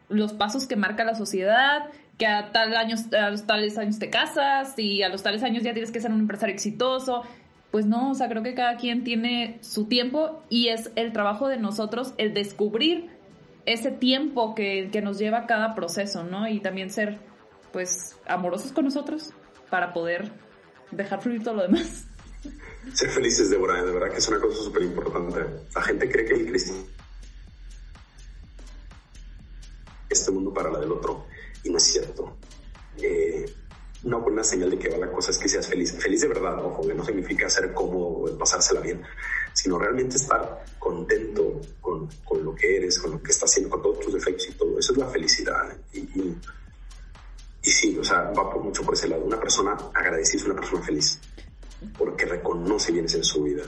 los 0.08 0.32
pasos 0.32 0.66
que 0.66 0.74
marca 0.74 1.04
la 1.04 1.14
sociedad, 1.14 1.84
que 2.20 2.26
a, 2.26 2.52
tal 2.52 2.76
años, 2.76 3.12
a 3.12 3.30
los 3.30 3.46
tales 3.46 3.76
años 3.78 3.98
te 3.98 4.10
casas 4.10 4.78
y 4.78 5.02
a 5.02 5.08
los 5.08 5.24
tales 5.24 5.42
años 5.42 5.64
ya 5.64 5.72
tienes 5.72 5.90
que 5.90 6.00
ser 6.00 6.12
un 6.12 6.20
empresario 6.20 6.54
exitoso 6.54 7.24
pues 7.70 7.86
no, 7.86 8.10
o 8.10 8.14
sea, 8.14 8.28
creo 8.28 8.42
que 8.42 8.54
cada 8.54 8.76
quien 8.76 9.04
tiene 9.04 9.58
su 9.62 9.86
tiempo 9.86 10.42
y 10.48 10.68
es 10.68 10.90
el 10.96 11.12
trabajo 11.12 11.48
de 11.48 11.56
nosotros 11.56 12.14
el 12.18 12.34
descubrir 12.34 13.08
ese 13.66 13.92
tiempo 13.92 14.54
que, 14.54 14.90
nos 15.02 15.18
lleva 15.18 15.46
cada 15.46 15.74
proceso, 15.74 16.24
¿no? 16.24 16.48
Y 16.48 16.60
también 16.60 16.90
ser, 16.90 17.20
pues, 17.72 18.16
amorosos 18.26 18.72
con 18.72 18.84
nosotros 18.84 19.32
para 19.68 19.92
poder 19.92 20.32
dejar 20.90 21.22
fluir 21.22 21.44
todo 21.44 21.54
lo 21.54 21.62
demás. 21.62 22.06
Ser 22.92 23.10
felices, 23.10 23.50
Débora, 23.50 23.84
de 23.84 23.92
verdad 23.92 24.10
que 24.10 24.18
es 24.18 24.28
una 24.28 24.40
cosa 24.40 24.62
súper 24.64 24.82
importante. 24.82 25.38
La 25.74 25.82
gente 25.82 26.10
cree 26.10 26.24
que 26.24 26.34
el 26.34 26.56
este 30.08 30.32
mundo 30.32 30.52
para 30.52 30.70
la 30.72 30.80
del 30.80 30.90
otro, 30.90 31.26
y 31.64 31.70
no 31.70 31.78
es 31.78 31.84
cierto. 31.84 32.36
Eh, 32.98 33.46
una 34.02 34.16
buena 34.16 34.42
señal 34.42 34.70
de 34.70 34.78
que 34.78 34.88
va 34.88 34.96
la 34.96 35.12
cosa 35.12 35.30
es 35.30 35.38
que 35.38 35.48
seas 35.48 35.66
feliz. 35.66 35.92
Feliz 35.92 36.22
de 36.22 36.28
verdad, 36.28 36.64
ojo, 36.64 36.86
que 36.86 36.94
no 36.94 37.04
significa 37.04 37.48
ser 37.50 37.72
cómodo, 37.74 38.36
pasársela 38.38 38.80
bien, 38.80 39.02
sino 39.52 39.78
realmente 39.78 40.16
estar 40.16 40.64
contento 40.78 41.60
con, 41.80 42.08
con, 42.24 42.44
lo 42.44 42.54
que 42.54 42.76
eres, 42.76 42.98
con 42.98 43.12
lo 43.12 43.22
que 43.22 43.30
estás 43.30 43.50
haciendo, 43.50 43.70
con 43.70 43.82
todos 43.82 44.00
tus 44.00 44.14
defectos 44.14 44.48
y 44.48 44.52
todo. 44.52 44.78
Eso 44.78 44.92
es 44.92 44.98
la 44.98 45.06
felicidad. 45.08 45.76
Y, 45.92 45.98
y, 47.62 47.70
sí, 47.70 47.96
o 47.98 48.04
sea, 48.04 48.22
va 48.30 48.50
por, 48.50 48.62
mucho 48.62 48.82
por 48.82 48.94
ese 48.94 49.08
lado. 49.08 49.22
Una 49.22 49.38
persona 49.38 49.76
agradecida 49.94 50.40
es 50.40 50.46
una 50.46 50.54
persona 50.54 50.82
feliz, 50.82 51.18
porque 51.98 52.24
reconoce 52.24 52.92
bienes 52.92 53.14
en 53.14 53.24
su 53.24 53.42
vida. 53.42 53.64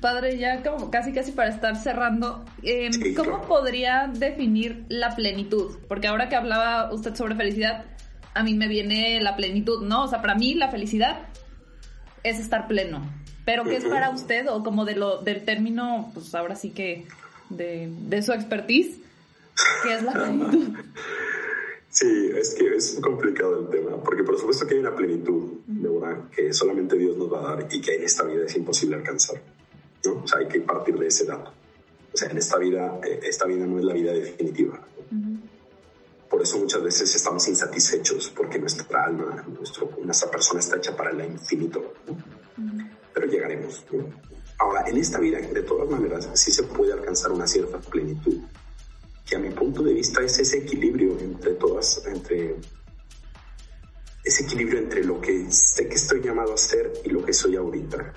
Padre, 0.00 0.38
ya 0.38 0.62
como 0.62 0.90
casi 0.90 1.12
casi 1.12 1.32
para 1.32 1.50
estar 1.50 1.76
cerrando, 1.76 2.44
em, 2.62 3.14
¿cómo 3.14 3.42
podría 3.42 4.10
definir 4.12 4.84
la 4.88 5.14
plenitud? 5.16 5.76
Porque 5.88 6.06
ahora 6.06 6.28
que 6.28 6.36
hablaba 6.36 6.92
usted 6.92 7.14
sobre 7.14 7.34
felicidad, 7.34 7.84
a 8.34 8.42
mí 8.42 8.54
me 8.54 8.68
viene 8.68 9.20
la 9.20 9.36
plenitud, 9.36 9.82
¿no? 9.82 10.04
O 10.04 10.08
sea, 10.08 10.20
para 10.20 10.34
mí 10.34 10.54
la 10.54 10.70
felicidad 10.70 11.28
es 12.22 12.38
estar 12.38 12.68
pleno. 12.68 13.02
Pero 13.44 13.64
¿qué 13.64 13.76
es 13.76 13.84
para 13.84 14.10
usted 14.10 14.48
o 14.48 14.62
como 14.62 14.84
de 14.84 14.94
lo 14.94 15.18
del 15.18 15.44
término, 15.44 16.10
pues 16.14 16.34
ahora 16.34 16.54
sí 16.54 16.70
que 16.70 17.06
de, 17.50 18.22
su 18.22 18.32
expertise, 18.32 18.98
qué 19.82 19.94
es 19.94 20.02
la 20.02 20.12
plenitud? 20.12 20.76
Sí, 21.92 22.30
es 22.34 22.54
que 22.54 22.74
es 22.74 22.98
complicado 23.02 23.60
el 23.60 23.68
tema, 23.68 24.02
porque 24.02 24.24
por 24.24 24.38
supuesto 24.38 24.66
que 24.66 24.72
hay 24.72 24.80
una 24.80 24.96
plenitud, 24.96 25.58
de 25.66 25.90
verdad, 25.90 26.30
que 26.34 26.50
solamente 26.54 26.96
Dios 26.96 27.18
nos 27.18 27.30
va 27.30 27.40
a 27.40 27.54
dar 27.54 27.68
y 27.70 27.82
que 27.82 27.96
en 27.96 28.04
esta 28.04 28.24
vida 28.24 28.46
es 28.46 28.56
imposible 28.56 28.96
alcanzar, 28.96 29.42
¿no? 30.04 30.22
O 30.22 30.28
sea, 30.28 30.38
hay 30.38 30.48
que 30.48 30.60
partir 30.60 30.98
de 30.98 31.06
ese 31.06 31.24
dato. 31.24 31.52
O 32.12 32.16
sea, 32.16 32.30
en 32.30 32.38
esta 32.38 32.58
vida, 32.58 33.00
eh, 33.04 33.20
esta 33.22 33.46
vida 33.46 33.66
no 33.66 33.78
es 33.78 33.84
la 33.84 33.94
vida 33.94 34.12
definitiva. 34.12 34.80
Por 36.28 36.42
eso 36.42 36.58
muchas 36.58 36.82
veces 36.82 37.14
estamos 37.14 37.46
insatisfechos 37.48 38.30
porque 38.30 38.58
nuestra 38.58 39.04
alma, 39.04 39.44
nuestra 40.02 40.30
persona 40.30 40.60
está 40.60 40.76
hecha 40.76 40.96
para 40.96 41.10
el 41.10 41.24
infinito. 41.24 41.94
Pero 43.12 43.26
llegaremos. 43.26 43.84
Ahora, 44.58 44.88
en 44.88 44.96
esta 44.96 45.18
vida, 45.18 45.40
de 45.40 45.62
todas 45.62 45.90
maneras, 45.90 46.28
sí 46.34 46.50
se 46.50 46.62
puede 46.62 46.92
alcanzar 46.92 47.32
una 47.32 47.46
cierta 47.46 47.78
plenitud, 47.80 48.38
que 49.26 49.36
a 49.36 49.38
mi 49.38 49.50
punto 49.50 49.82
de 49.82 49.92
vista 49.92 50.22
es 50.22 50.38
ese 50.38 50.58
equilibrio 50.58 51.18
entre 51.18 51.54
todas, 51.54 52.02
entre 52.06 52.56
ese 54.24 54.44
equilibrio 54.44 54.78
entre 54.78 55.04
lo 55.04 55.20
que 55.20 55.50
sé 55.50 55.88
que 55.88 55.96
estoy 55.96 56.20
llamado 56.20 56.54
a 56.54 56.56
ser 56.56 56.92
y 57.04 57.10
lo 57.10 57.24
que 57.24 57.32
soy 57.32 57.56
ahorita. 57.56 58.14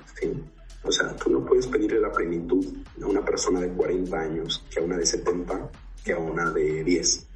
O 0.86 0.91
sea, 0.91 1.15
tú 1.15 1.30
no 1.30 1.45
puedes 1.45 1.67
pedirle 1.67 2.00
la 2.00 2.12
plenitud 2.12 2.65
a 3.02 3.06
una 3.08 3.24
persona 3.24 3.60
de 3.60 3.69
40 3.69 4.19
años 4.19 4.63
que 4.69 4.80
a 4.80 4.84
una 4.84 4.98
de 4.98 5.06
70, 5.06 5.71
que 6.04 6.13
a 6.13 6.17
una 6.17 6.52
de 6.52 6.84
10 6.84 7.28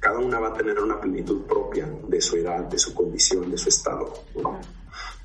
cada 0.00 0.18
una 0.18 0.38
va 0.38 0.48
a 0.48 0.54
tener 0.54 0.78
una 0.78 1.00
plenitud 1.00 1.42
propia 1.42 1.86
de 2.06 2.20
su 2.20 2.36
edad, 2.36 2.64
de 2.64 2.78
su 2.78 2.94
condición, 2.94 3.50
de 3.50 3.58
su 3.58 3.68
estado. 3.68 4.12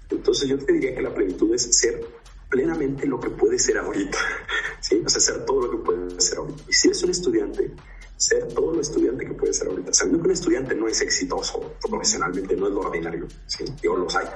Entonces 0.09 0.49
yo 0.49 0.57
te 0.57 0.73
diría 0.73 0.95
que 0.95 1.01
la 1.01 1.13
plenitud 1.13 1.53
es 1.53 1.63
ser 1.77 2.03
plenamente 2.49 3.05
lo 3.05 3.19
que 3.19 3.29
puede 3.29 3.57
ser 3.59 3.77
ahorita, 3.77 4.17
¿sí? 4.79 5.01
O 5.05 5.09
sea, 5.09 5.21
ser 5.21 5.45
todo 5.45 5.67
lo 5.67 5.71
que 5.71 5.77
puede 5.77 6.19
ser 6.19 6.39
ahorita. 6.39 6.63
Y 6.67 6.73
si 6.73 6.87
eres 6.87 7.03
un 7.03 7.09
estudiante, 7.11 7.71
ser 8.17 8.47
todo 8.47 8.73
lo 8.73 8.81
estudiante 8.81 9.25
que 9.25 9.33
puede 9.33 9.53
ser 9.53 9.67
ahorita. 9.67 9.93
Sabiendo 9.93 10.21
que 10.21 10.27
un 10.27 10.33
estudiante 10.33 10.75
no 10.75 10.87
es 10.87 11.01
exitoso 11.01 11.73
profesionalmente, 11.87 12.55
no 12.55 12.67
es 12.67 12.73
lo 12.73 12.81
ordinario, 12.81 13.27
¿sí? 13.45 13.65
Yo 13.81 13.95
los 13.95 14.15
hay, 14.15 14.27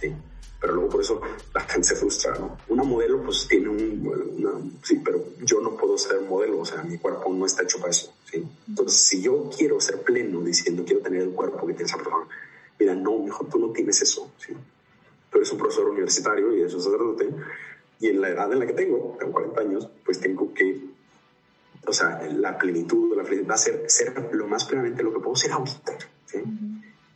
¿sí? 0.00 0.14
Pero 0.64 0.76
luego 0.76 0.92
por 0.92 1.02
eso 1.02 1.20
la 1.52 1.60
gente 1.60 1.88
se 1.88 1.94
frustra, 1.94 2.38
¿no? 2.38 2.56
Una 2.68 2.84
modelo 2.84 3.22
pues 3.22 3.46
tiene 3.46 3.68
un, 3.68 4.78
sí, 4.82 4.98
pero 5.04 5.22
yo 5.42 5.60
no 5.60 5.76
puedo 5.76 5.98
ser 5.98 6.22
modelo, 6.22 6.60
o 6.60 6.64
sea, 6.64 6.82
mi 6.82 6.96
cuerpo 6.96 7.30
no 7.34 7.44
está 7.44 7.64
hecho 7.64 7.76
para 7.80 7.90
eso, 7.90 8.14
¿sí? 8.24 8.42
Entonces, 8.66 8.98
si 8.98 9.20
yo 9.20 9.50
quiero 9.54 9.78
ser 9.78 10.00
pleno 10.00 10.40
diciendo 10.40 10.82
quiero 10.82 11.02
tener 11.02 11.20
el 11.20 11.32
cuerpo 11.32 11.66
que 11.66 11.74
tiene 11.74 11.84
esa 11.84 11.98
persona, 11.98 12.26
mira, 12.78 12.94
no, 12.94 13.18
mejor 13.18 13.50
tú 13.50 13.58
no 13.58 13.72
tienes 13.72 14.00
eso, 14.00 14.32
¿sí? 14.38 14.54
Tú 15.30 15.36
eres 15.36 15.52
un 15.52 15.58
profesor 15.58 15.86
universitario 15.86 16.56
y 16.56 16.62
eso 16.62 16.78
es 16.78 16.84
sacerdote, 16.84 17.28
y 18.00 18.08
en 18.08 18.22
la 18.22 18.30
edad 18.30 18.50
en 18.50 18.60
la 18.60 18.66
que 18.66 18.72
tengo, 18.72 19.18
tengo 19.20 19.32
40 19.32 19.60
años, 19.60 19.90
pues 20.02 20.18
tengo 20.18 20.54
que, 20.54 20.80
o 21.86 21.92
sea, 21.92 22.26
la 22.38 22.56
plenitud, 22.56 23.14
la 23.14 23.24
felicidad 23.24 23.50
va 23.50 23.54
a 23.56 23.58
ser, 23.58 23.84
ser 23.86 24.30
lo 24.32 24.46
más 24.46 24.64
plenamente 24.64 25.02
lo 25.02 25.12
que 25.12 25.20
puedo 25.20 25.36
ser 25.36 25.52
ahorita, 25.52 25.98
¿sí? 26.24 26.38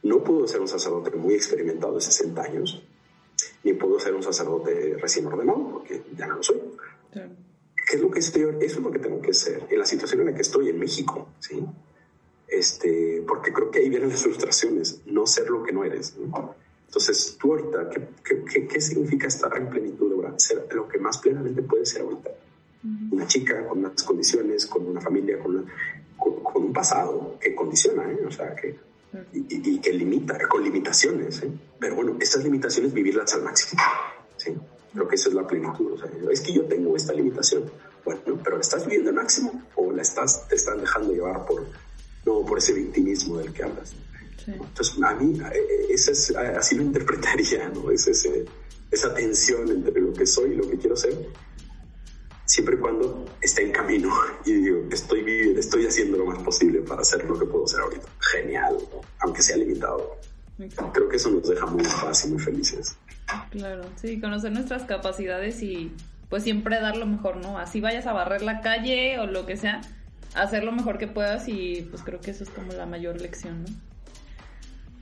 No 0.03 0.23
puedo 0.23 0.47
ser 0.47 0.61
un 0.61 0.69
sacerdote 0.69 1.17
muy 1.17 1.33
experimentado 1.33 1.95
de 1.95 2.03
60 2.03 2.43
años, 2.43 2.83
ni 3.65 3.73
puedo 3.75 3.99
ser 3.99 4.15
un 4.15 4.23
sacerdote 4.23 4.97
recién 5.01 5.27
ordenado, 5.27 5.71
porque 5.73 6.03
ya 6.17 6.27
no 6.27 6.37
lo 6.37 6.43
soy. 6.43 6.61
¿Qué 7.13 7.97
es 7.97 8.01
lo 8.03 8.11
que 8.11 8.21
estoy? 8.21 8.43
Eso 8.61 8.79
es 8.79 8.83
lo 8.83 8.91
que 8.91 8.99
tengo 8.99 9.21
que 9.21 9.33
ser. 9.33 9.67
En 9.71 9.79
la 9.79 9.87
situación 9.87 10.21
en 10.21 10.27
la 10.27 10.35
que 10.35 10.43
estoy 10.43 10.69
en 10.69 10.79
México, 10.79 11.29
¿sí? 11.39 11.65
Este, 12.47 13.23
porque 13.27 13.53
creo 13.53 13.71
que 13.71 13.81
ahí 13.81 13.89
vienen 13.89 14.09
las 14.09 14.23
frustraciones, 14.23 15.03
no 15.07 15.27
ser 15.27 15.51
lo 15.51 15.63
que 15.63 15.73
no 15.73 15.85
eres. 15.85 16.17
Entonces, 16.87 17.37
tú 17.39 17.53
ahorita, 17.53 17.91
¿qué, 17.91 18.43
qué, 18.51 18.67
qué, 18.67 18.81
significa 18.81 19.27
estar 19.27 19.55
en 19.57 19.69
plenitud 19.69 20.11
de 20.11 20.19
Ser 20.41 20.67
lo 20.73 20.87
que 20.89 20.99
más 20.99 21.19
plenamente 21.19 21.63
puedes 21.63 21.91
ser 21.91 22.03
ahorita. 22.03 22.31
Una 23.11 23.27
chica 23.27 23.67
con 23.67 23.79
unas 23.79 24.03
condiciones, 24.03 24.67
con 24.67 24.87
una 24.87 25.01
familia, 25.01 25.39
con, 25.39 25.67
con, 26.17 26.63
un 26.65 26.73
pasado 26.73 27.37
que 27.41 27.55
condiciona, 27.55 28.11
¿eh? 28.11 28.19
o 28.27 28.31
sea, 28.31 28.55
que 28.55 28.77
y, 29.33 29.79
que 29.81 29.93
limita, 29.93 30.39
con 30.49 30.63
limitaciones. 30.63 31.43
¿eh? 31.43 31.51
Pero 31.79 31.97
bueno, 31.97 32.17
estas 32.21 32.45
limitaciones 32.45 32.93
vivirlas 32.93 33.33
al 33.35 33.43
máximo. 33.43 33.83
¿sí? 34.37 34.55
Creo 34.93 35.09
que 35.09 35.15
esa 35.17 35.29
es 35.29 35.35
la 35.35 35.47
plenitud. 35.47 35.93
O 35.93 35.99
sea, 35.99 36.11
es 36.31 36.41
que 36.41 36.53
yo 36.53 36.65
tengo 36.65 36.97
esta 36.97 37.13
limitación. 37.13 37.71
Bueno, 38.05 38.21
pero 38.43 38.57
¿la 38.57 38.63
estás 38.63 38.85
viviendo 38.85 39.11
al 39.11 39.17
máximo 39.17 39.63
o 39.77 39.93
la 39.93 40.03
estás, 40.03 40.49
te 40.49 40.57
están 40.57 40.81
dejando 40.81 41.13
llevar 41.13 41.45
por, 41.47 41.67
no, 42.25 42.45
por 42.45 42.59
ese 42.59 42.73
victimismo 42.73 43.39
del 43.39 43.53
que 43.53 43.63
hablas? 43.63 43.95
Entonces, 44.47 44.97
a 45.03 45.15
mí, 45.15 45.39
eh, 45.53 45.87
esa 45.91 46.13
es, 46.13 46.35
así 46.35 46.75
lo 46.77 46.83
interpretaría, 46.85 47.69
¿no? 47.69 47.91
Es 47.91 48.07
ese, 48.07 48.47
esa 48.91 49.13
tensión 49.13 49.69
entre 49.69 50.01
lo 50.01 50.13
que 50.13 50.27
soy 50.27 50.53
y 50.53 50.57
lo 50.57 50.69
que 50.69 50.79
quiero 50.79 50.97
ser 50.97 51.15
siempre 52.49 52.77
y 52.77 52.79
cuando 52.79 53.27
esté 53.43 53.63
en 53.63 53.73
camino 53.73 54.11
y 54.45 54.53
digo, 54.55 54.79
estoy 54.91 55.23
viviendo, 55.23 55.61
estoy 55.61 55.87
haciendo 55.87 56.17
lo 56.17 56.25
más 56.25 56.43
posible 56.43 56.81
para 56.81 57.03
hacer 57.03 57.23
lo 57.25 57.39
que 57.39 57.45
puedo 57.45 57.65
hacer 57.65 57.81
ahorita. 57.81 58.09
Genial, 58.33 58.77
aunque 59.21 59.43
sea 59.43 59.57
limitado. 59.59 60.17
Creo 60.93 61.09
que 61.09 61.17
eso 61.17 61.31
nos 61.31 61.49
deja 61.49 61.67
muy 61.67 61.85
paz 61.85 62.25
y 62.25 62.31
muy 62.31 62.41
felices. 62.41 62.97
Claro, 63.51 63.85
sí, 63.97 64.19
conocer 64.19 64.51
nuestras 64.51 64.85
capacidades 64.85 65.63
y 65.63 65.93
pues 66.31 66.43
siempre 66.43 66.81
dar 66.81 66.97
lo 66.97 67.07
mejor, 67.07 67.37
¿no? 67.37 67.59
Así 67.59 67.81
vayas 67.81 68.07
a 68.07 68.13
barrer 68.15 68.43
la 68.43 68.63
calle 68.63 69.19
o 69.19 69.27
lo 69.27 69.45
que 69.45 69.59
sea, 69.59 69.83
hacer 70.35 70.65
lo 70.65 70.73
mejor 70.73 70.97
que 70.97 71.07
puedas 71.07 71.49
y 71.49 71.87
pues 71.91 72.03
creo 72.03 72.21
que 72.21 72.31
eso 72.31 72.45
es 72.45 72.51
como 72.51 72.73
la 72.73 72.87
mayor 72.87 73.21
lección, 73.21 73.65
¿no? 73.65 73.88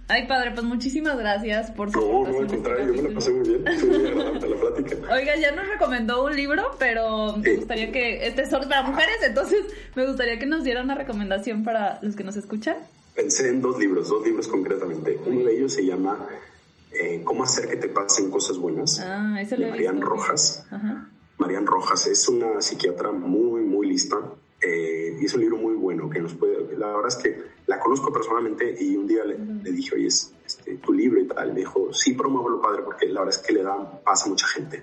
Ay, 0.08 0.28
padre, 0.28 0.52
pues 0.52 0.64
muchísimas 0.64 1.18
gracias 1.18 1.72
por 1.72 1.90
su 1.90 2.00
No, 2.00 2.30
no, 2.30 2.38
al 2.38 2.46
contrario, 2.46 2.86
yo 2.86 3.02
me 3.02 3.08
la 3.08 3.14
pasé 3.14 3.32
muy 3.32 3.48
bien. 3.48 3.64
Fue 3.64 3.88
muy 3.88 4.06
agradable 4.06 4.48
la 4.48 4.56
plática. 4.56 4.96
Oiga, 5.12 5.36
ya 5.36 5.50
nos 5.50 5.66
recomendó 5.66 6.24
un 6.24 6.36
libro, 6.36 6.76
pero 6.78 7.36
me 7.36 7.56
gustaría 7.56 7.90
que. 7.90 8.26
Este 8.26 8.42
es 8.42 8.50
solo 8.50 8.68
para 8.68 8.82
mujeres, 8.82 9.16
entonces 9.24 9.64
me 9.96 10.06
gustaría 10.06 10.38
que 10.38 10.46
nos 10.46 10.62
diera 10.62 10.82
una 10.82 10.94
recomendación 10.94 11.64
para 11.64 11.98
los 12.02 12.14
que 12.14 12.22
nos 12.22 12.36
escuchan. 12.36 12.76
Pensé 13.16 13.48
en 13.48 13.60
dos 13.60 13.78
libros, 13.78 14.08
dos 14.08 14.24
libros 14.24 14.46
concretamente. 14.46 15.18
Uno 15.26 15.44
de 15.44 15.56
ellos 15.56 15.72
se 15.72 15.84
llama 15.84 16.24
eh, 16.92 17.22
Cómo 17.24 17.42
hacer 17.42 17.68
que 17.68 17.76
te 17.76 17.88
pasen 17.88 18.30
cosas 18.30 18.58
buenas. 18.58 19.00
Ah, 19.00 19.38
ese 19.40 19.56
lo 19.56 19.64
de 19.64 19.70
Marian 19.72 20.00
Rojas. 20.00 20.66
Marian 21.38 21.66
Rojas 21.66 22.06
es 22.06 22.28
una 22.28 22.62
psiquiatra 22.62 23.10
muy, 23.10 23.62
muy 23.62 23.88
lista. 23.88 24.16
Eh, 24.66 25.16
y 25.20 25.24
es 25.24 25.34
un 25.34 25.40
libro 25.42 25.56
muy 25.56 25.74
bueno 25.74 26.10
que 26.10 26.20
nos 26.20 26.34
puede. 26.34 26.76
La 26.76 26.88
verdad 26.88 27.06
es 27.06 27.16
que 27.16 27.40
la 27.66 27.78
conozco 27.78 28.12
personalmente 28.12 28.76
y 28.80 28.96
un 28.96 29.06
día 29.06 29.22
le, 29.24 29.36
dije, 29.70 29.94
oye, 29.94 30.08
es 30.08 30.34
este, 30.44 30.76
tu 30.78 30.92
libro 30.92 31.20
y 31.20 31.26
tal. 31.28 31.52
Me 31.52 31.60
dijo, 31.60 31.92
sí, 31.92 32.14
promuévelo, 32.14 32.60
padre, 32.60 32.82
porque 32.82 33.06
la 33.06 33.20
verdad 33.20 33.38
es 33.38 33.46
que 33.46 33.52
le 33.52 33.62
da 33.62 34.02
paz 34.02 34.24
a 34.24 34.28
mucha 34.28 34.48
gente. 34.48 34.82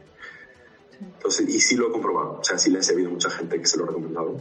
Entonces, 1.01 1.49
y 1.49 1.59
sí 1.59 1.75
lo 1.75 1.89
he 1.89 1.91
comprobado. 1.91 2.39
O 2.39 2.43
sea, 2.43 2.57
sí 2.57 2.71
le 2.71 2.79
he 2.79 2.84
servido 2.84 3.09
a 3.09 3.11
mucha 3.11 3.29
gente 3.29 3.59
que 3.59 3.65
se 3.65 3.77
lo 3.77 3.84
ha 3.84 3.88
recomendado 3.88 4.38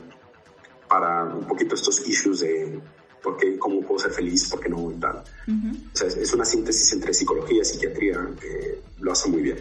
para 0.88 1.24
un 1.24 1.47
poquito 1.47 1.74
estos 1.74 2.07
issues 2.07 2.40
de 2.40 2.80
por 3.20 3.36
qué, 3.36 3.59
cómo 3.59 3.80
puedo 3.80 3.99
ser 3.99 4.12
feliz, 4.12 4.49
por 4.49 4.61
qué 4.61 4.68
no 4.68 4.93
y 4.93 4.95
tal. 4.95 5.16
O 5.18 5.97
sea, 5.97 6.07
es, 6.07 6.32
una 6.32 6.45
síntesis 6.45 6.93
entre 6.93 7.12
psicología 7.14 7.62
y 7.62 7.64
psiquiatría 7.64 8.28
que 8.40 8.80
lo 9.01 9.11
hace 9.11 9.28
muy 9.28 9.43
bien. 9.43 9.59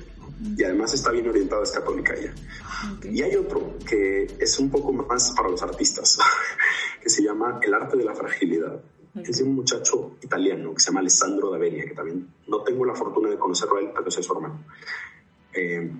Y 0.57 0.63
además 0.63 0.93
está 0.93 1.11
bien 1.11 1.27
orientada, 1.29 1.63
es 1.63 1.71
católica 1.71 2.15
ella. 2.15 2.33
Y 3.03 3.21
hay 3.21 3.35
otro 3.35 3.75
que 3.87 4.27
es 4.39 4.59
un 4.59 4.71
poco 4.71 4.91
más 4.91 5.31
para 5.35 5.49
los 5.49 5.61
artistas, 5.61 6.17
que 7.01 7.09
se 7.09 7.23
llama 7.23 7.59
El 7.61 7.73
arte 7.73 7.97
de 7.97 8.03
la 8.03 8.15
fragilidad. 8.15 8.81
Es 9.13 9.37
de 9.39 9.43
un 9.43 9.55
muchacho 9.55 10.15
italiano 10.21 10.73
que 10.73 10.79
se 10.79 10.87
llama 10.87 11.01
Alessandro 11.01 11.51
D'Avenia, 11.51 11.83
que 11.85 11.93
también 11.93 12.27
no 12.47 12.63
tengo 12.63 12.85
la 12.85 12.95
fortuna 12.95 13.29
de 13.29 13.37
conocerlo 13.37 13.75
a 13.75 13.79
él, 13.81 13.91
pero 13.93 14.09
soy 14.09 14.23
su 14.23 14.33
hermano. 14.33 14.63
Eh, 15.53 15.91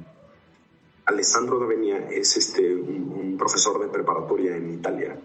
Alessandro 1.06 1.60
D'Avenia 1.60 2.10
es 2.10 2.38
este, 2.38 2.74
un, 2.74 3.36
profesor 3.38 3.82
de 3.82 3.88
preparatoria 3.88 4.56
en 4.56 4.74
Italia 4.76 5.20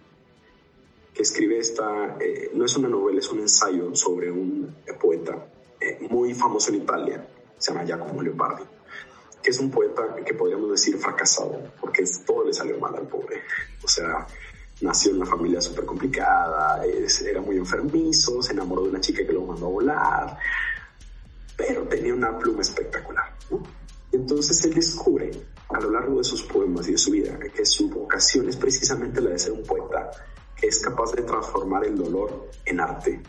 que 1.14 1.22
escribe 1.22 1.58
esta, 1.58 2.16
eh, 2.18 2.50
no 2.54 2.64
es 2.64 2.76
una 2.76 2.88
novela, 2.88 3.18
es 3.18 3.30
un 3.30 3.40
ensayo 3.40 3.94
sobre 3.94 4.30
un 4.30 4.74
poeta 5.00 5.46
eh, 5.80 5.98
muy 6.10 6.34
famoso 6.34 6.70
en 6.70 6.82
Italia, 6.82 7.28
se 7.58 7.72
llama 7.72 7.84
Giacomo 7.84 8.22
Leopardi, 8.22 8.64
que 9.46 9.52
es 9.52 9.60
un 9.60 9.70
poeta 9.70 10.02
que 10.26 10.34
podríamos 10.34 10.72
decir 10.72 10.98
fracasado, 10.98 11.70
porque 11.80 12.02
todo 12.26 12.44
le 12.46 12.52
salió 12.52 12.80
mal 12.80 12.96
al 12.96 13.06
pobre. 13.06 13.44
O 13.80 13.86
sea, 13.86 14.26
nació 14.80 15.12
en 15.12 15.18
una 15.18 15.26
familia 15.26 15.60
súper 15.60 15.84
complicada, 15.84 16.82
era 16.84 17.40
muy 17.40 17.56
enfermizo, 17.56 18.42
se 18.42 18.54
enamoró 18.54 18.82
de 18.82 18.88
una 18.88 19.00
chica 19.00 19.24
que 19.24 19.32
lo 19.32 19.42
mandó 19.42 19.66
a 19.66 19.68
volar, 19.68 20.38
pero 21.56 21.84
tenía 21.84 22.12
una 22.12 22.36
pluma 22.36 22.62
espectacular. 22.62 23.36
Entonces 24.10 24.64
él 24.64 24.74
descubre 24.74 25.30
a 25.68 25.78
lo 25.78 25.92
largo 25.92 26.18
de 26.18 26.24
sus 26.24 26.42
poemas 26.42 26.88
y 26.88 26.92
de 26.92 26.98
su 26.98 27.12
vida 27.12 27.38
que 27.38 27.64
su 27.64 27.88
vocación 27.88 28.48
es 28.48 28.56
precisamente 28.56 29.20
la 29.20 29.30
de 29.30 29.38
ser 29.38 29.52
un 29.52 29.62
poeta 29.62 30.10
que 30.56 30.66
es 30.66 30.80
capaz 30.80 31.12
de 31.12 31.22
transformar 31.22 31.84
el 31.84 31.96
dolor 31.96 32.50
en 32.64 32.80
arte. 32.80 33.22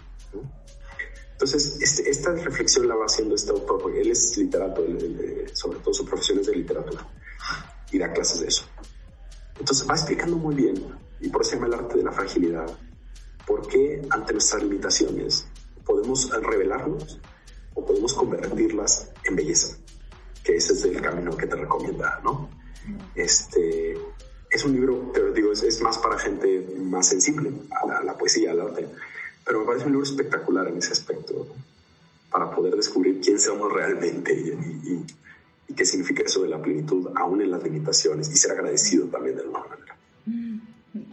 Entonces, 1.38 1.78
este, 1.80 2.10
esta 2.10 2.32
reflexión 2.32 2.88
la 2.88 2.96
va 2.96 3.06
haciendo 3.06 3.36
este 3.36 3.52
autor, 3.52 3.80
porque 3.80 4.02
él 4.02 4.10
es 4.10 4.36
literato, 4.38 4.84
sobre 5.54 5.78
todo 5.80 5.94
su 5.94 6.04
profesión 6.04 6.40
es 6.40 6.48
de 6.48 6.56
literatura, 6.56 7.08
y 7.92 8.00
da 8.00 8.12
clases 8.12 8.40
de 8.40 8.48
eso. 8.48 8.66
Entonces 9.60 9.88
va 9.88 9.94
explicando 9.94 10.36
muy 10.36 10.56
bien, 10.56 10.84
y 11.22 11.30
por 11.30 11.42
eso 11.42 11.52
se 11.52 11.56
llama 11.58 11.68
el 11.68 11.74
arte 11.76 11.98
de 11.98 12.04
la 12.04 12.12
fragilidad, 12.12 12.66
por 13.46 13.68
qué 13.68 14.02
ante 14.10 14.34
nuestras 14.34 14.64
limitaciones 14.64 15.46
podemos 15.86 16.28
revelarnos 16.42 17.20
o 17.76 17.86
podemos 17.86 18.16
convertirlas 18.16 19.12
en 19.24 19.36
belleza, 19.36 19.78
que 20.44 20.56
ese 20.56 20.74
es 20.74 20.84
el 20.86 21.00
camino 21.00 21.38
que 21.38 21.46
te 21.46 21.56
recomienda, 21.56 22.20
¿no? 22.24 22.50
Este, 23.14 23.96
es 24.50 24.66
un 24.66 24.74
libro, 24.74 25.12
te 25.14 25.20
lo 25.20 25.32
digo, 25.34 25.52
es, 25.52 25.82
más 25.82 26.00
para 26.00 26.18
gente 26.18 26.68
más 26.80 27.08
sensible 27.08 27.52
a 27.70 28.04
la, 28.04 28.18
poesía, 28.18 28.52
al 28.52 28.62
arte. 28.62 28.88
Pero 29.48 29.62
me 29.62 29.66
parece 29.66 29.86
un 29.86 29.94
libro 29.94 30.06
espectacular 30.06 30.68
en 30.68 30.78
ese 30.78 30.92
aspecto, 30.92 31.48
para 32.30 32.52
poder 32.52 32.76
descubrir 32.76 33.22
quién 33.22 33.40
somos 33.40 33.72
realmente 33.72 34.34
y, 34.34 35.74
qué 35.74 35.86
significa 35.86 36.24
eso 36.24 36.44
de 36.44 36.50
la 36.50 36.62
plenitud, 36.62 37.10
aún 37.16 37.42
en 37.42 37.52
las 37.52 37.64
limitaciones, 37.64 38.30
y 38.30 38.36
ser 38.36 38.52
agradecido 38.52 39.06
también 39.08 39.36
de 39.36 39.44
alguna 39.44 39.64
manera. 39.68 39.96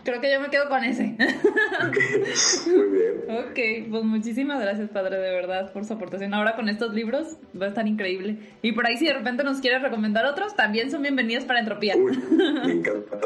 Creo 0.05 0.21
que 0.21 0.33
yo 0.33 0.41
me 0.41 0.49
quedo 0.49 0.69
con 0.69 0.83
ese. 0.83 1.03
Muy 2.67 2.89
bien. 2.89 3.25
ok, 3.29 3.91
pues 3.91 4.05
muchísimas 4.05 4.61
gracias, 4.61 4.91
padre, 4.91 5.19
de 5.19 5.31
verdad, 5.31 5.73
por 5.73 5.85
su 5.85 5.93
aportación. 5.93 6.35
Ahora 6.35 6.57
con 6.57 6.69
estos 6.69 6.95
libros 6.95 7.37
va 7.61 7.67
a 7.67 7.69
estar 7.69 7.87
increíble. 7.87 8.39
Y 8.63 8.73
por 8.73 8.87
ahí, 8.87 8.97
si 8.97 9.07
de 9.07 9.15
repente 9.15 9.45
nos 9.45 9.61
quieres 9.61 9.83
recomendar 9.83 10.25
otros, 10.27 10.57
también 10.57 10.91
son 10.91 11.03
bienvenidos 11.03 11.45
para 11.45 11.61
Entropía. 11.61 11.97
Uy, 11.97 12.17
me 12.67 12.73
encanta, 12.73 13.19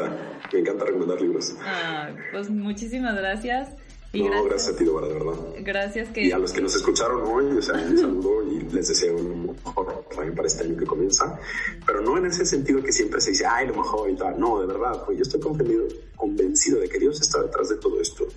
me 0.51 0.59
encanta 0.59 0.85
recomendar 0.85 1.21
libros. 1.21 1.55
Ah, 1.63 2.09
pues 2.31 2.49
muchísimas 2.49 3.15
gracias. 3.15 3.69
No, 4.13 4.43
gracias. 4.43 4.73
a 4.73 4.77
ti, 4.77 4.85
Dora, 4.85 5.07
de 5.07 5.13
verdad. 5.13 5.35
Gracias 5.59 6.09
que... 6.09 6.25
Y 6.25 6.31
a 6.31 6.39
los 6.39 6.51
que 6.51 6.61
nos 6.61 6.75
escucharon 6.75 7.21
hoy, 7.27 7.57
o 7.57 7.61
sea, 7.61 7.75
un 7.75 7.97
saludo 7.97 8.43
y 8.51 8.61
les 8.61 8.87
deseo 8.87 9.15
un 9.15 9.45
mejor 9.45 10.05
también 10.09 10.35
para 10.35 10.47
este 10.47 10.63
año 10.63 10.75
que 10.77 10.85
comienza. 10.85 11.39
Pero 11.85 12.01
no 12.01 12.17
en 12.17 12.25
ese 12.25 12.45
sentido 12.45 12.81
que 12.81 12.91
siempre 12.91 13.21
se 13.21 13.31
dice, 13.31 13.45
ay, 13.45 13.67
lo 13.67 13.75
mejor 13.75 14.09
y 14.09 14.15
tal. 14.15 14.39
No, 14.39 14.59
de 14.59 14.67
verdad, 14.67 15.03
pues 15.05 15.17
yo 15.17 15.21
estoy 15.21 15.39
convencido, 15.39 15.87
convencido 16.15 16.79
de 16.79 16.89
que 16.89 16.97
Dios 16.97 17.21
está 17.21 17.43
detrás 17.43 17.69
de 17.69 17.77
todo 17.77 18.01
esto. 18.01 18.27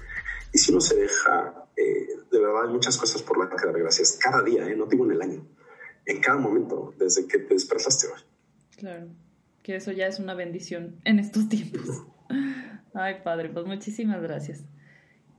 Y 0.53 0.59
si 0.59 0.71
uno 0.73 0.81
se 0.83 0.95
deja, 0.95 1.67
eh, 1.77 2.07
de 2.31 2.39
verdad 2.39 2.67
hay 2.67 2.73
muchas 2.73 2.99
cosas 2.99 3.23
por 3.23 3.39
las 3.39 3.49
que 3.49 3.67
dar 3.67 3.79
gracias. 3.79 4.19
Cada 4.23 4.43
día, 4.43 4.69
eh, 4.69 4.77
no 4.77 4.85
digo 4.87 5.07
en 5.07 5.13
el 5.13 5.23
año. 5.23 5.47
En 6.05 6.21
cada 6.21 6.39
momento, 6.39 6.93
desde 6.99 7.27
que 7.27 7.39
te 7.39 7.55
despertaste 7.55 8.09
hoy. 8.09 8.21
Claro, 8.77 9.07
que 9.63 9.77
eso 9.77 9.93
ya 9.93 10.07
es 10.07 10.19
una 10.19 10.35
bendición 10.35 11.01
en 11.05 11.19
estos 11.19 11.49
tiempos. 11.49 12.03
Ay, 12.95 13.17
Padre, 13.25 13.49
pues 13.49 13.65
muchísimas 13.65 14.21
gracias. 14.21 14.65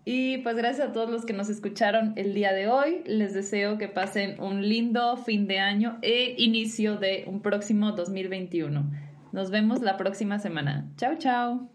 Y 0.06 0.40
pues 0.40 0.56
gracias 0.56 0.90
a 0.90 0.92
todos 0.92 1.10
los 1.10 1.26
que 1.26 1.34
nos 1.34 1.50
escucharon 1.50 2.14
el 2.18 2.34
día 2.34 2.54
de 2.54 2.68
hoy. 2.68 3.02
Les 3.06 3.34
deseo 3.34 3.78
que 3.78 3.88
pasen 3.88 4.40
un 4.42 4.68
lindo 4.68 5.16
fin 5.18 5.48
de 5.48 5.60
año 5.60 5.98
e 6.02 6.36
inicio 6.38 6.98
de 6.98 7.24
un 7.28 7.42
próximo 7.42 7.94
2021. 7.94 8.84
Nos 9.32 9.50
vemos 9.50 9.82
la 9.82 9.98
próxima 9.98 10.40
semana. 10.40 10.92
Chao, 10.98 11.16
chao. 11.18 11.73